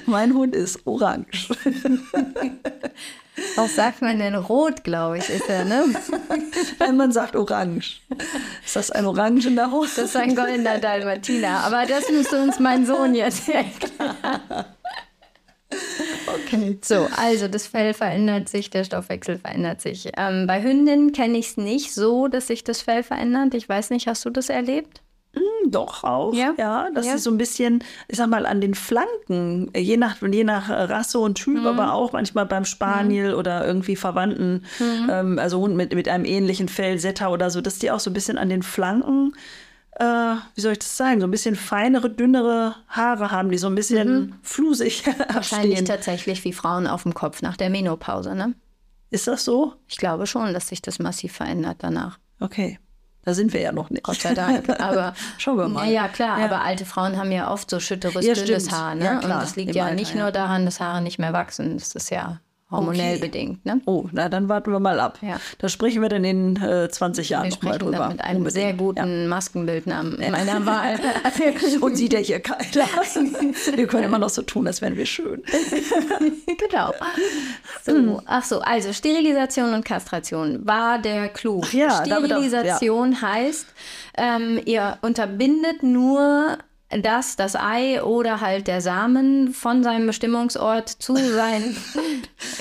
mein 0.07 0.33
Hund 0.33 0.55
ist 0.55 0.87
orange. 0.87 1.49
Was 3.57 3.77
sagt 3.77 4.03
man 4.03 4.19
denn? 4.19 4.35
Rot, 4.35 4.85
glaube 4.85 5.19
ich, 5.19 5.31
ist 5.31 5.49
er, 5.49 5.65
ne? 5.65 5.85
Wenn 6.79 6.97
man 6.97 7.13
sagt 7.13 7.35
orange. 7.35 8.01
Ist 8.65 8.77
das 8.77 8.91
ein 8.91 9.07
Orange 9.07 9.47
in 9.47 9.57
der 9.57 9.71
Hose? 9.71 10.03
Das 10.03 10.11
ist 10.11 10.17
ein 10.17 10.37
goldener 10.37 10.79
Dalmatiner. 10.79 11.61
Aber 11.65 11.87
das 11.87 12.11
müsste 12.11 12.43
uns 12.43 12.59
mein 12.59 12.85
Sohn 12.85 13.15
jetzt 13.15 13.49
erklären. 13.49 14.67
Okay. 16.27 16.79
So, 16.83 17.09
also 17.17 17.49
das 17.49 17.67
Fell 17.67 17.95
verändert 17.95 18.49
sich, 18.49 18.69
der 18.69 18.85
Stoffwechsel 18.85 19.39
verändert 19.39 19.81
sich. 19.81 20.11
Ähm, 20.17 20.47
bei 20.47 20.63
Hündinnen 20.63 21.13
kenne 21.13 21.39
ich 21.39 21.49
es 21.49 21.57
nicht 21.57 21.95
so, 21.95 22.29
dass 22.29 22.49
sich 22.49 22.65
das 22.65 22.83
Fell 22.83 23.03
verändert. 23.03 23.55
Ich 23.55 23.69
weiß 23.69 23.91
nicht, 23.91 24.07
hast 24.07 24.25
du 24.25 24.31
das 24.31 24.51
erlebt? 24.51 25.03
Doch 25.69 26.05
auch, 26.05 26.35
Ja? 26.35 26.55
ja. 26.59 26.89
dass 26.93 27.07
Ja. 27.07 27.13
sie 27.13 27.19
so 27.23 27.31
ein 27.31 27.39
bisschen, 27.39 27.83
ich 28.09 28.19
sag 28.19 28.29
mal, 28.29 28.45
an 28.47 28.61
den 28.61 28.75
Flanken, 28.75 29.71
äh, 29.73 29.81
je 29.81 29.97
nach, 29.97 30.21
je 30.21 30.45
nach 30.45 30.69
Rasse 30.69 31.19
und 31.21 31.37
Typ, 31.37 31.61
Mhm. 31.61 31.67
aber 31.67 31.95
auch 31.95 32.13
manchmal 32.13 32.45
beim 32.47 32.65
Spaniel 32.65 33.35
oder 33.35 33.65
irgendwie 33.67 33.97
Verwandten, 33.97 34.65
Mhm. 34.81 35.09
ähm, 35.11 35.39
also 35.39 35.61
Hund 35.61 35.77
mit, 35.77 35.95
mit 35.95 36.09
einem 36.09 36.25
ähnlichen 36.25 36.69
Fell, 36.69 36.99
Setter 36.99 37.31
oder 37.31 37.49
so, 37.49 37.61
dass 37.61 37.79
die 37.79 37.91
auch 37.91 38.01
so 38.01 38.11
ein 38.11 38.13
bisschen 38.13 38.37
an 38.39 38.49
den 38.51 38.63
Flanken, 38.63 39.35
äh, 39.93 40.05
wie 40.55 40.61
soll 40.61 40.73
ich 40.73 40.81
das 40.81 40.97
sagen, 40.97 41.21
so 41.21 41.27
ein 41.27 41.31
bisschen 41.31 41.55
feinere, 41.57 42.11
dünnere 42.11 42.75
Haare 42.89 43.31
haben, 43.31 43.51
die 43.51 43.59
so 43.59 43.69
ein 43.69 43.75
bisschen 43.75 44.35
flusig 44.43 45.05
Mhm. 45.07 45.13
Wahrscheinlich 45.35 45.71
abstehen. 45.79 45.85
tatsächlich 45.87 46.45
wie 46.45 46.53
Frauen 46.53 46.87
auf 46.87 47.05
dem 47.05 47.15
Kopf 47.15 47.41
nach 47.41 47.57
der 47.57 47.71
Menopause, 47.71 48.35
ne? 48.35 48.55
Ist 49.11 49.29
das 49.29 49.45
so? 49.45 49.75
Ich 49.89 49.97
glaube 49.99 50.27
schon, 50.27 50.53
dass 50.55 50.69
sich 50.69 50.83
das 50.83 50.99
massiv 50.99 51.33
verändert 51.33 51.77
danach. 51.81 52.19
Okay. 52.41 52.79
Da 53.25 53.35
sind 53.35 53.53
wir 53.53 53.61
ja 53.61 53.71
noch 53.73 53.89
nicht. 53.91 54.03
Gott 54.03 54.21
sei 54.21 54.35
Dank. 54.35 54.69
Aber 54.81 55.15
Schauen 55.39 55.57
wir 55.57 55.69
mal. 55.69 55.89
Ja, 55.89 56.09
klar, 56.09 56.39
Ja. 56.41 56.45
aber 56.47 56.63
alte 56.63 56.85
Frauen 56.85 57.17
haben 57.17 57.31
ja 57.31 57.51
oft 57.53 57.71
so 57.71 57.79
schütteres, 57.79 58.25
Ja, 58.27 58.35
dünnes 58.35 58.65
stimmt. 58.65 58.73
Haar. 58.73 58.95
Ne? 58.97 59.05
Ja, 59.05 59.15
Und 59.21 59.29
das 59.29 59.55
liegt 59.57 59.71
im 59.71 59.77
ja 59.77 59.85
Alter, 59.85 59.95
nicht 59.95 60.15
nur 60.15 60.31
daran, 60.33 60.65
dass 60.65 60.81
Haare 60.81 61.01
nicht 61.03 61.19
mehr 61.19 61.33
wachsen. 61.33 61.79
Das 61.79 61.95
ist 61.95 62.11
ja 62.11 62.41
hormonell 62.73 63.13
Okay. 63.17 63.21
bedingt. 63.21 63.65
Ne? 63.65 63.81
Oh, 63.87 64.07
na 64.13 64.29
dann 64.29 64.49
warten 64.49 64.73
wir 64.73 64.81
mal 64.81 64.99
ab. 65.01 65.19
Ja. 65.23 65.39
Da 65.59 65.69
sprechen 65.69 66.03
wir 66.03 66.09
dann 66.09 66.25
in 66.25 66.57
äh, 66.57 66.89
20 66.89 67.29
Jahren 67.29 67.49
nochmal 67.51 67.75
sprechen 67.75 67.85
drüber. 67.93 67.99
dann 67.99 68.13
mit 68.13 68.21
einem 68.25 68.37
Unbedingt. 68.39 68.53
sehr 68.63 68.73
guten 68.75 69.29
Maskenbildner 69.29 70.03
meiner 70.03 70.67
Wahl. 70.67 70.99
Und 71.81 71.97
sieht 71.97 72.13
ja 72.13 72.19
hier 72.19 72.41
keiner. 72.41 72.63
wir 73.77 73.87
können 73.87 74.05
immer 74.05 74.19
noch 74.19 74.31
so 74.31 74.43
tun, 74.43 74.67
als 74.67 74.81
wären 74.83 74.97
wir 74.97 75.07
schön. 75.07 75.43
genau. 76.59 76.93
So, 77.85 78.23
ach 78.27 78.45
so, 78.45 78.61
also 78.61 78.93
Sterilisation 78.93 79.75
und 79.75 79.85
Kastration 79.85 80.67
war 80.67 80.99
der 80.99 81.29
Clou. 81.29 81.63
ja, 81.73 82.05
damit 82.07 82.33
auch- 82.33 82.39
Sterilisation 82.39 83.21
heißt, 83.21 83.67
ähm, 84.17 84.61
ihr 84.65 84.99
unterbindet 85.03 85.83
nur 85.83 86.59
dass 87.01 87.37
das 87.37 87.57
Ei 87.57 88.03
oder 88.03 88.41
halt 88.41 88.67
der 88.67 88.81
Samen 88.81 89.55
von 89.55 89.83
seinem 89.83 90.07
Bestimmungsort 90.07 90.89
zu 90.89 91.17
seinem 91.17 91.77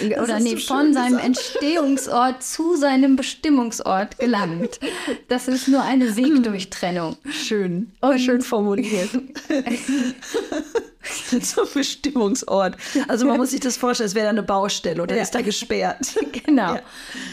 oder 0.21 0.39
nee, 0.39 0.57
schön 0.57 0.59
von 0.59 0.93
seinem 0.93 1.17
gesagt. 1.17 1.25
Entstehungsort 1.25 2.43
zu 2.43 2.75
seinem 2.75 3.15
Bestimmungsort 3.15 4.17
gelangt. 4.19 4.79
Das 5.27 5.47
ist 5.47 5.67
nur 5.67 5.81
eine 5.81 6.15
Wegdurchtrennung. 6.15 7.17
Schön. 7.29 7.91
Oh, 8.01 8.17
schön 8.17 8.41
formuliert. 8.41 9.09
Zum 11.41 11.67
Bestimmungsort. 11.73 12.77
Also 13.07 13.25
man 13.25 13.37
muss 13.37 13.51
sich 13.51 13.59
das 13.59 13.77
vorstellen, 13.77 14.07
es 14.07 14.15
wäre 14.15 14.29
eine 14.29 14.43
Baustelle 14.43 15.01
oder 15.01 15.19
ist 15.19 15.33
da 15.35 15.41
gesperrt. 15.41 16.15
Genau. 16.45 16.77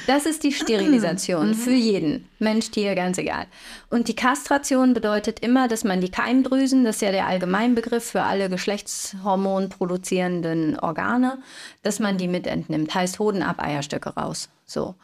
Das 0.07 0.27
ist 0.27 0.43
die 0.45 0.53
Sterilisation 0.53 1.55
für 1.55 1.73
jeden. 1.73 2.29
Mensch, 2.39 2.71
Tier, 2.71 2.95
ganz 2.95 3.17
egal. 3.19 3.47
Und 3.91 4.09
die 4.09 4.15
Kastration 4.15 4.93
bedeutet 4.93 5.41
immer, 5.41 5.67
dass 5.67 5.83
man 5.83 6.01
die 6.01 6.11
Keimdrüsen, 6.11 6.85
das 6.85 6.97
ist 6.97 7.03
ja 7.03 7.11
der 7.11 7.27
Allgemeinbegriff 7.27 8.05
für 8.05 8.23
alle 8.23 8.49
Geschlechtshormon 8.49 9.71
produzierenden 9.71 10.79
Organe, 10.79 11.39
dass 11.83 12.01
man 12.01 12.19
die 12.19 12.29
mitentnimmt. 12.29 12.95
Heißt 12.95 13.19
Hoden 13.19 13.43
ab, 13.43 13.61
Eierstöcke 13.61 14.11
raus. 14.11 14.49
So. 14.67 14.95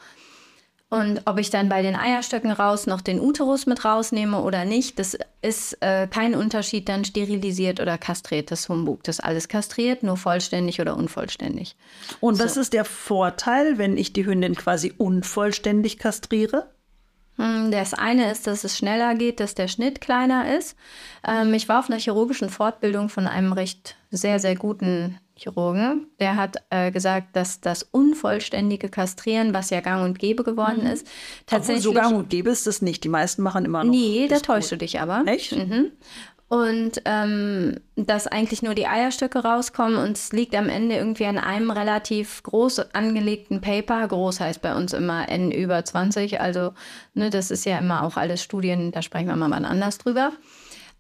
Und 0.94 1.22
ob 1.24 1.38
ich 1.38 1.50
dann 1.50 1.68
bei 1.68 1.82
den 1.82 1.96
Eierstöcken 1.96 2.52
raus 2.52 2.86
noch 2.86 3.00
den 3.00 3.18
Uterus 3.18 3.66
mit 3.66 3.84
rausnehme 3.84 4.40
oder 4.40 4.64
nicht, 4.64 5.00
das 5.00 5.18
ist 5.42 5.76
äh, 5.82 6.06
kein 6.06 6.36
Unterschied 6.36 6.88
dann 6.88 7.04
sterilisiert 7.04 7.80
oder 7.80 7.98
kastriert. 7.98 8.52
Das 8.52 8.68
Humbug. 8.68 9.02
Das 9.02 9.18
ist 9.18 9.24
alles 9.24 9.48
kastriert, 9.48 10.04
nur 10.04 10.16
vollständig 10.16 10.80
oder 10.80 10.96
unvollständig. 10.96 11.74
Und 12.20 12.38
was 12.38 12.56
ist 12.56 12.74
der 12.74 12.84
Vorteil, 12.84 13.76
wenn 13.76 13.96
ich 13.96 14.12
die 14.12 14.24
Hündin 14.24 14.54
quasi 14.54 14.94
unvollständig 14.96 15.98
kastriere? 15.98 16.68
Hm, 17.36 17.70
Das 17.70 17.94
eine 17.94 18.30
ist, 18.30 18.46
dass 18.46 18.64
es 18.64 18.78
schneller 18.78 19.14
geht, 19.14 19.40
dass 19.40 19.54
der 19.54 19.68
Schnitt 19.68 20.00
kleiner 20.00 20.56
ist. 20.56 20.76
Ähm, 21.26 21.52
ich 21.54 21.68
war 21.68 21.80
auf 21.80 21.90
einer 21.90 21.98
chirurgischen 21.98 22.48
Fortbildung 22.50 23.08
von 23.08 23.26
einem 23.26 23.52
recht 23.52 23.96
sehr, 24.10 24.38
sehr 24.38 24.54
guten 24.54 25.18
Chirurgen. 25.36 26.06
Der 26.20 26.36
hat 26.36 26.58
äh, 26.70 26.92
gesagt, 26.92 27.34
dass 27.34 27.60
das 27.60 27.82
unvollständige 27.82 28.88
Kastrieren, 28.88 29.52
was 29.52 29.70
ja 29.70 29.80
gang 29.80 30.04
und 30.04 30.20
gäbe 30.20 30.44
geworden 30.44 30.86
ist, 30.86 31.04
Obwohl 31.06 31.44
tatsächlich. 31.46 31.82
so 31.84 31.92
gang 31.92 32.14
und 32.16 32.30
gäbe 32.30 32.50
es 32.50 32.62
das 32.62 32.82
nicht. 32.82 33.02
Die 33.02 33.08
meisten 33.08 33.42
machen 33.42 33.64
immer 33.64 33.82
noch. 33.82 33.90
Nee, 33.90 34.28
da 34.28 34.38
täuschst 34.38 34.70
du 34.70 34.76
dich 34.76 35.00
aber. 35.00 35.24
Echt? 35.26 35.52
Und 36.54 37.02
ähm, 37.04 37.80
dass 37.96 38.28
eigentlich 38.28 38.62
nur 38.62 38.76
die 38.76 38.86
Eierstöcke 38.86 39.40
rauskommen 39.40 39.96
und 39.98 40.16
es 40.16 40.30
liegt 40.30 40.54
am 40.54 40.68
Ende 40.68 40.94
irgendwie 40.94 41.26
an 41.26 41.36
einem 41.36 41.72
relativ 41.72 42.44
groß 42.44 42.94
angelegten 42.94 43.60
Paper. 43.60 44.06
Groß 44.06 44.38
heißt 44.38 44.62
bei 44.62 44.72
uns 44.76 44.92
immer 44.92 45.28
N 45.28 45.50
über 45.50 45.84
20. 45.84 46.40
Also, 46.40 46.72
ne, 47.12 47.28
das 47.28 47.50
ist 47.50 47.64
ja 47.66 47.78
immer 47.78 48.04
auch 48.04 48.16
alles 48.16 48.40
Studien, 48.40 48.92
da 48.92 49.02
sprechen 49.02 49.26
wir 49.26 49.34
mal 49.34 49.50
wann 49.50 49.64
anders 49.64 49.98
drüber. 49.98 50.30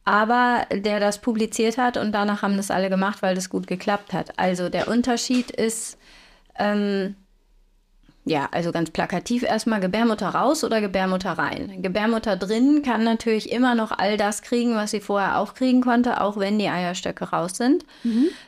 Aber 0.04 0.66
der 0.72 0.98
das 0.98 1.20
publiziert 1.20 1.78
hat 1.78 1.98
und 1.98 2.10
danach 2.10 2.42
haben 2.42 2.56
das 2.56 2.72
alle 2.72 2.90
gemacht, 2.90 3.22
weil 3.22 3.36
das 3.36 3.48
gut 3.48 3.68
geklappt 3.68 4.12
hat. 4.12 4.36
Also 4.36 4.70
der 4.70 4.88
Unterschied 4.88 5.52
ist, 5.52 5.98
ähm, 6.58 7.14
ja, 8.26 8.48
also 8.52 8.72
ganz 8.72 8.90
plakativ 8.90 9.42
erstmal 9.42 9.80
Gebärmutter 9.80 10.28
raus 10.28 10.64
oder 10.64 10.80
Gebärmutter 10.80 11.32
rein. 11.32 11.82
Gebärmutter 11.82 12.36
drin 12.36 12.82
kann 12.82 13.04
natürlich 13.04 13.52
immer 13.52 13.74
noch 13.74 13.92
all 13.92 14.16
das 14.16 14.40
kriegen, 14.40 14.74
was 14.74 14.92
sie 14.92 15.00
vorher 15.00 15.38
auch 15.38 15.52
kriegen 15.52 15.82
konnte, 15.82 16.22
auch 16.22 16.38
wenn 16.38 16.58
die 16.58 16.68
Eierstöcke 16.68 17.26
raus 17.26 17.58
sind. 17.58 17.84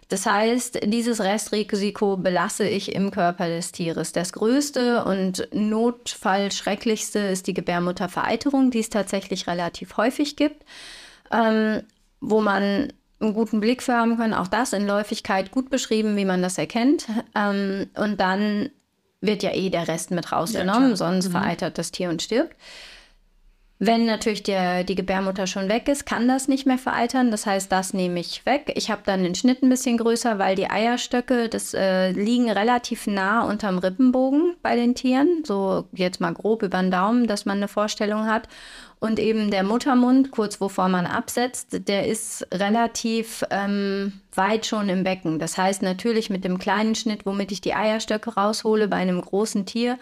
Das 0.08 0.24
heißt, 0.24 0.80
dieses 0.84 1.20
Restrisiko 1.20 2.16
belasse 2.16 2.66
ich 2.66 2.94
im 2.94 3.10
Körper 3.10 3.48
des 3.48 3.70
Tieres. 3.72 4.12
Das 4.12 4.32
größte 4.32 5.04
und 5.04 5.46
notfallschrecklichste 5.52 7.18
ist 7.18 7.46
die 7.46 7.54
Gebärmuttervereiterung, 7.54 8.70
die 8.70 8.80
es 8.80 8.88
tatsächlich 8.88 9.46
relativ 9.46 9.98
häufig 9.98 10.36
gibt, 10.36 10.64
ähm, 11.30 11.82
wo 12.22 12.40
man 12.40 12.92
einen 13.20 13.34
guten 13.34 13.60
Blick 13.60 13.82
für 13.82 13.94
haben 13.94 14.16
kann. 14.16 14.32
Auch 14.32 14.48
das 14.48 14.72
in 14.72 14.86
Läufigkeit 14.86 15.50
gut 15.50 15.68
beschrieben, 15.68 16.16
wie 16.16 16.24
man 16.24 16.40
das 16.40 16.56
erkennt. 16.56 17.06
Ähm, 17.34 17.88
und 17.94 18.20
dann 18.20 18.70
wird 19.20 19.42
ja 19.42 19.54
eh 19.54 19.70
der 19.70 19.88
Rest 19.88 20.10
mit 20.10 20.32
rausgenommen, 20.32 20.96
sonst 20.96 21.28
vereitert 21.28 21.78
das 21.78 21.90
Tier 21.90 22.10
und 22.10 22.22
stirbt. 22.22 22.54
Wenn 23.78 24.06
natürlich 24.06 24.42
der, 24.42 24.84
die 24.84 24.94
Gebärmutter 24.94 25.46
schon 25.46 25.68
weg 25.68 25.86
ist, 25.88 26.06
kann 26.06 26.26
das 26.28 26.48
nicht 26.48 26.66
mehr 26.66 26.78
vereitern. 26.78 27.30
Das 27.30 27.44
heißt, 27.44 27.70
das 27.70 27.92
nehme 27.92 28.20
ich 28.20 28.46
weg. 28.46 28.72
Ich 28.74 28.90
habe 28.90 29.02
dann 29.04 29.22
den 29.22 29.34
Schnitt 29.34 29.62
ein 29.62 29.68
bisschen 29.68 29.98
größer, 29.98 30.38
weil 30.38 30.56
die 30.56 30.70
Eierstöcke, 30.70 31.50
das 31.50 31.74
äh, 31.74 32.10
liegen 32.12 32.50
relativ 32.50 33.06
nah 33.06 33.42
unterm 33.42 33.76
Rippenbogen 33.76 34.56
bei 34.62 34.76
den 34.76 34.94
Tieren. 34.94 35.42
So 35.44 35.84
jetzt 35.92 36.22
mal 36.22 36.32
grob 36.32 36.62
über 36.62 36.80
den 36.80 36.90
Daumen, 36.90 37.26
dass 37.26 37.44
man 37.44 37.58
eine 37.58 37.68
Vorstellung 37.68 38.26
hat. 38.26 38.48
Und 38.98 39.18
eben 39.18 39.50
der 39.50 39.62
Muttermund, 39.62 40.30
kurz 40.30 40.56
bevor 40.56 40.88
man 40.88 41.06
absetzt, 41.06 41.88
der 41.88 42.06
ist 42.06 42.46
relativ 42.52 43.44
ähm, 43.50 44.20
weit 44.34 44.64
schon 44.64 44.88
im 44.88 45.04
Becken. 45.04 45.38
Das 45.38 45.58
heißt 45.58 45.82
natürlich 45.82 46.30
mit 46.30 46.44
dem 46.44 46.58
kleinen 46.58 46.94
Schnitt, 46.94 47.26
womit 47.26 47.52
ich 47.52 47.60
die 47.60 47.74
Eierstöcke 47.74 48.34
raushole 48.34 48.88
bei 48.88 48.96
einem 48.96 49.20
großen 49.20 49.66
Tier, 49.66 49.98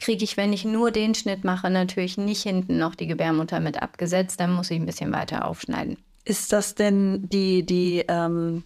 kriege 0.00 0.24
ich, 0.24 0.36
wenn 0.36 0.52
ich 0.52 0.64
nur 0.64 0.90
den 0.90 1.14
Schnitt 1.14 1.44
mache, 1.44 1.70
natürlich 1.70 2.18
nicht 2.18 2.42
hinten 2.42 2.78
noch 2.78 2.96
die 2.96 3.06
Gebärmutter 3.06 3.60
mit 3.60 3.80
abgesetzt. 3.80 4.40
Dann 4.40 4.52
muss 4.52 4.70
ich 4.70 4.80
ein 4.80 4.86
bisschen 4.86 5.12
weiter 5.12 5.46
aufschneiden. 5.46 5.96
Ist 6.24 6.52
das 6.52 6.74
denn 6.74 7.28
die, 7.28 7.64
die 7.64 8.04
ähm, 8.08 8.64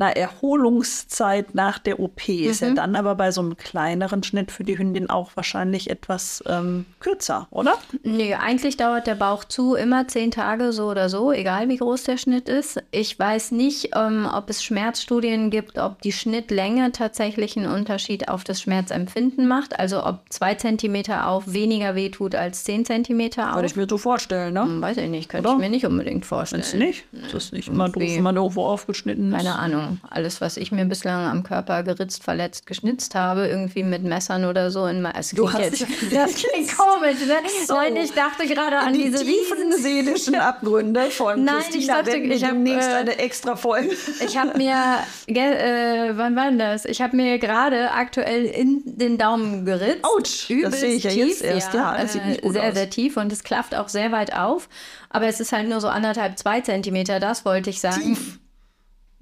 na, 0.00 0.10
Erholungszeit 0.10 1.54
nach 1.54 1.78
der 1.78 2.00
OP? 2.00 2.26
Ist 2.28 2.62
Mhm. 2.62 2.68
ja 2.68 2.74
dann 2.74 2.96
aber 2.96 3.14
bei 3.14 3.30
so 3.30 3.40
einem 3.42 3.56
kleineren 3.56 4.22
Schnitt 4.22 4.50
für 4.50 4.64
die 4.64 4.78
Hündin 4.78 5.10
auch 5.10 5.30
wahrscheinlich 5.34 5.90
etwas 5.90 6.42
ähm, 6.46 6.86
kürzer, 7.00 7.46
oder? 7.50 7.74
Nee, 8.02 8.34
eigentlich 8.34 8.76
dauert 8.76 9.06
der 9.06 9.14
Bauch 9.14 9.44
zu 9.44 9.74
immer 9.74 10.08
zehn 10.08 10.30
Tage 10.30 10.72
so 10.72 10.88
oder 10.90 11.08
so, 11.08 11.32
egal 11.32 11.68
wie 11.68 11.76
groß 11.76 12.04
der 12.04 12.16
Schnitt 12.16 12.48
ist. 12.48 12.82
Ich 12.90 13.18
weiß 13.18 13.52
nicht, 13.52 13.90
ähm, 13.94 14.26
ob 14.32 14.48
es 14.50 14.64
Schmerzstudien 14.64 15.50
gibt, 15.50 15.78
ob 15.78 16.00
die 16.02 16.12
Schnittlänge 16.12 16.92
tatsächlich 16.92 17.56
einen 17.56 17.70
Unterschied 17.70 18.28
auf 18.28 18.42
das 18.42 18.60
Schmerzempfinden 18.62 19.46
macht. 19.46 19.78
Also 19.78 20.04
ob 20.04 20.20
zwei 20.30 20.54
Zentimeter 20.54 21.28
auf 21.28 21.52
weniger 21.52 21.94
wehtut 21.94 22.34
als 22.34 22.64
zehn 22.64 22.84
Zentimeter 22.86 23.50
auf. 23.50 23.56
Würde 23.56 23.66
ich 23.66 23.76
mir 23.76 23.86
so 23.88 23.98
vorstellen, 23.98 24.54
ne? 24.54 24.62
Hm, 24.62 24.80
Weiß 24.80 24.96
ich 24.96 25.10
nicht, 25.10 25.28
könnte 25.28 25.50
ich 25.50 25.58
mir 25.58 25.68
nicht 25.68 25.84
unbedingt 25.84 26.24
vorstellen. 26.24 26.62
Ist 26.62 26.74
nicht? 26.74 27.04
Ist 27.12 27.34
das 27.34 27.52
nicht 27.52 27.68
immer 27.68 27.88
doof, 27.90 28.02
wenn 28.02 28.22
man 28.22 28.36
irgendwo 28.36 28.64
aufgeschnitten 28.64 29.30
ist? 29.32 29.36
Keine 29.36 29.58
Ahnung. 29.58 29.89
Alles, 30.08 30.40
was 30.40 30.56
ich 30.56 30.72
mir 30.72 30.84
bislang 30.84 31.30
am 31.30 31.42
Körper 31.42 31.82
geritzt, 31.82 32.22
verletzt, 32.22 32.66
geschnitzt 32.66 33.14
habe, 33.14 33.46
irgendwie 33.46 33.82
mit 33.82 34.02
Messern 34.02 34.44
oder 34.44 34.70
so 34.70 34.86
in 34.86 35.04
es 35.04 35.30
Du 35.30 35.46
klingt 35.46 35.72
hast 35.72 35.80
jetzt, 35.80 35.86
Das 36.12 36.34
klingt 36.34 36.76
komisch, 36.76 37.26
ne? 37.26 37.36
So. 37.66 37.74
Nein, 37.74 37.96
ich 37.96 38.12
dachte 38.12 38.46
gerade 38.46 38.78
an 38.78 38.92
die 38.92 39.04
diese 39.04 39.24
tiefen 39.24 39.72
seelischen 39.72 40.34
Abgründe 40.36 41.10
von 41.10 41.44
Nein, 41.44 41.56
Christina 41.56 41.80
ich 41.80 41.86
dachte, 41.86 42.16
ich 42.18 42.44
hab, 42.44 42.50
demnächst 42.52 42.88
äh, 42.88 42.94
eine 42.94 43.18
extra 43.18 43.56
Folge. 43.56 43.96
Ich 44.24 44.36
habe 44.36 44.56
mir, 44.56 44.98
äh, 45.28 46.16
wann 46.16 46.36
war 46.36 46.46
denn 46.46 46.58
das? 46.58 46.84
Ich 46.84 47.00
habe 47.00 47.16
mir 47.16 47.38
gerade 47.38 47.90
aktuell 47.92 48.44
in 48.44 48.82
den 48.84 49.18
Daumen 49.18 49.64
geritzt. 49.64 50.04
Autsch, 50.04 50.52
das 50.62 50.80
sehe 50.80 50.94
ich 50.94 51.04
ja 51.04 51.10
tief, 51.10 51.28
jetzt 51.28 51.42
erst. 51.42 51.74
Ja, 51.74 51.96
das 51.96 52.12
sieht 52.12 52.24
nicht 52.26 52.40
äh, 52.40 52.42
gut 52.42 52.52
sehr, 52.54 52.68
aus. 52.68 52.74
sehr 52.74 52.90
tief 52.90 53.16
und 53.16 53.32
es 53.32 53.42
klafft 53.42 53.74
auch 53.74 53.88
sehr 53.88 54.12
weit 54.12 54.34
auf. 54.34 54.68
Aber 55.08 55.26
es 55.26 55.40
ist 55.40 55.52
halt 55.52 55.68
nur 55.68 55.80
so 55.80 55.88
anderthalb, 55.88 56.38
zwei 56.38 56.60
Zentimeter, 56.60 57.20
das 57.20 57.44
wollte 57.44 57.70
ich 57.70 57.80
sagen. 57.80 58.16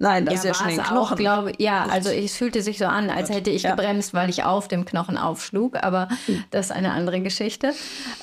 Nein, 0.01 0.25
das 0.25 0.35
ist 0.35 0.43
ja 0.45 0.53
schon 0.53 0.69
den 0.69 0.79
auch, 0.79 0.87
Knochen. 0.87 1.17
glaube 1.17 1.51
Ja, 1.57 1.85
also 1.91 2.09
es 2.09 2.35
fühlte 2.35 2.61
sich 2.61 2.77
so 2.77 2.85
an, 2.85 3.09
als 3.09 3.29
hätte 3.29 3.49
ich 3.49 3.63
Ja. 3.63 3.71
gebremst, 3.75 4.13
weil 4.13 4.29
ich 4.29 4.43
auf 4.45 4.69
dem 4.69 4.85
Knochen 4.85 5.17
aufschlug, 5.17 5.75
aber 5.83 6.07
das 6.51 6.67
ist 6.67 6.71
eine 6.71 6.91
andere 6.93 7.19
Geschichte. 7.19 7.73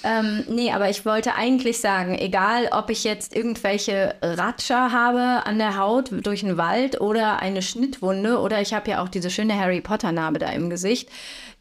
Ähm, 0.03 0.45
nee, 0.49 0.73
aber 0.73 0.89
ich 0.89 1.05
wollte 1.05 1.35
eigentlich 1.35 1.81
sagen, 1.81 2.17
egal 2.19 2.69
ob 2.73 2.89
ich 2.89 3.05
jetzt 3.05 3.37
irgendwelche 3.37 4.15
Ratscher 4.23 4.91
habe 4.91 5.45
an 5.47 5.59
der 5.59 5.77
Haut 5.77 6.11
durch 6.27 6.41
den 6.41 6.57
Wald 6.57 7.01
oder 7.01 7.41
eine 7.41 7.61
Schnittwunde 7.61 8.39
oder 8.41 8.63
ich 8.63 8.73
habe 8.73 8.91
ja 8.91 9.03
auch 9.03 9.09
diese 9.09 9.29
schöne 9.29 9.59
Harry 9.59 9.83
Potter 9.83 10.13
Narbe 10.13 10.39
da 10.39 10.49
im 10.49 10.71
Gesicht, 10.71 11.11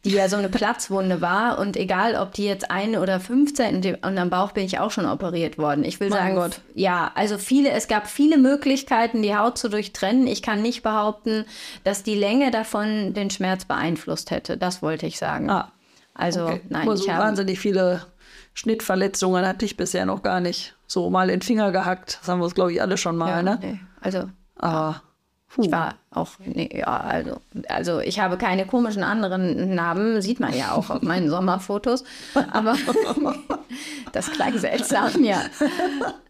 die 0.06 0.12
ja 0.12 0.28
so 0.30 0.36
eine 0.36 0.48
Platzwunde 0.56 1.20
war 1.20 1.58
und 1.58 1.76
egal 1.76 2.14
ob 2.14 2.32
die 2.32 2.44
jetzt 2.44 2.70
ein 2.70 2.96
oder 2.96 3.20
15 3.20 3.96
und 4.02 4.16
am 4.18 4.30
Bauch 4.30 4.52
bin 4.52 4.64
ich 4.64 4.78
auch 4.78 4.90
schon 4.90 5.04
operiert 5.04 5.58
worden. 5.58 5.84
Ich 5.84 6.00
will 6.00 6.08
Mein 6.08 6.18
sagen, 6.18 6.34
Gott. 6.36 6.60
ja, 6.74 7.10
also 7.14 7.36
viele, 7.36 7.70
es 7.72 7.86
gab 7.88 8.06
viele 8.06 8.38
Möglichkeiten, 8.38 9.20
die 9.22 9.36
Haut 9.36 9.58
zu 9.58 9.68
durchtrennen. 9.68 10.05
Ich 10.26 10.42
kann 10.42 10.62
nicht 10.62 10.82
behaupten, 10.82 11.44
dass 11.84 12.02
die 12.02 12.14
Länge 12.14 12.50
davon 12.50 13.14
den 13.14 13.30
Schmerz 13.30 13.64
beeinflusst 13.64 14.30
hätte. 14.30 14.56
Das 14.56 14.82
wollte 14.82 15.06
ich 15.06 15.18
sagen. 15.18 15.50
Ah, 15.50 15.72
also, 16.14 16.46
Okay. 16.46 16.60
nein, 16.68 16.82
Aber 16.82 16.94
ich 16.94 17.00
so 17.02 17.10
habe. 17.12 17.24
wahnsinnig 17.24 17.58
viele 17.58 18.06
Schnittverletzungen 18.54 19.46
hatte 19.46 19.64
ich 19.64 19.76
bisher 19.76 20.06
noch 20.06 20.22
gar 20.22 20.40
nicht. 20.40 20.74
So 20.86 21.10
mal 21.10 21.24
in 21.30 21.40
den 21.40 21.42
Finger 21.42 21.72
gehackt. 21.72 22.18
Das 22.20 22.28
haben 22.28 22.38
wir 22.40 22.44
uns, 22.44 22.54
glaube 22.54 22.72
ich, 22.72 22.80
alle 22.80 22.96
schon 22.96 23.16
mal, 23.16 23.28
Ja, 23.28 23.42
ne? 23.42 23.58
nee, 23.60 23.80
also, 24.00 24.24
Aber 24.56 25.02
Ich 25.58 25.70
war 25.70 25.94
auch, 26.16 26.32
nee, 26.44 26.70
ja, 26.72 26.86
also, 26.86 27.40
also 27.68 28.00
ich 28.00 28.20
habe 28.20 28.36
keine 28.36 28.66
komischen 28.66 29.02
anderen 29.02 29.74
Narben, 29.74 30.20
sieht 30.20 30.40
man 30.40 30.54
ja 30.56 30.72
auch 30.72 30.90
auf 30.90 31.02
meinen 31.02 31.28
Sommerfotos. 31.36 32.04
Aber 32.52 32.76
das 34.12 34.30
klang 34.30 34.58
seltsam, 34.58 35.22
ja. 35.22 35.42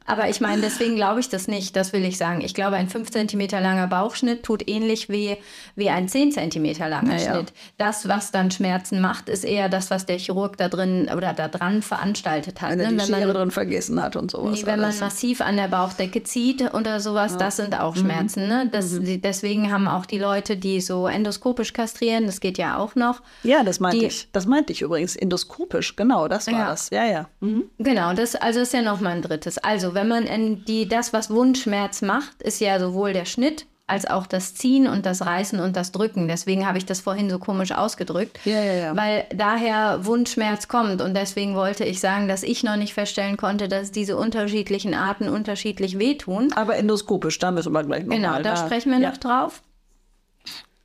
Aber 0.07 0.29
ich 0.29 0.41
meine, 0.41 0.63
deswegen 0.63 0.95
glaube 0.95 1.21
ich 1.21 1.29
das 1.29 1.49
nicht, 1.49 1.75
das 1.75 1.93
will 1.93 2.05
ich 2.05 2.17
sagen. 2.17 2.41
Ich 2.41 2.55
glaube, 2.55 2.77
ein 2.77 2.89
5 2.89 3.11
cm 3.11 3.49
langer 3.51 3.89
Bauchschnitt 3.89 4.45
tut 4.45 4.69
ähnlich 4.69 5.09
wie, 5.09 5.37
wie 5.75 5.91
ein 5.91 6.09
10 6.09 6.33
cm 6.33 6.65
langer 6.89 7.19
ja, 7.19 7.35
Schnitt. 7.35 7.53
Das, 7.77 8.09
was 8.09 8.31
dann 8.31 8.53
Schmerzen 8.53 9.01
macht, 9.01 9.29
ist 9.29 9.45
eher 9.45 9.69
das, 9.69 9.91
was 9.91 10.07
der 10.07 10.19
Chirurg 10.19 10.57
da 10.57 10.69
drin 10.69 11.11
oder 11.15 11.33
da 11.33 11.49
dran 11.49 11.83
veranstaltet 11.83 12.61
hat. 12.61 12.71
Wenn 12.71 12.81
er 12.81 12.93
ne? 12.93 13.03
die 13.05 13.13
wenn 13.13 13.27
man, 13.27 13.35
drin 13.35 13.51
vergessen 13.51 14.01
hat 14.01 14.15
und 14.15 14.31
sowas. 14.31 14.61
Nee, 14.61 14.67
wenn 14.67 14.81
man 14.81 14.97
massiv 14.99 15.41
an 15.41 15.57
der 15.57 15.69
Bauchdecke 15.69 16.23
zieht 16.23 16.73
oder 16.73 17.01
sowas, 17.01 17.33
ja. 17.33 17.39
das 17.39 17.57
sind 17.57 17.79
auch 17.79 17.97
mhm. 17.97 18.01
Schmerzen. 18.01 18.47
Ne? 18.47 18.69
Das, 18.71 18.93
mhm. 18.93 19.21
Deswegen 19.21 19.73
haben 19.77 19.89
auch 19.89 20.07
die 20.07 20.19
Leute, 20.19 20.57
die 20.57 20.81
so 20.81 21.07
endoskopisch 21.07 21.75
kastrieren, 21.75 22.25
das 22.25 22.41
geht 22.41 22.57
ja 22.57 22.79
auch 22.79 22.95
noch. 22.95 23.21
Ja, 23.43 23.63
das 23.63 23.79
meinte 23.79 23.99
die, 23.99 24.07
ich. 24.07 24.29
Das 24.33 24.47
meinte 24.47 24.73
ich 24.73 24.81
übrigens, 24.81 25.17
endoskopisch, 25.17 25.97
genau, 25.97 26.29
das 26.29 26.47
war 26.47 26.55
ja. 26.55 26.71
das. 26.71 26.91
Ja, 26.91 27.05
ja. 27.05 27.29
Mhm. 27.41 27.65
Genau, 27.79 28.15
das 28.15 28.35
also 28.35 28.61
ist 28.61 28.73
ja 28.73 28.81
noch 28.81 29.01
mal 29.01 29.11
ein 29.11 29.23
drittes. 29.23 29.59
Also 29.59 29.93
wenn 29.95 30.09
man 30.09 30.25
in 30.25 30.65
die, 30.65 30.89
das, 30.89 31.13
was 31.13 31.31
Wundschmerz 31.31 32.01
macht, 32.01 32.43
ist 32.43 32.61
ja 32.61 32.81
sowohl 32.81 33.13
der 33.13 33.27
Schnitt 33.27 33.67
als 33.87 34.05
auch 34.05 34.27
das 34.27 34.55
Ziehen 34.55 34.89
und 34.89 35.07
das 35.07 35.25
Reißen 35.25 35.61
und 35.61 35.77
das 35.77 35.93
Drücken. 35.93 36.27
Deswegen 36.27 36.67
habe 36.67 36.79
ich 36.79 36.87
das 36.87 37.01
vorhin 37.01 37.31
so 37.31 37.39
komisch 37.39 37.71
ausgedrückt, 37.71 38.41
ja, 38.45 38.61
ja, 38.61 38.73
ja. 38.73 38.97
weil 38.97 39.27
daher 39.33 40.05
Wundschmerz 40.05 40.67
kommt. 40.67 41.01
Und 41.01 41.15
deswegen 41.15 41.55
wollte 41.55 41.85
ich 41.85 42.01
sagen, 42.01 42.27
dass 42.27 42.43
ich 42.43 42.65
noch 42.65 42.77
nicht 42.77 42.95
feststellen 42.95 43.37
konnte, 43.37 43.69
dass 43.69 43.93
diese 43.93 44.17
unterschiedlichen 44.17 44.95
Arten 44.95 45.29
unterschiedlich 45.29 45.99
wehtun. 45.99 46.53
Aber 46.55 46.77
endoskopisch, 46.77 47.39
da 47.39 47.53
müssen 47.53 47.73
wir 47.73 47.85
gleich 47.85 48.05
noch 48.05 48.17
Genau, 48.17 48.31
mal, 48.31 48.43
da 48.43 48.57
sprechen 48.57 48.91
wir 48.91 48.99
noch 48.99 49.19
drauf 49.19 49.63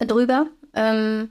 drüber. 0.05 0.47
Ähm, 0.73 1.29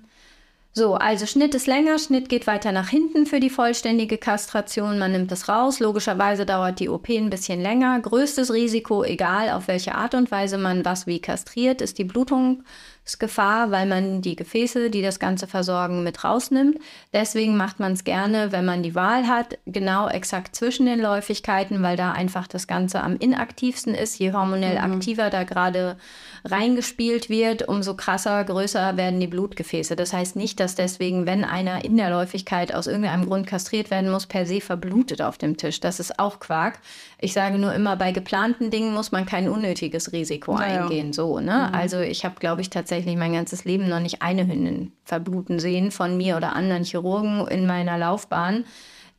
so, 0.72 0.94
also 0.94 1.26
Schnitt 1.26 1.56
ist 1.56 1.66
länger, 1.66 1.98
Schnitt 1.98 2.28
geht 2.28 2.46
weiter 2.46 2.70
nach 2.70 2.88
hinten 2.88 3.26
für 3.26 3.40
die 3.40 3.50
vollständige 3.50 4.18
Kastration. 4.18 5.00
Man 5.00 5.10
nimmt 5.10 5.32
es 5.32 5.48
raus. 5.48 5.80
Logischerweise 5.80 6.46
dauert 6.46 6.78
die 6.78 6.88
OP 6.88 7.08
ein 7.08 7.28
bisschen 7.28 7.60
länger. 7.60 7.98
Größtes 7.98 8.52
Risiko, 8.52 9.02
egal 9.02 9.50
auf 9.50 9.66
welche 9.66 9.96
Art 9.96 10.14
und 10.14 10.30
Weise 10.30 10.58
man 10.58 10.84
was 10.84 11.08
wie 11.08 11.20
kastriert, 11.20 11.80
ist 11.82 11.98
die 11.98 12.04
Blutungsgefahr, 12.04 13.72
weil 13.72 13.86
man 13.86 14.22
die 14.22 14.36
Gefäße, 14.36 14.90
die 14.90 15.02
das 15.02 15.18
Ganze 15.18 15.48
versorgen, 15.48 16.04
mit 16.04 16.22
rausnimmt. 16.22 16.78
Deswegen 17.12 17.56
macht 17.56 17.80
man 17.80 17.94
es 17.94 18.04
gerne, 18.04 18.52
wenn 18.52 18.64
man 18.64 18.84
die 18.84 18.94
Wahl 18.94 19.26
hat, 19.26 19.58
genau 19.66 20.08
exakt 20.08 20.54
zwischen 20.54 20.86
den 20.86 21.00
Läufigkeiten, 21.00 21.82
weil 21.82 21.96
da 21.96 22.12
einfach 22.12 22.46
das 22.46 22.68
Ganze 22.68 23.02
am 23.02 23.16
inaktivsten 23.16 23.96
ist. 23.96 24.20
Je 24.20 24.32
hormonell 24.32 24.78
mhm. 24.78 24.94
aktiver 24.94 25.30
da 25.30 25.42
gerade 25.42 25.96
reingespielt 26.44 27.28
wird, 27.28 27.68
umso 27.68 27.94
krasser, 27.94 28.42
größer 28.44 28.96
werden 28.96 29.20
die 29.20 29.26
Blutgefäße. 29.26 29.96
Das 29.96 30.12
heißt 30.12 30.36
nicht, 30.36 30.60
dass 30.60 30.74
deswegen, 30.74 31.26
wenn 31.26 31.44
einer 31.44 31.84
in 31.84 31.96
der 31.96 32.10
Läufigkeit 32.10 32.74
aus 32.74 32.86
irgendeinem 32.86 33.26
Grund 33.26 33.46
kastriert 33.46 33.90
werden 33.90 34.10
muss, 34.10 34.26
per 34.26 34.46
se 34.46 34.60
verblutet 34.60 35.22
auf 35.22 35.38
dem 35.38 35.56
Tisch. 35.56 35.80
Das 35.80 36.00
ist 36.00 36.18
auch 36.18 36.40
Quark. 36.40 36.78
Ich 37.18 37.32
sage 37.32 37.58
nur 37.58 37.74
immer, 37.74 37.96
bei 37.96 38.12
geplanten 38.12 38.70
Dingen 38.70 38.94
muss 38.94 39.12
man 39.12 39.26
kein 39.26 39.48
unnötiges 39.48 40.12
Risiko 40.12 40.54
naja. 40.54 40.82
eingehen. 40.82 41.12
So, 41.12 41.40
ne? 41.40 41.68
Mhm. 41.68 41.74
Also 41.74 42.00
ich 42.00 42.24
habe, 42.24 42.36
glaube 42.40 42.60
ich, 42.60 42.70
tatsächlich 42.70 43.16
mein 43.16 43.32
ganzes 43.32 43.64
Leben 43.64 43.88
noch 43.88 44.00
nicht 44.00 44.22
eine 44.22 44.46
Hündin 44.46 44.92
verbluten 45.04 45.58
sehen 45.58 45.90
von 45.90 46.16
mir 46.16 46.36
oder 46.36 46.54
anderen 46.54 46.84
Chirurgen 46.84 47.46
in 47.48 47.66
meiner 47.66 47.98
Laufbahn 47.98 48.64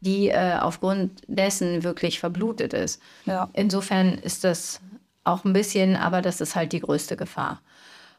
die 0.01 0.29
äh, 0.29 0.57
aufgrund 0.59 1.21
dessen 1.27 1.83
wirklich 1.83 2.19
verblutet 2.19 2.73
ist. 2.73 2.99
Ja. 3.25 3.49
Insofern 3.53 4.15
ist 4.15 4.43
das 4.43 4.81
auch 5.23 5.45
ein 5.45 5.53
bisschen, 5.53 5.95
aber 5.95 6.21
das 6.21 6.41
ist 6.41 6.55
halt 6.55 6.73
die 6.73 6.79
größte 6.79 7.17
Gefahr. 7.17 7.61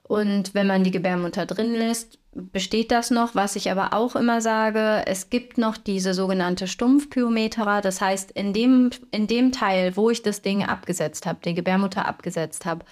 Und 0.03 0.55
wenn 0.55 0.66
man 0.66 0.84
die 0.84 0.90
Gebärmutter 0.90 1.46
drin 1.46 1.74
lässt, 1.74 2.18
besteht 2.32 2.90
das 2.90 3.11
noch. 3.11 3.34
Was 3.34 3.57
ich 3.57 3.70
aber 3.70 3.94
auch 3.94 4.16
immer 4.16 4.40
sage, 4.40 5.03
es 5.07 5.30
gibt 5.30 5.59
noch 5.59 5.76
diese 5.76 6.12
sogenannte 6.12 6.66
Stumpfpyometra. 6.66 7.80
Das 7.80 8.00
heißt, 8.00 8.32
in 8.32 8.53
dem, 8.53 8.90
in 9.11 9.26
dem 9.26 9.53
Teil, 9.53 9.96
wo 9.96 10.11
ich 10.11 10.22
das 10.22 10.42
Ding 10.42 10.64
abgesetzt 10.64 11.26
habe, 11.26 11.40
die 11.44 11.55
Gebärmutter 11.55 12.07
abgesetzt 12.07 12.66
habe, 12.66 12.84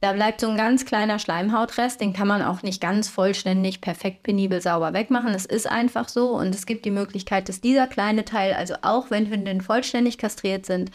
da 0.00 0.12
bleibt 0.12 0.40
so 0.40 0.48
ein 0.48 0.56
ganz 0.56 0.84
kleiner 0.84 1.18
Schleimhautrest, 1.18 2.00
den 2.00 2.12
kann 2.12 2.28
man 2.28 2.40
auch 2.40 2.62
nicht 2.62 2.80
ganz 2.80 3.08
vollständig, 3.08 3.80
perfekt, 3.80 4.22
penibel, 4.22 4.60
sauber 4.60 4.92
wegmachen. 4.92 5.34
Es 5.34 5.44
ist 5.44 5.68
einfach 5.68 6.08
so 6.08 6.30
und 6.30 6.54
es 6.54 6.66
gibt 6.66 6.84
die 6.84 6.92
Möglichkeit, 6.92 7.48
dass 7.48 7.60
dieser 7.60 7.88
kleine 7.88 8.24
Teil, 8.24 8.52
also 8.54 8.74
auch 8.82 9.10
wenn 9.10 9.28
Hündinnen 9.28 9.60
vollständig 9.60 10.16
kastriert 10.16 10.66
sind, 10.66 10.92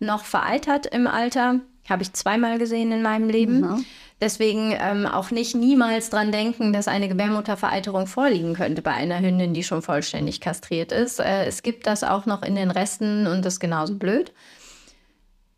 noch 0.00 0.24
vereitert 0.24 0.86
im 0.86 1.06
Alter. 1.06 1.60
Habe 1.88 2.02
ich 2.02 2.12
zweimal 2.12 2.58
gesehen 2.58 2.92
in 2.92 3.02
meinem 3.02 3.28
Leben. 3.28 3.60
Mhm. 3.60 3.84
Deswegen 4.20 4.72
ähm, 4.78 5.04
auch 5.06 5.32
nicht 5.32 5.56
niemals 5.56 6.08
dran 6.08 6.30
denken, 6.30 6.72
dass 6.72 6.86
eine 6.86 7.08
Gebärmuttervereiterung 7.08 8.06
vorliegen 8.06 8.54
könnte 8.54 8.80
bei 8.80 8.92
einer 8.92 9.18
Hündin, 9.18 9.52
die 9.52 9.64
schon 9.64 9.82
vollständig 9.82 10.40
kastriert 10.40 10.92
ist. 10.92 11.18
Äh, 11.18 11.46
es 11.46 11.64
gibt 11.64 11.88
das 11.88 12.04
auch 12.04 12.24
noch 12.24 12.42
in 12.42 12.54
den 12.54 12.70
Resten 12.70 13.26
und 13.26 13.44
das 13.44 13.54
ist 13.54 13.60
genauso 13.60 13.96
blöd. 13.96 14.32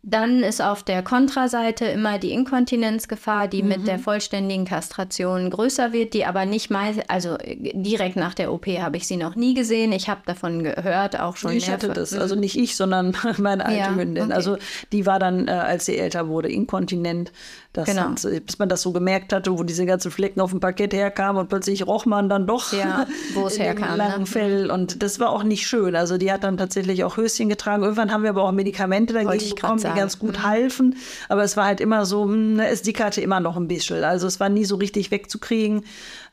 Dann 0.07 0.43
ist 0.43 0.61
auf 0.61 0.83
der 0.83 1.01
Kontraseite 1.01 1.85
immer 1.85 2.19
die 2.19 2.31
Inkontinenzgefahr, 2.31 3.47
die 3.47 3.63
mhm. 3.63 3.69
mit 3.69 3.87
der 3.87 3.97
vollständigen 3.97 4.63
Kastration 4.63 5.49
größer 5.49 5.93
wird, 5.93 6.13
die 6.13 6.25
aber 6.25 6.45
nicht 6.45 6.69
mal, 6.69 6.93
also 7.07 7.37
direkt 7.43 8.15
nach 8.15 8.35
der 8.35 8.53
OP 8.53 8.67
habe 8.67 8.97
ich 8.97 9.07
sie 9.07 9.17
noch 9.17 9.35
nie 9.35 9.55
gesehen. 9.55 9.91
Ich 9.91 10.07
habe 10.07 10.21
davon 10.27 10.63
gehört, 10.63 11.19
auch 11.19 11.37
schon. 11.37 11.53
Ich 11.53 11.71
hatte 11.71 11.89
das, 11.89 12.13
also 12.13 12.35
nicht 12.35 12.55
ich, 12.55 12.75
sondern 12.75 13.17
meine 13.39 13.65
alte 13.65 13.79
ja, 13.79 13.95
Hündin. 13.95 14.25
Okay. 14.25 14.33
Also 14.33 14.57
die 14.91 15.07
war 15.07 15.17
dann, 15.17 15.47
äh, 15.47 15.51
als 15.51 15.87
sie 15.87 15.97
älter 15.97 16.27
wurde, 16.27 16.49
inkontinent. 16.49 17.31
Das 17.75 17.89
genau. 17.89 18.03
Hat, 18.03 18.45
bis 18.45 18.57
man 18.57 18.69
das 18.69 18.81
so 18.83 18.93
gemerkt 18.93 19.33
hatte, 19.33 19.51
wo 19.51 19.61
diese 19.63 19.85
ganzen 19.85 20.09
Flecken 20.09 20.39
auf 20.39 20.51
dem 20.51 20.61
Parkett 20.61 20.93
herkamen 20.93 21.41
und 21.41 21.49
plötzlich 21.49 21.85
roch 21.85 22.05
man 22.05 22.29
dann 22.29 22.47
doch 22.47 22.71
ja, 22.71 23.05
wo 23.33 23.47
es 23.47 23.59
herkam. 23.59 23.97
langen 23.97 24.21
ne? 24.21 24.25
Fell. 24.25 24.71
Und 24.71 25.03
das 25.03 25.19
war 25.19 25.29
auch 25.29 25.43
nicht 25.43 25.67
schön. 25.67 25.93
Also 25.93 26.17
die 26.17 26.31
hat 26.31 26.45
dann 26.45 26.55
tatsächlich 26.55 27.03
auch 27.03 27.17
Höschen 27.17 27.49
getragen. 27.49 27.83
Irgendwann 27.83 28.13
haben 28.13 28.23
wir 28.23 28.29
aber 28.29 28.43
auch 28.43 28.53
Medikamente 28.53 29.13
dagegen 29.13 29.55
bekommen, 29.55 29.79
die 29.79 29.99
ganz 29.99 30.19
gut 30.19 30.37
mhm. 30.37 30.43
halfen. 30.43 30.95
Aber 31.27 31.43
es 31.43 31.57
war 31.57 31.65
halt 31.65 31.81
immer 31.81 32.05
so, 32.05 32.23
hm, 32.23 32.53
ne, 32.53 32.69
es 32.69 32.81
dickerte 32.81 33.19
immer 33.19 33.41
noch 33.41 33.57
ein 33.57 33.67
bisschen. 33.67 34.05
Also 34.05 34.25
es 34.25 34.39
war 34.39 34.47
nie 34.47 34.63
so 34.63 34.77
richtig 34.77 35.11
wegzukriegen. 35.11 35.83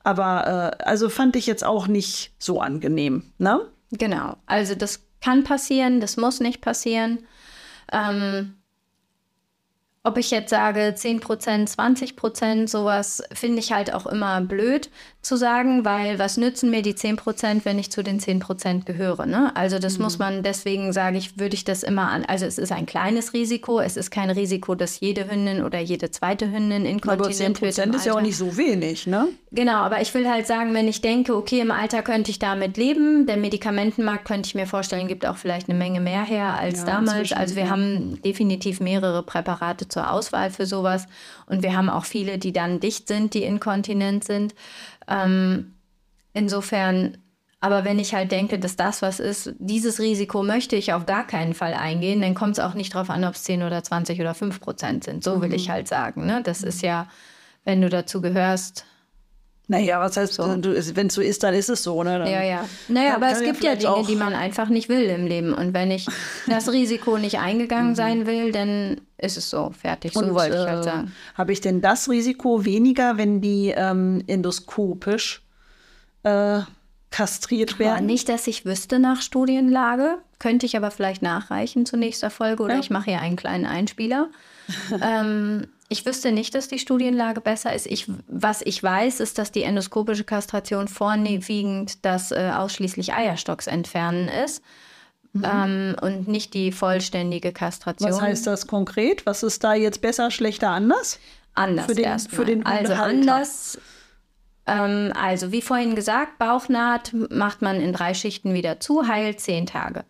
Aber 0.05 0.77
äh, 0.81 0.85
also 0.85 1.09
fand 1.09 1.35
ich 1.35 1.49
jetzt 1.49 1.65
auch 1.65 1.89
nicht 1.89 2.35
so 2.39 2.61
angenehm. 2.61 3.25
Ne? 3.39 3.63
Genau. 3.91 4.37
Also 4.47 4.77
das 4.77 5.01
kann 5.21 5.43
passieren, 5.43 6.01
das 6.01 6.17
muss 6.17 6.39
nicht 6.39 6.61
passieren. 6.61 7.19
Ähm, 7.91 8.55
ob 10.05 10.19
ich 10.19 10.31
jetzt 10.31 10.51
sage 10.51 10.95
10% 10.97 11.21
20% 11.77 12.69
sowas 12.69 13.23
finde 13.33 13.61
ich 13.61 13.73
halt 13.73 13.93
auch 13.95 14.07
immer 14.07 14.41
blöd 14.41 14.91
zu 15.23 15.37
sagen, 15.37 15.85
weil 15.85 16.19
was 16.19 16.37
nützen 16.37 16.71
mir 16.71 16.83
die 16.83 16.95
10% 16.95 17.61
wenn 17.65 17.79
ich 17.79 17.93
zu 17.93 18.03
den 18.03 18.21
10% 18.21 18.85
gehöre? 18.85 19.25
Ne? 19.25 19.55
Also 19.55 19.79
das 19.79 19.97
mhm. 19.97 20.05
muss 20.05 20.19
man, 20.19 20.43
deswegen 20.43 20.93
sage 20.93 21.17
ich, 21.17 21.39
würde 21.39 21.55
ich 21.55 21.65
das 21.65 21.85
immer 21.85 22.11
an. 22.11 22.25
Also 22.25 22.45
es 22.45 22.59
ist 22.59 22.73
ein 22.73 22.87
kleines 22.87 23.33
Risiko, 23.33 23.81
es 23.81 23.97
ist 23.97 24.11
kein 24.11 24.31
Risiko, 24.31 24.75
dass 24.75 24.99
jede 24.99 25.31
Hündin 25.31 25.63
oder 25.63 25.79
jede 25.79 26.11
zweite 26.11 26.51
Hündin 26.51 26.85
inkontinent 26.85 27.61
wird. 27.61 27.79
Aber 27.79 27.91
10 27.91 27.95
ist 27.95 28.07
ja 28.07 28.15
auch 28.15 28.21
nicht 28.21 28.37
so 28.37 28.57
wenig, 28.57 29.07
ne? 29.07 29.29
Genau, 29.53 29.75
aber 29.75 30.01
ich 30.01 30.13
will 30.15 30.29
halt 30.29 30.47
sagen, 30.47 30.75
wenn 30.75 30.89
ich 30.89 31.03
denke, 31.03 31.37
okay, 31.37 31.61
im 31.61 31.71
Alter 31.71 32.03
könnte 32.03 32.31
ich 32.31 32.39
damit 32.39 32.77
leben, 32.77 33.27
der 33.27 33.37
Medikamentenmarkt 33.37 34.25
könnte 34.25 34.47
ich 34.47 34.55
mir 34.55 34.67
vorstellen, 34.67 35.09
gibt 35.09 35.27
auch 35.27 35.37
vielleicht 35.37 35.69
eine 35.69 35.79
Menge 35.79 36.01
mehr 36.01 36.25
her 36.25 36.55
als 36.59 36.81
ja, 36.81 36.87
damals. 36.87 37.33
Also 37.33 37.55
wir 37.55 37.71
haben 37.71 38.21
definitiv 38.23 38.81
mehrere 38.81 39.23
Präparate 39.23 39.89
zur 39.89 40.11
Auswahl 40.11 40.51
für 40.51 40.67
sowas. 40.67 41.07
Und 41.47 41.63
wir 41.63 41.77
haben 41.77 41.91
auch 41.91 42.07
viele, 42.07 42.39
die 42.39 42.53
dann 42.53 42.81
dicht 42.81 43.09
sind, 43.09 43.35
die 43.35 43.45
inkontinent 43.45 44.25
sind. 44.25 44.55
Ähm, 45.09 45.75
insofern, 46.33 47.19
aber 47.61 47.85
wenn 47.85 47.99
ich 47.99 48.15
halt 48.15 48.33
denke, 48.33 48.59
dass 48.59 48.77
das 48.77 49.03
was 49.03 49.21
ist, 49.21 49.55
dieses 49.59 50.01
Risiko 50.01 50.43
möchte 50.43 50.77
ich 50.77 50.93
auf 50.93 51.07
gar 51.07 51.27
keinen 51.27 51.55
Fall 51.55 51.75
eingehen, 51.75 52.21
dann 52.21 52.35
kommt 52.35 52.59
es 52.59 52.65
auch 52.65 52.75
nicht 52.75 52.95
darauf 52.95 53.11
an, 53.11 53.25
ob 53.25 53.35
es 53.35 53.45
10 53.45 53.63
oder 53.63 53.83
20 53.83 54.21
oder 54.21 54.35
5 54.35 54.61
Prozent 54.61 55.05
sind. 55.05 55.25
So 55.25 55.41
will 55.41 55.49
mhm. 55.49 55.55
ich 55.55 55.71
halt 55.71 55.89
sagen. 55.89 56.27
Ne? 56.27 56.43
Das 56.43 56.63
ist 56.63 56.83
ja, 56.83 57.09
wenn 57.65 57.81
du 57.81 57.89
dazu 57.89 58.21
gehörst, 58.21 58.85
naja, 59.73 60.01
was 60.01 60.19
heißt, 60.19 60.35
so. 60.35 60.43
wenn 60.45 61.07
es 61.07 61.15
so 61.15 61.23
ist, 61.23 61.43
dann 61.43 61.55
ist 61.55 61.71
es 61.71 61.83
so, 61.83 62.03
ne? 62.03 62.19
Dann 62.19 62.29
ja, 62.29 62.43
ja. 62.43 62.69
Naja, 62.89 63.15
aber 63.15 63.31
es 63.31 63.41
gibt 63.41 63.65
ja 63.65 63.75
Dinge, 63.75 64.05
die 64.07 64.17
man 64.17 64.35
einfach 64.35 64.69
nicht 64.69 64.91
will 64.91 65.05
im 65.05 65.27
Leben. 65.27 65.55
Und 65.55 65.73
wenn 65.73 65.91
ich 65.91 66.07
das 66.47 66.71
Risiko 66.71 67.17
nicht 67.17 67.39
eingegangen 67.39 67.93
mhm. 67.93 67.95
sein 67.95 68.27
will, 68.27 68.53
dann 68.53 69.01
ist 69.17 69.39
es 69.39 69.49
so, 69.49 69.71
fertig. 69.71 70.13
So 70.13 70.35
wollte 70.35 70.57
ich 70.57 70.67
halt 70.67 70.81
äh, 70.81 70.83
sagen. 70.83 71.13
Habe 71.35 71.53
ich 71.53 71.63
denn 71.63 71.81
das 71.81 72.11
Risiko 72.11 72.67
weniger, 72.67 73.17
wenn 73.17 73.41
die 73.41 73.73
ähm, 73.75 74.23
endoskopisch 74.27 75.43
äh, 76.25 76.61
kastriert 77.11 77.79
werden? 77.79 77.93
Aber 77.93 78.01
nicht, 78.03 78.29
dass 78.29 78.47
ich 78.47 78.67
wüsste 78.67 78.99
nach 78.99 79.23
Studienlage. 79.23 80.19
Könnte 80.39 80.67
ich 80.67 80.77
aber 80.77 80.91
vielleicht 80.91 81.23
nachreichen 81.23 81.87
zur 81.87 81.99
nächsten 81.99 82.29
Folge 82.29 82.63
oder 82.63 82.75
ja. 82.75 82.81
ich 82.81 82.91
mache 82.91 83.07
hier 83.07 83.23
einen 83.23 83.37
kleinen 83.37 83.65
Einspieler. 83.65 84.29
ähm, 85.03 85.69
ich 85.93 86.05
wüsste 86.07 86.33
nicht, 86.33 86.55
dass 86.55 86.67
die 86.69 86.79
Studienlage 86.81 87.41
besser 87.41 87.73
ist. 87.73 87.87
Ich, 87.87 88.07
was 88.27 88.63
ich 88.63 88.83
weiß, 88.83 89.21
ist, 89.21 89.39
dass 89.39 89.53
die 89.53 89.63
endoskopische 89.63 90.25
Kastration 90.25 90.89
vorwiegend 90.89 92.05
das 92.05 92.33
äh, 92.33 92.51
ausschließlich 92.55 93.15
Eierstocks 93.15 93.67
entfernen 93.69 94.29
ist. 94.29 94.63
Mhm. 95.35 95.45
Ähm, 95.45 95.97
und 96.03 96.29
nicht 96.29 96.53
die 96.55 96.73
vollständige 96.73 97.53
Kastration. 97.53 98.11
Was 98.11 98.21
heißt 98.21 98.47
das 98.47 98.67
konkret? 98.67 99.25
Was 99.25 99.43
ist 99.43 99.63
da 99.65 99.75
jetzt 99.75 100.01
besser, 100.03 100.31
schlechter, 100.31 100.71
anders? 100.71 101.19
anders 101.55 101.87
Für 101.87 101.95
den- 101.95 102.19
für 102.19 102.45
den 102.45 102.67
Also 102.67 102.93
anders. 102.95 103.79
Ähm, 104.67 105.13
also 105.15 105.53
wie 105.53 105.63
vorhin 105.63 105.95
gesagt, 105.95 106.39
Bauchnaht 106.39 107.13
macht 107.31 107.63
man 107.63 107.81
in 107.81 107.93
drei 107.93 108.15
Schichten 108.15 108.55
wieder 108.55 108.79
zu, 108.81 109.07
heilt 109.09 109.41
zehn 109.41 109.67
Tage. 109.67 110.05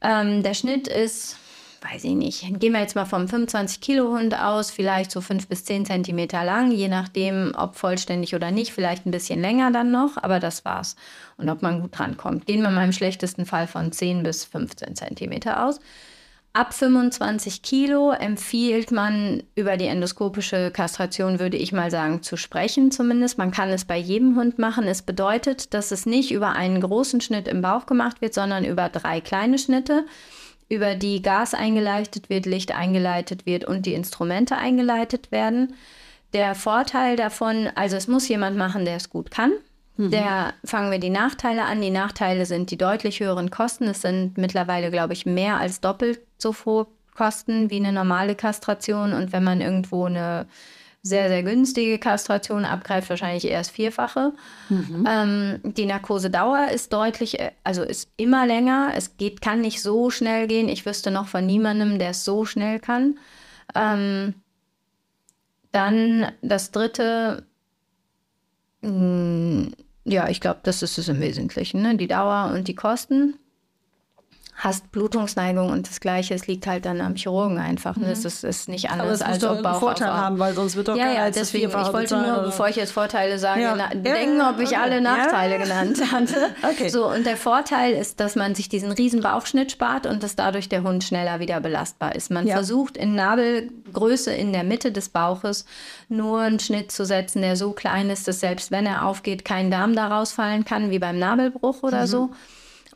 Ähm, 0.00 0.42
der 0.42 0.54
Schnitt 0.54 0.88
ist, 0.88 1.36
weiß 1.80 2.04
ich 2.04 2.14
nicht, 2.14 2.60
gehen 2.60 2.72
wir 2.72 2.80
jetzt 2.80 2.94
mal 2.94 3.06
vom 3.06 3.26
25 3.26 3.80
Kilo 3.80 4.10
Hund 4.10 4.38
aus, 4.38 4.70
vielleicht 4.70 5.10
so 5.10 5.20
fünf 5.20 5.48
bis 5.48 5.64
zehn 5.64 5.86
Zentimeter 5.86 6.44
lang, 6.44 6.72
je 6.72 6.88
nachdem, 6.88 7.52
ob 7.56 7.76
vollständig 7.76 8.34
oder 8.34 8.50
nicht, 8.50 8.72
vielleicht 8.72 9.06
ein 9.06 9.10
bisschen 9.10 9.40
länger 9.40 9.70
dann 9.70 9.90
noch, 9.90 10.16
aber 10.16 10.40
das 10.40 10.64
war's. 10.64 10.96
Und 11.36 11.48
ob 11.48 11.62
man 11.62 11.80
gut 11.80 11.98
drankommt. 11.98 12.46
Gehen 12.46 12.62
wir 12.62 12.70
mal 12.70 12.84
im 12.84 12.92
schlechtesten 12.92 13.46
Fall 13.46 13.66
von 13.66 13.92
10 13.92 14.22
bis 14.22 14.44
15 14.44 14.94
Zentimeter 14.94 15.66
aus. 15.66 15.80
Ab 16.52 16.74
25 16.74 17.62
Kilo 17.62 18.10
empfiehlt 18.10 18.90
man 18.90 19.44
über 19.54 19.76
die 19.76 19.86
endoskopische 19.86 20.72
Kastration, 20.72 21.38
würde 21.38 21.56
ich 21.56 21.72
mal 21.72 21.92
sagen, 21.92 22.24
zu 22.24 22.36
sprechen 22.36 22.90
zumindest. 22.90 23.38
Man 23.38 23.52
kann 23.52 23.68
es 23.68 23.84
bei 23.84 23.96
jedem 23.96 24.34
Hund 24.34 24.58
machen. 24.58 24.88
Es 24.88 25.02
bedeutet, 25.02 25.74
dass 25.74 25.92
es 25.92 26.06
nicht 26.06 26.32
über 26.32 26.50
einen 26.50 26.80
großen 26.80 27.20
Schnitt 27.20 27.46
im 27.46 27.62
Bauch 27.62 27.86
gemacht 27.86 28.20
wird, 28.20 28.34
sondern 28.34 28.64
über 28.64 28.88
drei 28.88 29.20
kleine 29.20 29.58
Schnitte, 29.58 30.04
über 30.70 30.94
die 30.94 31.20
Gas 31.20 31.52
eingeleitet 31.52 32.30
wird, 32.30 32.46
Licht 32.46 32.74
eingeleitet 32.74 33.44
wird 33.44 33.66
und 33.66 33.84
die 33.84 33.92
Instrumente 33.92 34.56
eingeleitet 34.56 35.30
werden. 35.30 35.74
Der 36.32 36.54
Vorteil 36.54 37.16
davon, 37.16 37.68
also 37.74 37.96
es 37.96 38.08
muss 38.08 38.28
jemand 38.28 38.56
machen, 38.56 38.86
der 38.86 38.96
es 38.96 39.10
gut 39.10 39.30
kann. 39.30 39.52
Der 40.10 40.54
fangen 40.64 40.90
wir 40.90 40.98
die 40.98 41.10
Nachteile 41.10 41.64
an. 41.64 41.82
Die 41.82 41.90
Nachteile 41.90 42.46
sind 42.46 42.70
die 42.70 42.78
deutlich 42.78 43.20
höheren 43.20 43.50
Kosten. 43.50 43.84
Es 43.84 44.00
sind 44.00 44.38
mittlerweile, 44.38 44.90
glaube 44.90 45.12
ich, 45.12 45.26
mehr 45.26 45.58
als 45.58 45.82
doppelt 45.82 46.20
so 46.38 46.54
hohe 46.64 46.86
Kosten 47.14 47.68
wie 47.68 47.76
eine 47.76 47.92
normale 47.92 48.34
Kastration. 48.34 49.12
Und 49.12 49.32
wenn 49.34 49.44
man 49.44 49.60
irgendwo 49.60 50.06
eine 50.06 50.46
sehr, 51.02 51.28
sehr 51.28 51.42
günstige 51.42 51.98
Kastration 51.98 52.64
abgreift, 52.64 53.08
wahrscheinlich 53.08 53.46
erst 53.46 53.70
vierfache. 53.70 54.32
Ähm, 55.08 55.60
die 55.64 55.86
Narkosedauer 55.86 56.68
ist 56.74 56.92
deutlich, 56.92 57.40
äh, 57.40 57.52
also 57.64 57.82
ist 57.82 58.10
immer 58.16 58.46
länger. 58.46 58.92
Es 58.94 59.16
geht, 59.16 59.40
kann 59.40 59.62
nicht 59.62 59.80
so 59.80 60.10
schnell 60.10 60.46
gehen. 60.46 60.68
Ich 60.68 60.84
wüsste 60.84 61.10
noch 61.10 61.26
von 61.28 61.46
niemandem, 61.46 61.98
der 61.98 62.10
es 62.10 62.24
so 62.24 62.44
schnell 62.44 62.80
kann. 62.80 63.18
Ähm, 63.74 64.34
dann 65.72 66.32
das 66.42 66.70
dritte, 66.70 67.46
mh, 68.82 69.68
ja, 70.04 70.28
ich 70.28 70.40
glaube, 70.40 70.60
das 70.64 70.82
ist 70.82 70.98
es 70.98 71.08
im 71.08 71.20
Wesentlichen, 71.20 71.82
ne? 71.82 71.96
die 71.96 72.08
Dauer 72.08 72.52
und 72.54 72.68
die 72.68 72.74
Kosten. 72.74 73.38
Hast 74.62 74.92
Blutungsneigung 74.92 75.70
und 75.70 75.88
das 75.88 76.00
Gleiche, 76.00 76.34
es 76.34 76.46
liegt 76.46 76.66
halt 76.66 76.84
dann 76.84 77.00
am 77.00 77.14
Chirurgen 77.14 77.56
einfach. 77.58 77.96
Ne? 77.96 78.10
Es 78.12 78.26
ist, 78.26 78.44
ist 78.44 78.68
nicht 78.68 78.90
Aber 78.90 79.04
anders 79.04 79.20
es 79.20 79.26
muss 79.26 79.28
als 79.28 79.38
doch 79.38 79.48
ob 79.48 79.54
irgendeinen 79.56 79.80
Vorteil 79.80 80.12
haben, 80.12 80.38
weil 80.38 80.52
sonst 80.54 80.76
wird 80.76 80.88
doch 80.88 80.96
Ja, 80.96 81.10
ja, 81.10 81.22
als 81.22 81.36
deswegen, 81.36 81.70
ich 81.70 81.92
wollte 81.94 82.16
nur, 82.18 82.42
bevor 82.42 82.68
ich 82.68 82.76
jetzt 82.76 82.92
Vorteile 82.92 83.38
sage, 83.38 83.62
Ja. 83.62 83.74
na, 83.74 83.88
Ja, 83.94 84.00
denken, 84.14 84.42
ob 84.42 84.60
ich 84.60 84.68
okay. 84.72 84.76
alle 84.76 85.00
Nachteile 85.00 85.54
Ja. 85.56 85.62
genannt 85.62 85.98
hatte. 86.12 86.34
Okay. 86.70 86.88
So, 86.90 87.08
und 87.10 87.24
der 87.24 87.38
Vorteil 87.38 87.94
ist, 87.94 88.20
dass 88.20 88.36
man 88.36 88.54
sich 88.54 88.68
diesen 88.68 88.92
riesen 88.92 89.22
Bauchschnitt 89.22 89.72
spart 89.72 90.04
und 90.06 90.22
dass 90.22 90.36
dadurch 90.36 90.68
der 90.68 90.82
Hund 90.82 91.04
schneller 91.04 91.40
wieder 91.40 91.58
belastbar 91.60 92.14
ist. 92.14 92.30
Man 92.30 92.46
versucht 92.46 92.98
in 92.98 93.14
Nabelgröße 93.14 94.30
in 94.32 94.52
der 94.52 94.64
Mitte 94.64 94.92
des 94.92 95.08
Bauches 95.08 95.64
nur 96.10 96.40
einen 96.40 96.60
Schnitt 96.60 96.92
zu 96.92 97.04
setzen, 97.06 97.40
der 97.42 97.56
so 97.56 97.72
klein 97.72 98.10
ist, 98.10 98.28
dass 98.28 98.40
selbst 98.40 98.70
wenn 98.70 98.84
er 98.84 99.06
aufgeht, 99.06 99.44
kein 99.44 99.70
Darm 99.70 99.94
da 99.94 100.08
rausfallen 100.08 100.64
kann, 100.66 100.90
wie 100.90 100.98
beim 100.98 101.18
Nabelbruch 101.18 101.82
oder 101.82 102.06
so. 102.06 102.30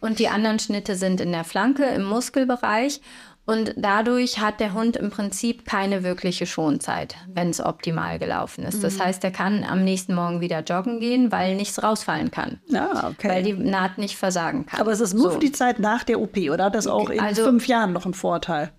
Und 0.05 0.19
die 0.19 0.29
anderen 0.29 0.59
Schnitte 0.59 0.97
sind 0.97 1.21
in 1.21 1.33
der 1.33 1.45
Flanke, 1.45 1.85
im 1.85 2.05
Muskelbereich. 2.05 3.01
Und 3.47 3.75
dadurch 3.77 4.39
hat 4.41 4.59
der 4.61 4.73
Hund 4.73 4.97
im 4.97 5.11
Prinzip 5.11 5.67
keine 5.67 6.03
wirkliche 6.03 6.47
Schonzeit, 6.47 7.15
wenn 7.35 7.51
es 7.51 7.61
optimal 7.61 8.19
gelaufen 8.19 8.65
ist. 8.65 8.83
Das 8.83 8.99
heißt, 8.99 9.23
er 9.23 9.33
kann 9.33 9.65
am 9.65 9.85
nächsten 9.85 10.15
Morgen 10.15 10.41
wieder 10.41 10.61
joggen 10.61 10.99
gehen, 10.99 11.31
weil 11.31 11.55
nichts 11.55 11.83
rausfallen 11.83 12.31
kann. 12.31 12.59
Ja, 12.69 13.09
okay. 13.11 13.29
Weil 13.29 13.43
die 13.43 13.53
Naht 13.53 13.99
nicht 13.99 14.17
versagen 14.17 14.65
kann. 14.65 14.81
Aber 14.81 14.93
es 14.93 15.01
ist 15.01 15.13
nur 15.13 15.25
So. 15.25 15.31
für 15.33 15.39
die 15.41 15.53
Zeit 15.53 15.79
nach 15.79 16.05
der 16.05 16.21
OP, 16.21 16.37
oder? 16.51 16.71
Das 16.71 16.87
auch 16.87 17.11
in 17.11 17.21
Also- 17.21 17.45
fünf 17.45 17.67
Jahren 17.69 17.93
noch 17.93 18.07
einen 18.07 18.15
Vorteil? 18.15 18.71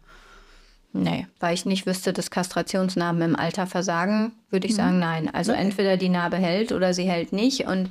Nee, 0.98 1.28
weil 1.42 1.54
ich 1.54 1.66
nicht 1.66 1.86
wüsste, 1.86 2.14
dass 2.14 2.32
Kastrationsnarben 2.32 3.22
im 3.22 3.36
Alter 3.36 3.68
versagen, 3.68 4.32
würde 4.50 4.66
ich 4.66 4.72
Mhm. 4.74 4.78
sagen, 4.78 5.00
nein. 5.00 5.30
Also 5.34 5.52
entweder 5.52 5.98
die 5.98 6.08
Narbe 6.08 6.38
hält 6.38 6.72
oder 6.72 6.94
sie 6.94 7.04
hält 7.04 7.34
nicht. 7.34 7.68
Und 7.68 7.90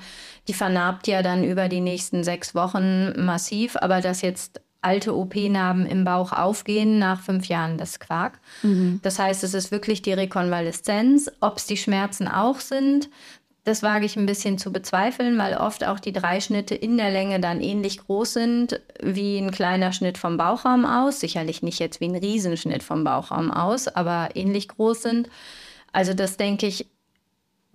die 0.48 0.54
vernarbt 0.54 1.06
ja 1.06 1.20
dann 1.22 1.44
über 1.44 1.68
die 1.68 1.80
nächsten 1.82 2.24
sechs 2.24 2.54
Wochen 2.54 3.12
massiv. 3.22 3.76
Aber 3.76 4.00
dass 4.00 4.22
jetzt 4.22 4.62
alte 4.80 5.14
OP-Narben 5.14 5.84
im 5.84 6.04
Bauch 6.04 6.32
aufgehen 6.32 6.98
nach 6.98 7.20
fünf 7.20 7.46
Jahren, 7.46 7.76
das 7.76 7.90
ist 7.90 8.00
Quark. 8.00 8.38
Mhm. 8.62 9.00
Das 9.02 9.18
heißt, 9.18 9.44
es 9.44 9.52
ist 9.52 9.70
wirklich 9.70 10.00
die 10.00 10.12
Rekonvaleszenz. 10.14 11.30
Ob 11.40 11.58
es 11.58 11.66
die 11.66 11.76
Schmerzen 11.76 12.26
auch 12.26 12.60
sind, 12.60 13.10
das 13.64 13.82
wage 13.82 14.04
ich 14.04 14.16
ein 14.16 14.26
bisschen 14.26 14.58
zu 14.58 14.70
bezweifeln, 14.72 15.38
weil 15.38 15.56
oft 15.56 15.84
auch 15.84 15.98
die 15.98 16.12
drei 16.12 16.40
Schnitte 16.40 16.74
in 16.74 16.98
der 16.98 17.10
Länge 17.10 17.40
dann 17.40 17.62
ähnlich 17.62 17.98
groß 17.98 18.34
sind 18.34 18.80
wie 19.02 19.38
ein 19.38 19.50
kleiner 19.50 19.92
Schnitt 19.92 20.18
vom 20.18 20.36
Bauchraum 20.36 20.84
aus. 20.84 21.20
Sicherlich 21.20 21.62
nicht 21.62 21.78
jetzt 21.78 22.00
wie 22.00 22.06
ein 22.06 22.14
Riesenschnitt 22.14 22.82
vom 22.82 23.04
Bauchraum 23.04 23.50
aus, 23.50 23.88
aber 23.88 24.28
ähnlich 24.34 24.68
groß 24.68 25.02
sind. 25.02 25.30
Also 25.92 26.12
das 26.12 26.36
denke 26.36 26.66
ich. 26.66 26.86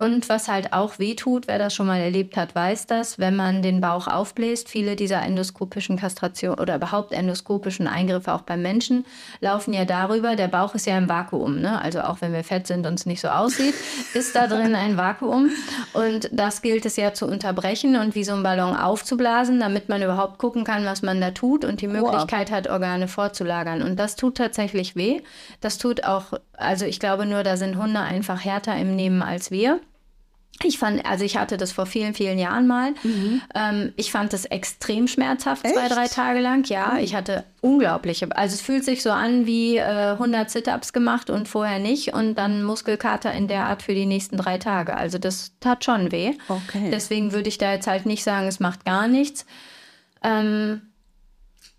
Und 0.00 0.30
was 0.30 0.48
halt 0.48 0.72
auch 0.72 0.98
wehtut, 0.98 1.46
wer 1.46 1.58
das 1.58 1.74
schon 1.74 1.86
mal 1.86 2.00
erlebt 2.00 2.38
hat, 2.38 2.54
weiß 2.54 2.86
das, 2.86 3.18
wenn 3.18 3.36
man 3.36 3.60
den 3.60 3.82
Bauch 3.82 4.06
aufbläst. 4.06 4.70
Viele 4.70 4.96
dieser 4.96 5.20
endoskopischen 5.20 5.98
Kastration 5.98 6.58
oder 6.58 6.76
überhaupt 6.76 7.12
endoskopischen 7.12 7.86
Eingriffe 7.86 8.32
auch 8.32 8.40
beim 8.40 8.62
Menschen 8.62 9.04
laufen 9.40 9.74
ja 9.74 9.84
darüber. 9.84 10.36
Der 10.36 10.48
Bauch 10.48 10.74
ist 10.74 10.86
ja 10.86 10.96
im 10.96 11.10
Vakuum, 11.10 11.60
ne? 11.60 11.82
Also 11.82 12.00
auch 12.00 12.22
wenn 12.22 12.32
wir 12.32 12.44
fett 12.44 12.66
sind 12.66 12.86
und 12.86 12.94
es 12.94 13.04
nicht 13.04 13.20
so 13.20 13.28
aussieht, 13.28 13.74
ist 14.14 14.34
da 14.34 14.46
drin 14.46 14.74
ein 14.74 14.96
Vakuum. 14.96 15.50
Und 15.92 16.30
das 16.32 16.62
gilt 16.62 16.86
es 16.86 16.96
ja 16.96 17.12
zu 17.12 17.26
unterbrechen 17.26 17.96
und 17.96 18.14
wie 18.14 18.24
so 18.24 18.32
ein 18.32 18.42
Ballon 18.42 18.74
aufzublasen, 18.74 19.60
damit 19.60 19.90
man 19.90 20.00
überhaupt 20.02 20.38
gucken 20.38 20.64
kann, 20.64 20.86
was 20.86 21.02
man 21.02 21.20
da 21.20 21.32
tut 21.32 21.62
und 21.62 21.82
die 21.82 21.88
Möglichkeit 21.88 22.50
hat, 22.50 22.70
Organe 22.70 23.06
vorzulagern. 23.06 23.82
Und 23.82 24.00
das 24.00 24.16
tut 24.16 24.38
tatsächlich 24.38 24.96
weh. 24.96 25.20
Das 25.60 25.76
tut 25.76 26.04
auch, 26.04 26.32
also 26.54 26.86
ich 26.86 27.00
glaube 27.00 27.26
nur, 27.26 27.42
da 27.42 27.58
sind 27.58 27.76
Hunde 27.76 28.00
einfach 28.00 28.42
härter 28.42 28.74
im 28.76 28.96
Nehmen 28.96 29.20
als 29.20 29.50
wir. 29.50 29.78
Ich 30.62 30.78
fand, 30.78 31.04
also 31.06 31.24
ich 31.24 31.36
hatte 31.36 31.56
das 31.56 31.72
vor 31.72 31.86
vielen, 31.86 32.12
vielen 32.14 32.38
Jahren 32.38 32.66
mal. 32.66 32.92
Ähm, 33.54 33.92
ich 33.96 34.12
fand 34.12 34.32
das 34.32 34.44
extrem 34.44 35.08
schmerzhaft, 35.08 35.66
zwei, 35.66 35.84
Echt? 35.86 35.96
drei 35.96 36.08
Tage 36.08 36.40
lang. 36.40 36.64
Ja, 36.68 36.98
ich 36.98 37.14
hatte 37.14 37.44
unglaubliche, 37.62 38.28
also 38.36 38.54
es 38.54 38.60
fühlt 38.60 38.84
sich 38.84 39.02
so 39.02 39.10
an 39.10 39.46
wie 39.46 39.76
äh, 39.76 40.12
100 40.12 40.50
Sit-Ups 40.50 40.92
gemacht 40.92 41.30
und 41.30 41.48
vorher 41.48 41.78
nicht 41.78 42.12
und 42.12 42.34
dann 42.34 42.62
Muskelkater 42.62 43.32
in 43.32 43.48
der 43.48 43.66
Art 43.66 43.82
für 43.82 43.94
die 43.94 44.06
nächsten 44.06 44.36
drei 44.36 44.58
Tage. 44.58 44.96
Also 44.96 45.18
das 45.18 45.52
tat 45.60 45.84
schon 45.84 46.12
weh. 46.12 46.32
Okay. 46.48 46.90
Deswegen 46.92 47.32
würde 47.32 47.48
ich 47.48 47.58
da 47.58 47.72
jetzt 47.72 47.86
halt 47.86 48.06
nicht 48.06 48.24
sagen, 48.24 48.46
es 48.46 48.60
macht 48.60 48.84
gar 48.84 49.08
nichts. 49.08 49.46
Ähm, 50.22 50.82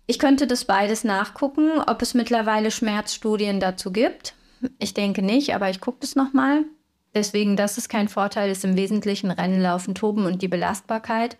ich 0.06 0.18
könnte 0.18 0.46
das 0.46 0.64
beides 0.64 1.04
nachgucken, 1.04 1.80
ob 1.86 2.02
es 2.02 2.14
mittlerweile 2.14 2.70
Schmerzstudien 2.70 3.60
dazu 3.60 3.92
gibt. 3.92 4.34
Ich 4.78 4.94
denke 4.94 5.22
nicht, 5.22 5.54
aber 5.54 5.70
ich 5.70 5.80
gucke 5.80 5.98
das 6.00 6.16
nochmal. 6.16 6.64
Deswegen, 7.14 7.56
das 7.56 7.78
ist 7.78 7.88
kein 7.88 8.08
Vorteil, 8.08 8.50
ist 8.50 8.64
im 8.64 8.76
Wesentlichen 8.76 9.30
Rennen, 9.30 9.60
Laufen, 9.60 9.94
Toben 9.94 10.24
und 10.26 10.42
die 10.42 10.48
Belastbarkeit. 10.48 11.36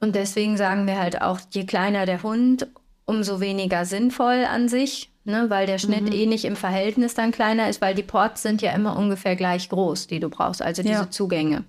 Und 0.00 0.14
deswegen 0.14 0.56
sagen 0.56 0.86
wir 0.86 0.98
halt 0.98 1.22
auch, 1.22 1.40
je 1.50 1.64
kleiner 1.64 2.06
der 2.06 2.22
Hund, 2.22 2.66
umso 3.04 3.40
weniger 3.40 3.84
sinnvoll 3.84 4.44
an 4.44 4.68
sich, 4.68 5.10
ne, 5.24 5.46
weil 5.48 5.66
der 5.66 5.78
Schnitt 5.78 6.12
eh 6.12 6.26
nicht 6.26 6.44
im 6.44 6.56
Verhältnis 6.56 7.14
dann 7.14 7.32
kleiner 7.32 7.68
ist, 7.68 7.80
weil 7.80 7.94
die 7.94 8.02
Ports 8.02 8.42
sind 8.42 8.60
ja 8.60 8.72
immer 8.72 8.96
ungefähr 8.96 9.34
gleich 9.34 9.68
groß, 9.68 10.06
die 10.08 10.20
du 10.20 10.28
brauchst, 10.28 10.62
also 10.62 10.82
diese 10.82 10.94
Ja. 10.94 11.10
Zugänge. 11.10 11.64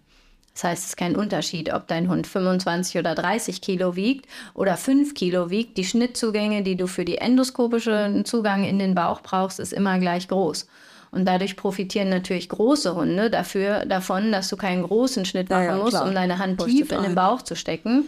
Das 0.53 0.63
heißt, 0.65 0.83
es 0.83 0.89
ist 0.89 0.97
kein 0.97 1.15
Unterschied, 1.15 1.71
ob 1.71 1.87
dein 1.87 2.09
Hund 2.09 2.27
25 2.27 2.97
oder 2.97 3.15
30 3.15 3.61
Kilo 3.61 3.95
wiegt 3.95 4.27
oder 4.53 4.75
5 4.75 5.13
Kilo 5.13 5.49
wiegt. 5.49 5.77
Die 5.77 5.85
Schnittzugänge, 5.85 6.63
die 6.63 6.75
du 6.75 6.87
für 6.87 7.05
die 7.05 7.19
endoskopische 7.19 8.23
Zugang 8.25 8.65
in 8.65 8.77
den 8.77 8.93
Bauch 8.93 9.21
brauchst, 9.21 9.59
ist 9.59 9.71
immer 9.71 9.99
gleich 9.99 10.27
groß. 10.27 10.67
Und 11.11 11.25
dadurch 11.25 11.55
profitieren 11.57 12.09
natürlich 12.09 12.49
große 12.49 12.95
Hunde 12.95 13.29
dafür, 13.29 13.85
davon, 13.85 14.31
dass 14.31 14.47
du 14.49 14.57
keinen 14.57 14.83
großen 14.83 15.25
Schnitt 15.25 15.49
Ja, 15.49 15.57
machen 15.57 15.65
ja, 15.69 15.77
musst, 15.77 15.89
klar. 15.91 16.07
um 16.07 16.13
deine 16.13 16.37
Hand 16.37 16.63
tief 16.63 16.91
in 16.91 17.01
den. 17.01 17.15
Bauch 17.15 17.41
zu 17.41 17.55
stecken. 17.55 18.07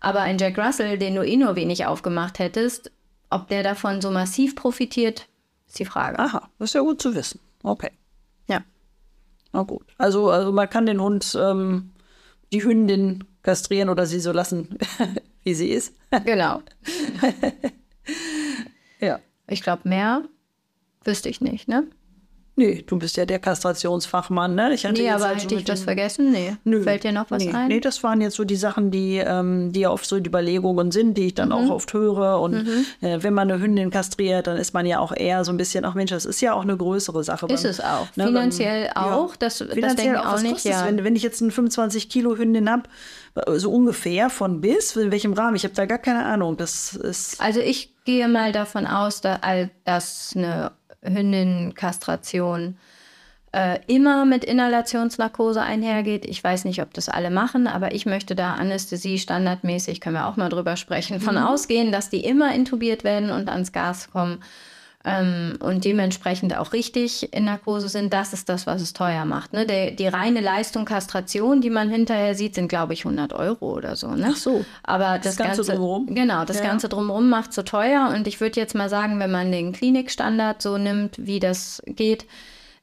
Aber 0.00 0.20
ein 0.20 0.38
Jack 0.38 0.58
Russell, 0.58 0.98
den 0.98 1.14
du 1.14 1.22
eh 1.24 1.36
nur 1.36 1.54
wenig 1.56 1.86
aufgemacht 1.86 2.38
hättest, 2.38 2.90
ob 3.28 3.48
der 3.48 3.62
davon 3.62 4.00
so 4.00 4.10
massiv 4.10 4.56
profitiert, 4.56 5.28
ist 5.68 5.78
die 5.78 5.84
Frage. 5.84 6.18
Aha, 6.18 6.48
das 6.58 6.70
ist 6.70 6.74
ja 6.74 6.80
gut 6.80 7.00
zu 7.00 7.14
wissen. 7.14 7.38
Okay. 7.62 7.90
Ja. 8.48 8.62
Na 9.52 9.62
gut. 9.62 9.86
Also, 9.98 10.30
also 10.30 10.50
man 10.52 10.68
kann 10.68 10.86
den 10.86 11.00
Hund, 11.00 11.38
ähm, 11.40 11.92
die 12.52 12.64
Hündin 12.64 13.24
kastrieren 13.42 13.88
oder 13.90 14.06
sie 14.06 14.18
so 14.20 14.32
lassen, 14.32 14.76
wie 15.44 15.54
sie 15.54 15.68
ist. 15.68 15.94
Genau. 16.24 16.60
Ja. 19.00 19.20
Ich 19.46 19.62
glaube, 19.62 19.88
mehr 19.88 20.22
wüsste 21.04 21.28
ich 21.28 21.40
nicht, 21.40 21.68
ne? 21.68 21.84
Nee, 22.56 22.84
du 22.86 22.98
bist 22.98 23.16
ja 23.16 23.24
der 23.24 23.38
Kastrationsfachmann, 23.38 24.54
ne? 24.54 24.74
Ich 24.74 24.84
hatte 24.84 25.00
nee, 25.00 25.08
aber 25.08 25.28
halt 25.28 25.42
hätte 25.42 25.54
ich 25.54 25.68
was 25.68 25.82
vergessen? 25.82 26.30
Nee. 26.30 26.56
Nö. 26.64 26.82
Fällt 26.82 27.04
dir 27.04 27.12
noch 27.12 27.30
was 27.30 27.44
nee. 27.44 27.52
ein? 27.52 27.68
Nee, 27.68 27.80
das 27.80 28.02
waren 28.02 28.20
jetzt 28.20 28.36
so 28.36 28.44
die 28.44 28.56
Sachen, 28.56 28.90
die, 28.90 29.16
ähm, 29.16 29.72
die 29.72 29.86
oft 29.86 30.04
so 30.04 30.20
die 30.20 30.28
Überlegungen 30.28 30.90
sind, 30.90 31.16
die 31.16 31.28
ich 31.28 31.34
dann 31.34 31.48
mhm. 31.48 31.54
auch 31.54 31.70
oft 31.70 31.92
höre. 31.94 32.40
Und 32.40 32.64
mhm. 32.64 32.84
äh, 33.00 33.22
wenn 33.22 33.32
man 33.32 33.50
eine 33.50 33.62
Hündin 33.62 33.90
kastriert, 33.90 34.46
dann 34.46 34.56
ist 34.56 34.74
man 34.74 34.84
ja 34.84 34.98
auch 34.98 35.16
eher 35.16 35.44
so 35.44 35.52
ein 35.52 35.56
bisschen, 35.56 35.84
ach 35.84 35.94
Mensch, 35.94 36.10
das 36.10 36.26
ist 36.26 36.40
ja 36.40 36.52
auch 36.52 36.62
eine 36.62 36.76
größere 36.76 37.24
Sache. 37.24 37.46
Ist 37.46 37.62
beim, 37.62 37.70
es 37.70 37.80
auch. 37.80 38.08
Ne, 38.16 38.26
Finanziell 38.26 38.90
beim, 38.94 39.04
auch. 39.04 39.30
Ja. 39.30 39.36
Das, 39.38 39.58
Finanziell 39.58 39.82
das 39.82 39.96
denke 39.96 40.18
ich 40.18 40.26
auch, 40.26 40.42
nicht. 40.42 40.64
Ja. 40.64 40.84
Wenn, 40.86 41.04
wenn 41.04 41.16
ich 41.16 41.22
jetzt 41.22 41.40
eine 41.40 41.52
25 41.52 42.08
Kilo 42.08 42.36
Hündin 42.36 42.68
habe, 42.68 42.82
so 43.56 43.70
ungefähr 43.70 44.28
von 44.28 44.60
bis, 44.60 44.96
in 44.96 45.10
welchem 45.10 45.32
Rahmen? 45.32 45.56
Ich 45.56 45.64
habe 45.64 45.74
da 45.74 45.86
gar 45.86 45.98
keine 45.98 46.24
Ahnung. 46.24 46.56
Das 46.56 46.94
ist 46.94 47.40
also 47.40 47.60
ich 47.60 47.94
gehe 48.04 48.28
mal 48.28 48.52
davon 48.52 48.86
aus, 48.86 49.20
dass 49.20 50.32
eine 50.36 50.72
Hündin-Kastration 51.02 52.76
äh, 53.52 53.80
immer 53.86 54.24
mit 54.24 54.44
Inhalationsnarkose 54.44 55.60
einhergeht. 55.60 56.24
Ich 56.24 56.42
weiß 56.42 56.64
nicht, 56.64 56.82
ob 56.82 56.94
das 56.94 57.08
alle 57.08 57.30
machen, 57.30 57.66
aber 57.66 57.94
ich 57.94 58.06
möchte 58.06 58.36
da 58.36 58.54
Anästhesie 58.54 59.18
standardmäßig, 59.18 60.00
können 60.00 60.16
wir 60.16 60.26
auch 60.26 60.36
mal 60.36 60.48
drüber 60.48 60.76
sprechen, 60.76 61.20
von 61.20 61.34
mhm. 61.34 61.42
ausgehen, 61.42 61.90
dass 61.90 62.10
die 62.10 62.24
immer 62.24 62.54
intubiert 62.54 63.02
werden 63.02 63.30
und 63.30 63.48
ans 63.48 63.72
Gas 63.72 64.10
kommen 64.10 64.40
ähm, 65.04 65.56
und 65.60 65.84
dementsprechend 65.84 66.54
auch 66.56 66.74
richtig 66.74 67.32
in 67.32 67.44
Narkose 67.44 67.88
sind, 67.88 68.12
das 68.12 68.34
ist 68.34 68.50
das, 68.50 68.66
was 68.66 68.82
es 68.82 68.92
teuer 68.92 69.24
macht. 69.24 69.54
Ne? 69.54 69.64
Der, 69.64 69.92
die 69.92 70.06
reine 70.06 70.40
Leistung 70.40 70.84
Kastration, 70.84 71.62
die 71.62 71.70
man 71.70 71.88
hinterher 71.88 72.34
sieht, 72.34 72.54
sind, 72.54 72.68
glaube 72.68 72.92
ich, 72.92 73.06
100 73.06 73.32
Euro 73.32 73.72
oder 73.76 73.96
so. 73.96 74.08
Ne? 74.08 74.32
Ach 74.32 74.36
so. 74.36 74.64
Aber 74.82 75.16
das, 75.16 75.36
das 75.36 75.36
Ganze, 75.36 75.56
Ganze 75.56 75.72
drumherum? 75.72 76.14
Genau, 76.14 76.44
das 76.44 76.58
ja. 76.58 76.64
Ganze 76.64 76.90
drumherum 76.90 77.30
macht 77.30 77.54
so 77.54 77.62
teuer. 77.62 78.12
Und 78.14 78.26
ich 78.26 78.40
würde 78.42 78.60
jetzt 78.60 78.74
mal 78.74 78.90
sagen, 78.90 79.18
wenn 79.20 79.30
man 79.30 79.50
den 79.50 79.72
Klinikstandard 79.72 80.60
so 80.60 80.76
nimmt, 80.76 81.16
wie 81.18 81.40
das 81.40 81.82
geht, 81.86 82.26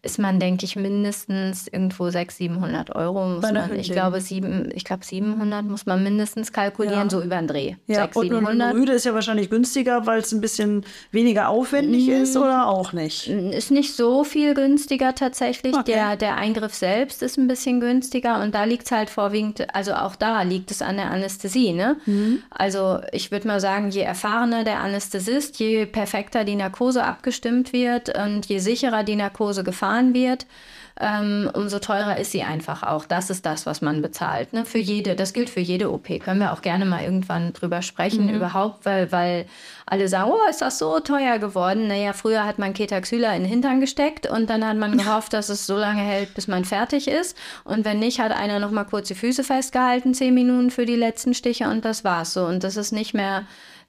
ist 0.07 0.19
man, 0.19 0.39
denke 0.39 0.63
ich, 0.63 0.77
mindestens 0.77 1.67
irgendwo 1.67 2.09
600, 2.09 2.31
700 2.31 2.95
Euro. 2.95 3.27
Muss 3.27 3.41
man, 3.41 3.75
ich 3.75 3.91
glaube, 3.91 4.21
sieben, 4.21 4.69
ich 4.73 4.85
glaube, 4.85 5.03
700 5.03 5.65
muss 5.65 5.85
man 5.85 6.01
mindestens 6.01 6.53
kalkulieren, 6.53 7.03
ja. 7.03 7.09
so 7.09 7.21
über 7.21 7.35
den 7.35 7.47
Dreh. 7.47 7.75
Ja, 7.87 8.03
600, 8.03 8.15
und 8.15 8.45
700. 8.47 8.73
Rüde 8.73 8.91
ist 8.93 9.05
ja 9.05 9.13
wahrscheinlich 9.13 9.49
günstiger, 9.49 10.05
weil 10.05 10.19
es 10.19 10.31
ein 10.31 10.39
bisschen 10.39 10.85
weniger 11.11 11.49
aufwendig 11.49 12.07
mhm. 12.07 12.13
ist 12.13 12.37
oder 12.37 12.67
auch 12.67 12.93
nicht? 12.93 13.27
Ist 13.27 13.71
nicht 13.71 13.95
so 13.95 14.23
viel 14.23 14.53
günstiger 14.53 15.13
tatsächlich. 15.13 15.75
Okay. 15.75 15.91
Der, 15.91 16.15
der 16.15 16.37
Eingriff 16.37 16.73
selbst 16.73 17.21
ist 17.21 17.37
ein 17.37 17.47
bisschen 17.47 17.81
günstiger 17.81 18.41
und 18.41 18.55
da 18.55 18.63
liegt 18.63 18.85
es 18.85 18.91
halt 18.91 19.09
vorwiegend, 19.09 19.75
also 19.75 19.93
auch 19.93 20.15
da 20.15 20.41
liegt 20.43 20.71
es 20.71 20.81
an 20.81 20.95
der 20.95 21.11
Anästhesie. 21.11 21.73
Ne? 21.73 21.97
Mhm. 22.05 22.43
Also 22.49 22.99
ich 23.11 23.31
würde 23.31 23.47
mal 23.47 23.59
sagen, 23.59 23.89
je 23.89 24.01
erfahrener 24.01 24.63
der 24.63 24.79
Anästhesist, 24.79 25.59
je 25.59 25.85
perfekter 25.85 26.45
die 26.45 26.55
Narkose 26.55 27.03
abgestimmt 27.03 27.73
wird 27.73 28.17
und 28.17 28.45
je 28.45 28.59
sicherer 28.59 29.03
die 29.03 29.17
Narkose 29.17 29.65
gefahren 29.65 29.96
gefahren 29.97 30.13
wird, 30.13 30.45
ähm, 30.99 31.51
umso 31.53 31.77
teurer 31.77 32.17
ist 32.17 32.31
sie 32.31 32.41
einfach 32.41 32.81
auch. 32.81 33.05
Das 33.05 33.29
ist 33.29 33.45
das, 33.45 33.67
was 33.67 33.81
man 33.81 34.01
bezahlt. 34.01 34.51
Ne? 34.53 34.65
Für 34.65 34.79
jede, 34.79 35.15
das 35.15 35.31
gilt 35.31 35.47
für 35.47 35.59
jede 35.59 35.91
OP. 35.91 36.07
Können 36.19 36.39
wir 36.39 36.53
auch 36.53 36.63
gerne 36.63 36.85
mal 36.85 37.03
irgendwann 37.03 37.53
drüber 37.53 37.83
sprechen, 37.83 38.25
mhm. 38.25 38.33
überhaupt, 38.33 38.83
weil, 38.83 39.11
weil 39.11 39.45
alle 39.85 40.07
sagen, 40.07 40.31
oh, 40.31 40.49
ist 40.49 40.61
das 40.63 40.79
so 40.79 40.99
teuer 40.99 41.37
geworden? 41.37 41.87
Naja, 41.87 42.13
früher 42.13 42.45
hat 42.45 42.57
man 42.57 42.73
Ketaxyla 42.73 43.35
in 43.35 43.43
den 43.43 43.49
Hintern 43.49 43.79
gesteckt 43.79 44.27
und 44.27 44.49
dann 44.49 44.65
hat 44.65 44.77
man 44.77 44.97
gehofft, 44.97 45.33
dass 45.33 45.49
es 45.49 45.67
so 45.67 45.77
lange 45.77 46.01
hält, 46.01 46.33
bis 46.33 46.47
man 46.47 46.65
fertig 46.65 47.07
ist. 47.07 47.37
Und 47.63 47.85
wenn 47.85 47.99
nicht, 47.99 48.19
hat 48.19 48.31
einer 48.31 48.57
noch 48.57 48.71
mal 48.71 48.85
kurz 48.85 49.07
die 49.07 49.15
Füße 49.15 49.43
festgehalten, 49.43 50.15
zehn 50.15 50.33
Minuten 50.33 50.71
für 50.71 50.87
die 50.87 50.95
letzten 50.95 51.35
Stiche 51.35 51.69
und 51.69 51.85
das 51.85 52.03
war's 52.03 52.33
so. 52.33 52.45
Und 52.45 52.63
das 52.63 52.75
ist 52.75 52.91
nicht 52.91 53.13
mehr 53.13 53.45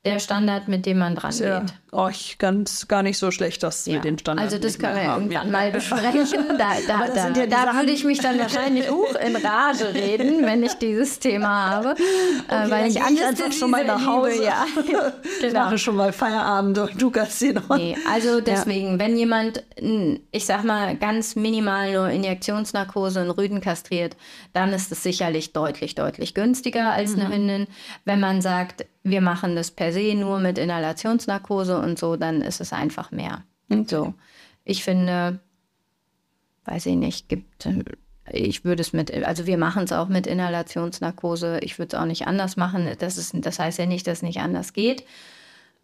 der 0.08 0.18
Standard, 0.18 0.68
mit 0.68 0.86
dem 0.86 0.98
man 0.98 1.14
dran 1.14 1.32
ja. 1.38 1.60
geht. 1.60 1.74
Oh, 1.90 2.08
ich 2.10 2.36
ganz 2.38 2.86
gar 2.86 3.02
nicht 3.02 3.16
so 3.16 3.30
schlecht, 3.30 3.62
das 3.62 3.86
ja. 3.86 3.94
mit 3.94 4.04
den 4.04 4.18
Standards. 4.18 4.52
Also 4.52 4.62
das 4.62 4.78
können 4.78 4.96
wir 4.96 5.04
irgendwann 5.04 5.46
ja. 5.46 5.50
mal 5.50 5.70
besprechen. 5.70 6.44
Da, 6.58 6.72
da, 6.86 7.06
da, 7.06 7.40
ja 7.40 7.46
da 7.46 7.74
würde 7.74 7.92
ich 7.92 8.04
mich 8.04 8.18
dann 8.18 8.38
wahrscheinlich 8.38 8.90
hoch 8.90 9.14
in 9.14 9.36
Rage 9.36 9.94
reden, 9.94 10.44
wenn 10.44 10.62
ich 10.62 10.74
dieses 10.74 11.18
Thema 11.18 11.70
habe. 11.70 11.90
Okay, 11.90 12.66
äh, 12.66 12.70
weil 12.70 12.90
ich 12.90 13.00
alles 13.00 13.22
einfach 13.22 13.52
schon 13.52 13.70
mal 13.70 13.84
nach 13.84 14.04
Hause. 14.04 14.44
Ja. 14.44 14.66
genau. 14.82 15.12
Ich 15.40 15.52
mache 15.52 15.78
schon 15.78 15.96
mal 15.96 16.12
Feierabend 16.12 16.78
und 16.78 17.00
du 17.00 17.10
kannst 17.10 17.38
sie 17.38 17.52
noch. 17.52 17.76
Nee, 17.76 17.96
also 18.10 18.40
deswegen, 18.40 18.98
wenn 18.98 19.16
jemand, 19.16 19.62
ich 20.30 20.46
sag 20.46 20.64
mal, 20.64 20.96
ganz 20.96 21.36
minimal 21.36 21.92
nur 21.92 22.08
Injektionsnarkose 22.08 23.22
und 23.22 23.30
Rüden 23.30 23.60
kastriert, 23.60 24.16
dann 24.52 24.72
ist 24.72 24.90
es 24.90 25.02
sicherlich 25.02 25.52
deutlich, 25.52 25.94
deutlich 25.94 26.34
günstiger 26.34 26.92
als 26.92 27.14
mhm. 27.14 27.20
eine 27.20 27.34
Hündin. 27.34 27.66
Wenn 28.04 28.20
man 28.20 28.42
sagt, 28.42 28.84
wir 29.02 29.20
machen 29.20 29.56
das 29.56 29.70
per 29.70 29.92
se 29.92 30.14
nur 30.14 30.38
mit 30.38 30.58
Inhalationsnarkose 30.58 31.78
und 31.78 31.98
so, 31.98 32.16
dann 32.16 32.42
ist 32.42 32.60
es 32.60 32.72
einfach 32.72 33.10
mehr. 33.10 33.44
Okay. 33.70 33.84
So. 33.86 34.14
Ich 34.64 34.84
finde, 34.84 35.40
weiß 36.64 36.86
ich 36.86 36.96
nicht, 36.96 37.28
gibt, 37.28 37.68
ich 38.30 38.64
würde 38.64 38.82
es 38.82 38.92
mit, 38.92 39.12
also 39.24 39.46
wir 39.46 39.58
machen 39.58 39.84
es 39.84 39.92
auch 39.92 40.08
mit 40.08 40.26
Inhalationsnarkose. 40.26 41.60
Ich 41.62 41.78
würde 41.78 41.96
es 41.96 42.02
auch 42.02 42.06
nicht 42.06 42.26
anders 42.26 42.56
machen. 42.56 42.88
Das, 42.98 43.16
ist, 43.16 43.34
das 43.34 43.58
heißt 43.58 43.78
ja 43.78 43.86
nicht, 43.86 44.06
dass 44.06 44.18
es 44.18 44.22
nicht 44.22 44.40
anders 44.40 44.72
geht. 44.72 45.04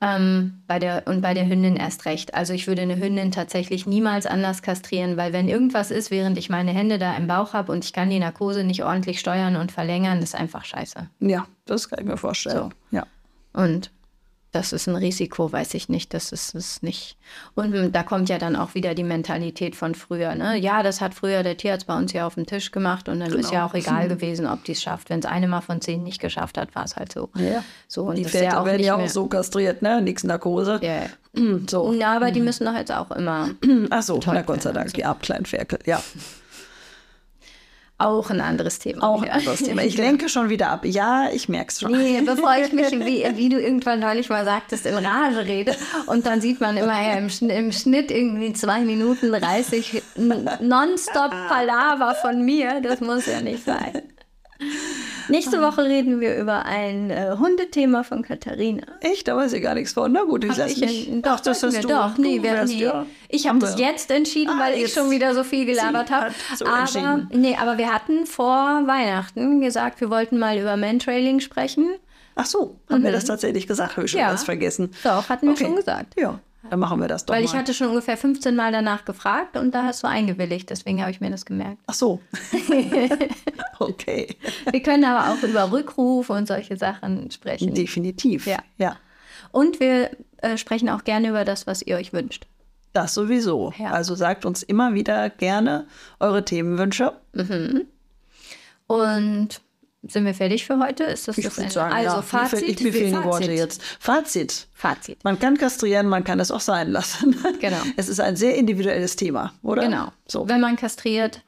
Ähm, 0.00 0.62
bei 0.66 0.78
der, 0.78 1.04
und 1.06 1.22
bei 1.22 1.34
der 1.34 1.48
Hündin 1.48 1.76
erst 1.76 2.04
recht. 2.04 2.34
Also 2.34 2.52
ich 2.52 2.66
würde 2.66 2.82
eine 2.82 2.98
Hündin 2.98 3.30
tatsächlich 3.30 3.86
niemals 3.86 4.26
anders 4.26 4.60
kastrieren, 4.60 5.16
weil 5.16 5.32
wenn 5.32 5.48
irgendwas 5.48 5.90
ist, 5.90 6.10
während 6.10 6.36
ich 6.36 6.50
meine 6.50 6.72
Hände 6.72 6.98
da 6.98 7.16
im 7.16 7.26
Bauch 7.26 7.52
habe 7.52 7.72
und 7.72 7.84
ich 7.84 7.92
kann 7.92 8.10
die 8.10 8.18
Narkose 8.18 8.64
nicht 8.64 8.84
ordentlich 8.84 9.20
steuern 9.20 9.56
und 9.56 9.72
verlängern, 9.72 10.20
das 10.20 10.30
ist 10.30 10.34
einfach 10.34 10.64
scheiße. 10.64 11.08
Ja, 11.20 11.46
das 11.64 11.88
kann 11.88 12.00
ich 12.00 12.06
mir 12.06 12.16
vorstellen. 12.16 12.56
So. 12.56 12.70
Ja. 12.90 13.06
Und 13.52 13.90
das 14.54 14.72
ist 14.72 14.86
ein 14.86 14.94
Risiko, 14.94 15.50
weiß 15.50 15.74
ich 15.74 15.88
nicht. 15.88 16.14
Das 16.14 16.30
ist 16.30 16.54
es 16.54 16.82
nicht. 16.82 17.16
Und 17.54 17.92
da 17.92 18.02
kommt 18.04 18.28
ja 18.28 18.38
dann 18.38 18.54
auch 18.54 18.74
wieder 18.74 18.94
die 18.94 19.02
Mentalität 19.02 19.74
von 19.74 19.94
früher. 19.94 20.34
Ne? 20.36 20.56
Ja, 20.56 20.82
das 20.84 21.00
hat 21.00 21.14
früher 21.14 21.42
der 21.42 21.56
Tierarzt 21.56 21.88
bei 21.88 21.96
uns 21.96 22.12
ja 22.12 22.26
auf 22.26 22.34
dem 22.34 22.46
Tisch 22.46 22.70
gemacht 22.70 23.08
und 23.08 23.18
dann 23.18 23.30
genau. 23.30 23.40
ist 23.40 23.52
ja 23.52 23.66
auch 23.66 23.74
egal 23.74 24.08
gewesen, 24.14 24.46
ob 24.46 24.62
die 24.64 24.72
es 24.72 24.82
schafft. 24.82 25.10
Wenn 25.10 25.18
es 25.18 25.26
eine 25.26 25.48
mal 25.48 25.60
von 25.60 25.80
zehn 25.80 26.04
nicht 26.04 26.20
geschafft 26.20 26.56
hat, 26.56 26.74
war 26.76 26.84
es 26.84 26.94
halt 26.94 27.12
so. 27.12 27.30
Ja. 27.34 27.64
so 27.88 28.04
und 28.04 28.16
die 28.16 28.24
Väter 28.24 28.44
ja 28.44 28.64
werden 28.64 28.84
ja 28.84 28.94
auch 28.94 29.08
so 29.08 29.26
kastriert, 29.26 29.82
ne? 29.82 30.00
Nix 30.00 30.22
Narkose. 30.22 30.78
Ja. 30.82 31.06
So. 31.66 31.92
Ja, 31.92 32.14
aber 32.14 32.30
die 32.30 32.40
müssen 32.40 32.64
doch 32.64 32.76
jetzt 32.76 32.92
auch 32.92 33.10
immer. 33.10 33.50
Ach 33.90 34.02
so, 34.02 34.20
na 34.24 34.42
Gott 34.42 34.62
sei 34.62 34.70
Dank, 34.70 34.90
so. 34.90 34.94
die 34.94 35.04
Abkleinferkel, 35.04 35.80
ja. 35.84 36.00
Auch 38.04 38.28
ein 38.28 38.42
anderes 38.42 38.78
Thema. 38.78 39.02
Auch 39.08 39.22
ein 39.22 39.30
anderes 39.30 39.62
Thema. 39.62 39.82
Ich 39.82 39.96
lenke 39.98 40.28
schon 40.28 40.50
wieder 40.50 40.68
ab. 40.68 40.84
Ja, 40.84 41.30
ich 41.32 41.48
merke 41.48 41.70
es 41.70 41.80
schon. 41.80 41.92
Nee, 41.92 42.20
bevor 42.20 42.54
ich 42.62 42.70
mich, 42.72 42.92
wie, 42.92 43.24
wie, 43.36 43.48
du 43.48 43.58
irgendwann 43.58 44.00
neulich 44.00 44.28
mal 44.28 44.44
sagtest, 44.44 44.84
in 44.84 44.94
Rage 44.94 45.46
rede. 45.46 45.74
Und 46.06 46.26
dann 46.26 46.42
sieht 46.42 46.60
man 46.60 46.76
immer 46.76 47.00
ja, 47.00 47.14
im, 47.14 47.30
im, 47.48 47.72
Schnitt 47.72 48.10
irgendwie 48.10 48.52
zwei 48.52 48.80
Minuten 48.80 49.32
30 49.32 50.02
nonstop 50.60 51.30
Palaver 51.48 52.14
von 52.14 52.44
mir. 52.44 52.82
Das 52.82 53.00
muss 53.00 53.24
ja 53.24 53.40
nicht 53.40 53.64
sein. 53.64 54.02
Nächste 55.28 55.60
Woche 55.60 55.84
reden 55.84 56.20
wir 56.20 56.36
über 56.36 56.64
ein 56.64 57.10
äh, 57.10 57.36
Hundethema 57.38 58.02
von 58.02 58.22
Katharina. 58.22 58.86
Echt? 59.00 59.26
Da 59.26 59.36
weiß 59.36 59.52
ich 59.54 59.62
gar 59.62 59.74
nichts 59.74 59.92
von. 59.92 60.12
Na 60.12 60.22
gut, 60.24 60.44
ich 60.44 60.56
lasse 60.56 60.80
mich. 60.80 61.10
Doch, 61.22 61.40
das 61.40 61.62
hast 61.62 61.82
du. 61.82 61.88
Doch, 61.88 62.18
nee, 62.18 62.42
wir, 62.42 62.52
wärst, 62.52 62.74
nee. 62.74 62.82
Ja. 62.82 63.06
Ich 63.28 63.48
habe 63.48 63.58
das 63.58 63.78
jetzt 63.78 64.10
entschieden, 64.10 64.54
ah, 64.56 64.60
weil 64.60 64.78
ich 64.78 64.92
schon 64.92 65.10
wieder 65.10 65.34
so 65.34 65.42
viel 65.44 65.64
gelabert 65.64 66.10
habe. 66.10 66.34
So 66.56 66.66
aber, 66.66 67.26
nee, 67.32 67.56
aber 67.56 67.78
wir 67.78 67.92
hatten 67.92 68.26
vor 68.26 68.82
Weihnachten 68.86 69.60
gesagt, 69.60 70.00
wir 70.00 70.10
wollten 70.10 70.38
mal 70.38 70.58
über 70.58 70.76
Mantrailing 70.76 71.40
sprechen. 71.40 71.94
Ach 72.36 72.46
so, 72.46 72.76
haben 72.90 73.00
mhm. 73.00 73.04
wir 73.04 73.12
das 73.12 73.24
tatsächlich 73.24 73.66
gesagt? 73.66 73.96
Habe 73.96 74.06
ich 74.06 74.12
schon 74.12 74.20
ja. 74.20 74.32
was 74.32 74.44
vergessen. 74.44 74.90
Doch, 75.04 75.28
hatten 75.28 75.46
wir 75.46 75.52
okay. 75.52 75.64
schon 75.64 75.76
gesagt. 75.76 76.14
Ja. 76.18 76.38
Dann 76.70 76.80
machen 76.80 77.00
wir 77.00 77.08
das 77.08 77.26
doch. 77.26 77.34
Weil 77.34 77.42
mal. 77.42 77.48
ich 77.48 77.54
hatte 77.54 77.74
schon 77.74 77.88
ungefähr 77.88 78.16
15 78.16 78.56
Mal 78.56 78.72
danach 78.72 79.04
gefragt 79.04 79.56
und 79.56 79.74
da 79.74 79.84
hast 79.84 80.02
du 80.02 80.08
eingewilligt. 80.08 80.70
Deswegen 80.70 81.00
habe 81.00 81.10
ich 81.10 81.20
mir 81.20 81.30
das 81.30 81.44
gemerkt. 81.44 81.78
Ach 81.86 81.94
so. 81.94 82.20
okay. 83.78 84.36
Wir 84.70 84.82
können 84.82 85.04
aber 85.04 85.32
auch 85.32 85.42
über 85.42 85.70
Rückrufe 85.70 86.32
und 86.32 86.48
solche 86.48 86.76
Sachen 86.76 87.30
sprechen. 87.30 87.74
Definitiv. 87.74 88.46
Ja. 88.46 88.58
ja. 88.78 88.96
Und 89.52 89.80
wir 89.80 90.10
äh, 90.38 90.56
sprechen 90.56 90.88
auch 90.88 91.04
gerne 91.04 91.28
über 91.28 91.44
das, 91.44 91.66
was 91.66 91.82
ihr 91.82 91.96
euch 91.96 92.12
wünscht. 92.12 92.46
Das 92.92 93.12
sowieso. 93.14 93.72
Ja. 93.78 93.90
Also 93.90 94.14
sagt 94.14 94.44
uns 94.46 94.62
immer 94.62 94.94
wieder 94.94 95.28
gerne 95.28 95.86
eure 96.20 96.44
Themenwünsche. 96.44 97.12
Mhm. 97.32 97.86
Und 98.86 99.60
sind 100.08 100.24
wir 100.24 100.34
fertig 100.34 100.66
für 100.66 100.78
heute? 100.78 101.04
Ist 101.04 101.28
das 101.28 101.38
ich 101.38 101.44
das 101.44 101.72
Sagen, 101.72 101.94
also 101.94 102.16
ja. 102.16 102.22
Fazit? 102.22 102.68
Ich, 102.68 102.80
mir 102.80 102.92
fehlen 102.92 103.16
die 103.20 103.24
Worte 103.24 103.52
jetzt. 103.52 103.82
Fazit. 103.98 104.68
Fazit. 104.72 105.22
Man 105.24 105.38
kann 105.38 105.56
kastrieren, 105.56 106.08
man 106.08 106.24
kann 106.24 106.40
es 106.40 106.50
auch 106.50 106.60
sein 106.60 106.90
lassen. 106.90 107.36
Genau. 107.60 107.80
Es 107.96 108.08
ist 108.08 108.20
ein 108.20 108.36
sehr 108.36 108.56
individuelles 108.56 109.16
Thema, 109.16 109.54
oder? 109.62 109.82
Genau. 109.82 110.08
So. 110.26 110.48
Wenn 110.48 110.60
man 110.60 110.76
kastriert, 110.76 111.42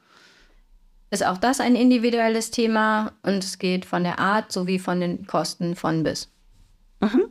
ist 1.11 1.25
auch 1.25 1.37
das 1.37 1.59
ein 1.59 1.75
individuelles 1.75 2.49
Thema 2.49 3.11
und 3.21 3.43
es 3.43 3.59
geht 3.59 3.85
von 3.85 4.03
der 4.03 4.19
Art 4.19 4.51
sowie 4.51 4.79
von 4.79 4.99
den 4.99 5.27
Kosten 5.27 5.75
von 5.75 6.03
bis. 6.03 6.29
Mhm. 7.01 7.29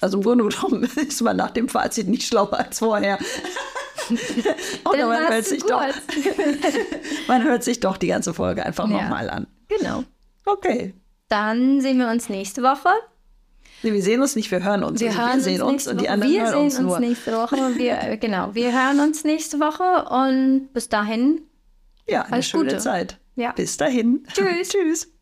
Also 0.00 0.18
im 0.18 0.22
Grunde 0.22 0.48
genommen 0.48 0.84
ist 0.96 1.22
man 1.22 1.36
nach 1.36 1.50
dem 1.50 1.68
Fazit 1.68 2.08
nicht 2.08 2.26
schlauer 2.26 2.52
als 2.52 2.80
vorher. 2.80 3.18
Oder 4.84 5.06
man 5.06 5.28
hört, 5.28 5.44
sich 5.44 5.62
doch, 5.62 5.82
man 7.28 7.44
hört 7.44 7.64
sich 7.64 7.80
doch 7.80 7.96
die 7.96 8.06
ganze 8.08 8.34
Folge 8.34 8.64
einfach 8.64 8.88
ja. 8.88 9.02
nochmal 9.02 9.30
an. 9.30 9.46
Genau. 9.68 10.04
Okay. 10.44 10.94
Dann 11.28 11.80
sehen 11.80 11.98
wir 11.98 12.08
uns 12.08 12.28
nächste 12.28 12.62
Woche. 12.62 12.88
Nee, 13.82 13.92
wir 13.92 14.02
sehen 14.02 14.20
uns 14.20 14.34
nicht, 14.34 14.50
wir 14.50 14.64
hören 14.64 14.82
uns. 14.82 15.00
Wir, 15.00 15.08
also 15.10 15.20
hören 15.20 15.34
wir 15.36 15.42
sehen 15.42 15.62
uns 15.62 15.72
nächste 15.72 15.90
und 15.90 16.00
die 16.00 16.04
Woche. 16.04 16.12
anderen 16.12 16.32
wir 16.32 16.40
hören 16.40 16.50
sehen 16.52 16.60
uns 16.62 16.78
uns 16.78 16.88
nur. 16.88 17.00
nächste 17.00 17.32
Woche. 17.32 17.56
Wir, 17.76 18.02
äh, 18.02 18.16
genau, 18.20 18.54
wir 18.54 18.72
hören 18.72 19.00
uns 19.00 19.24
nächste 19.24 19.60
Woche 19.60 20.08
und 20.10 20.72
bis 20.72 20.88
dahin. 20.88 21.42
Ja, 22.08 22.22
eine 22.22 22.42
schöne 22.42 22.64
Gute. 22.64 22.78
Zeit. 22.78 23.18
Ja. 23.36 23.52
Bis 23.52 23.76
dahin. 23.76 24.26
Tschüss. 24.32 24.68
Tschüss. 24.70 25.12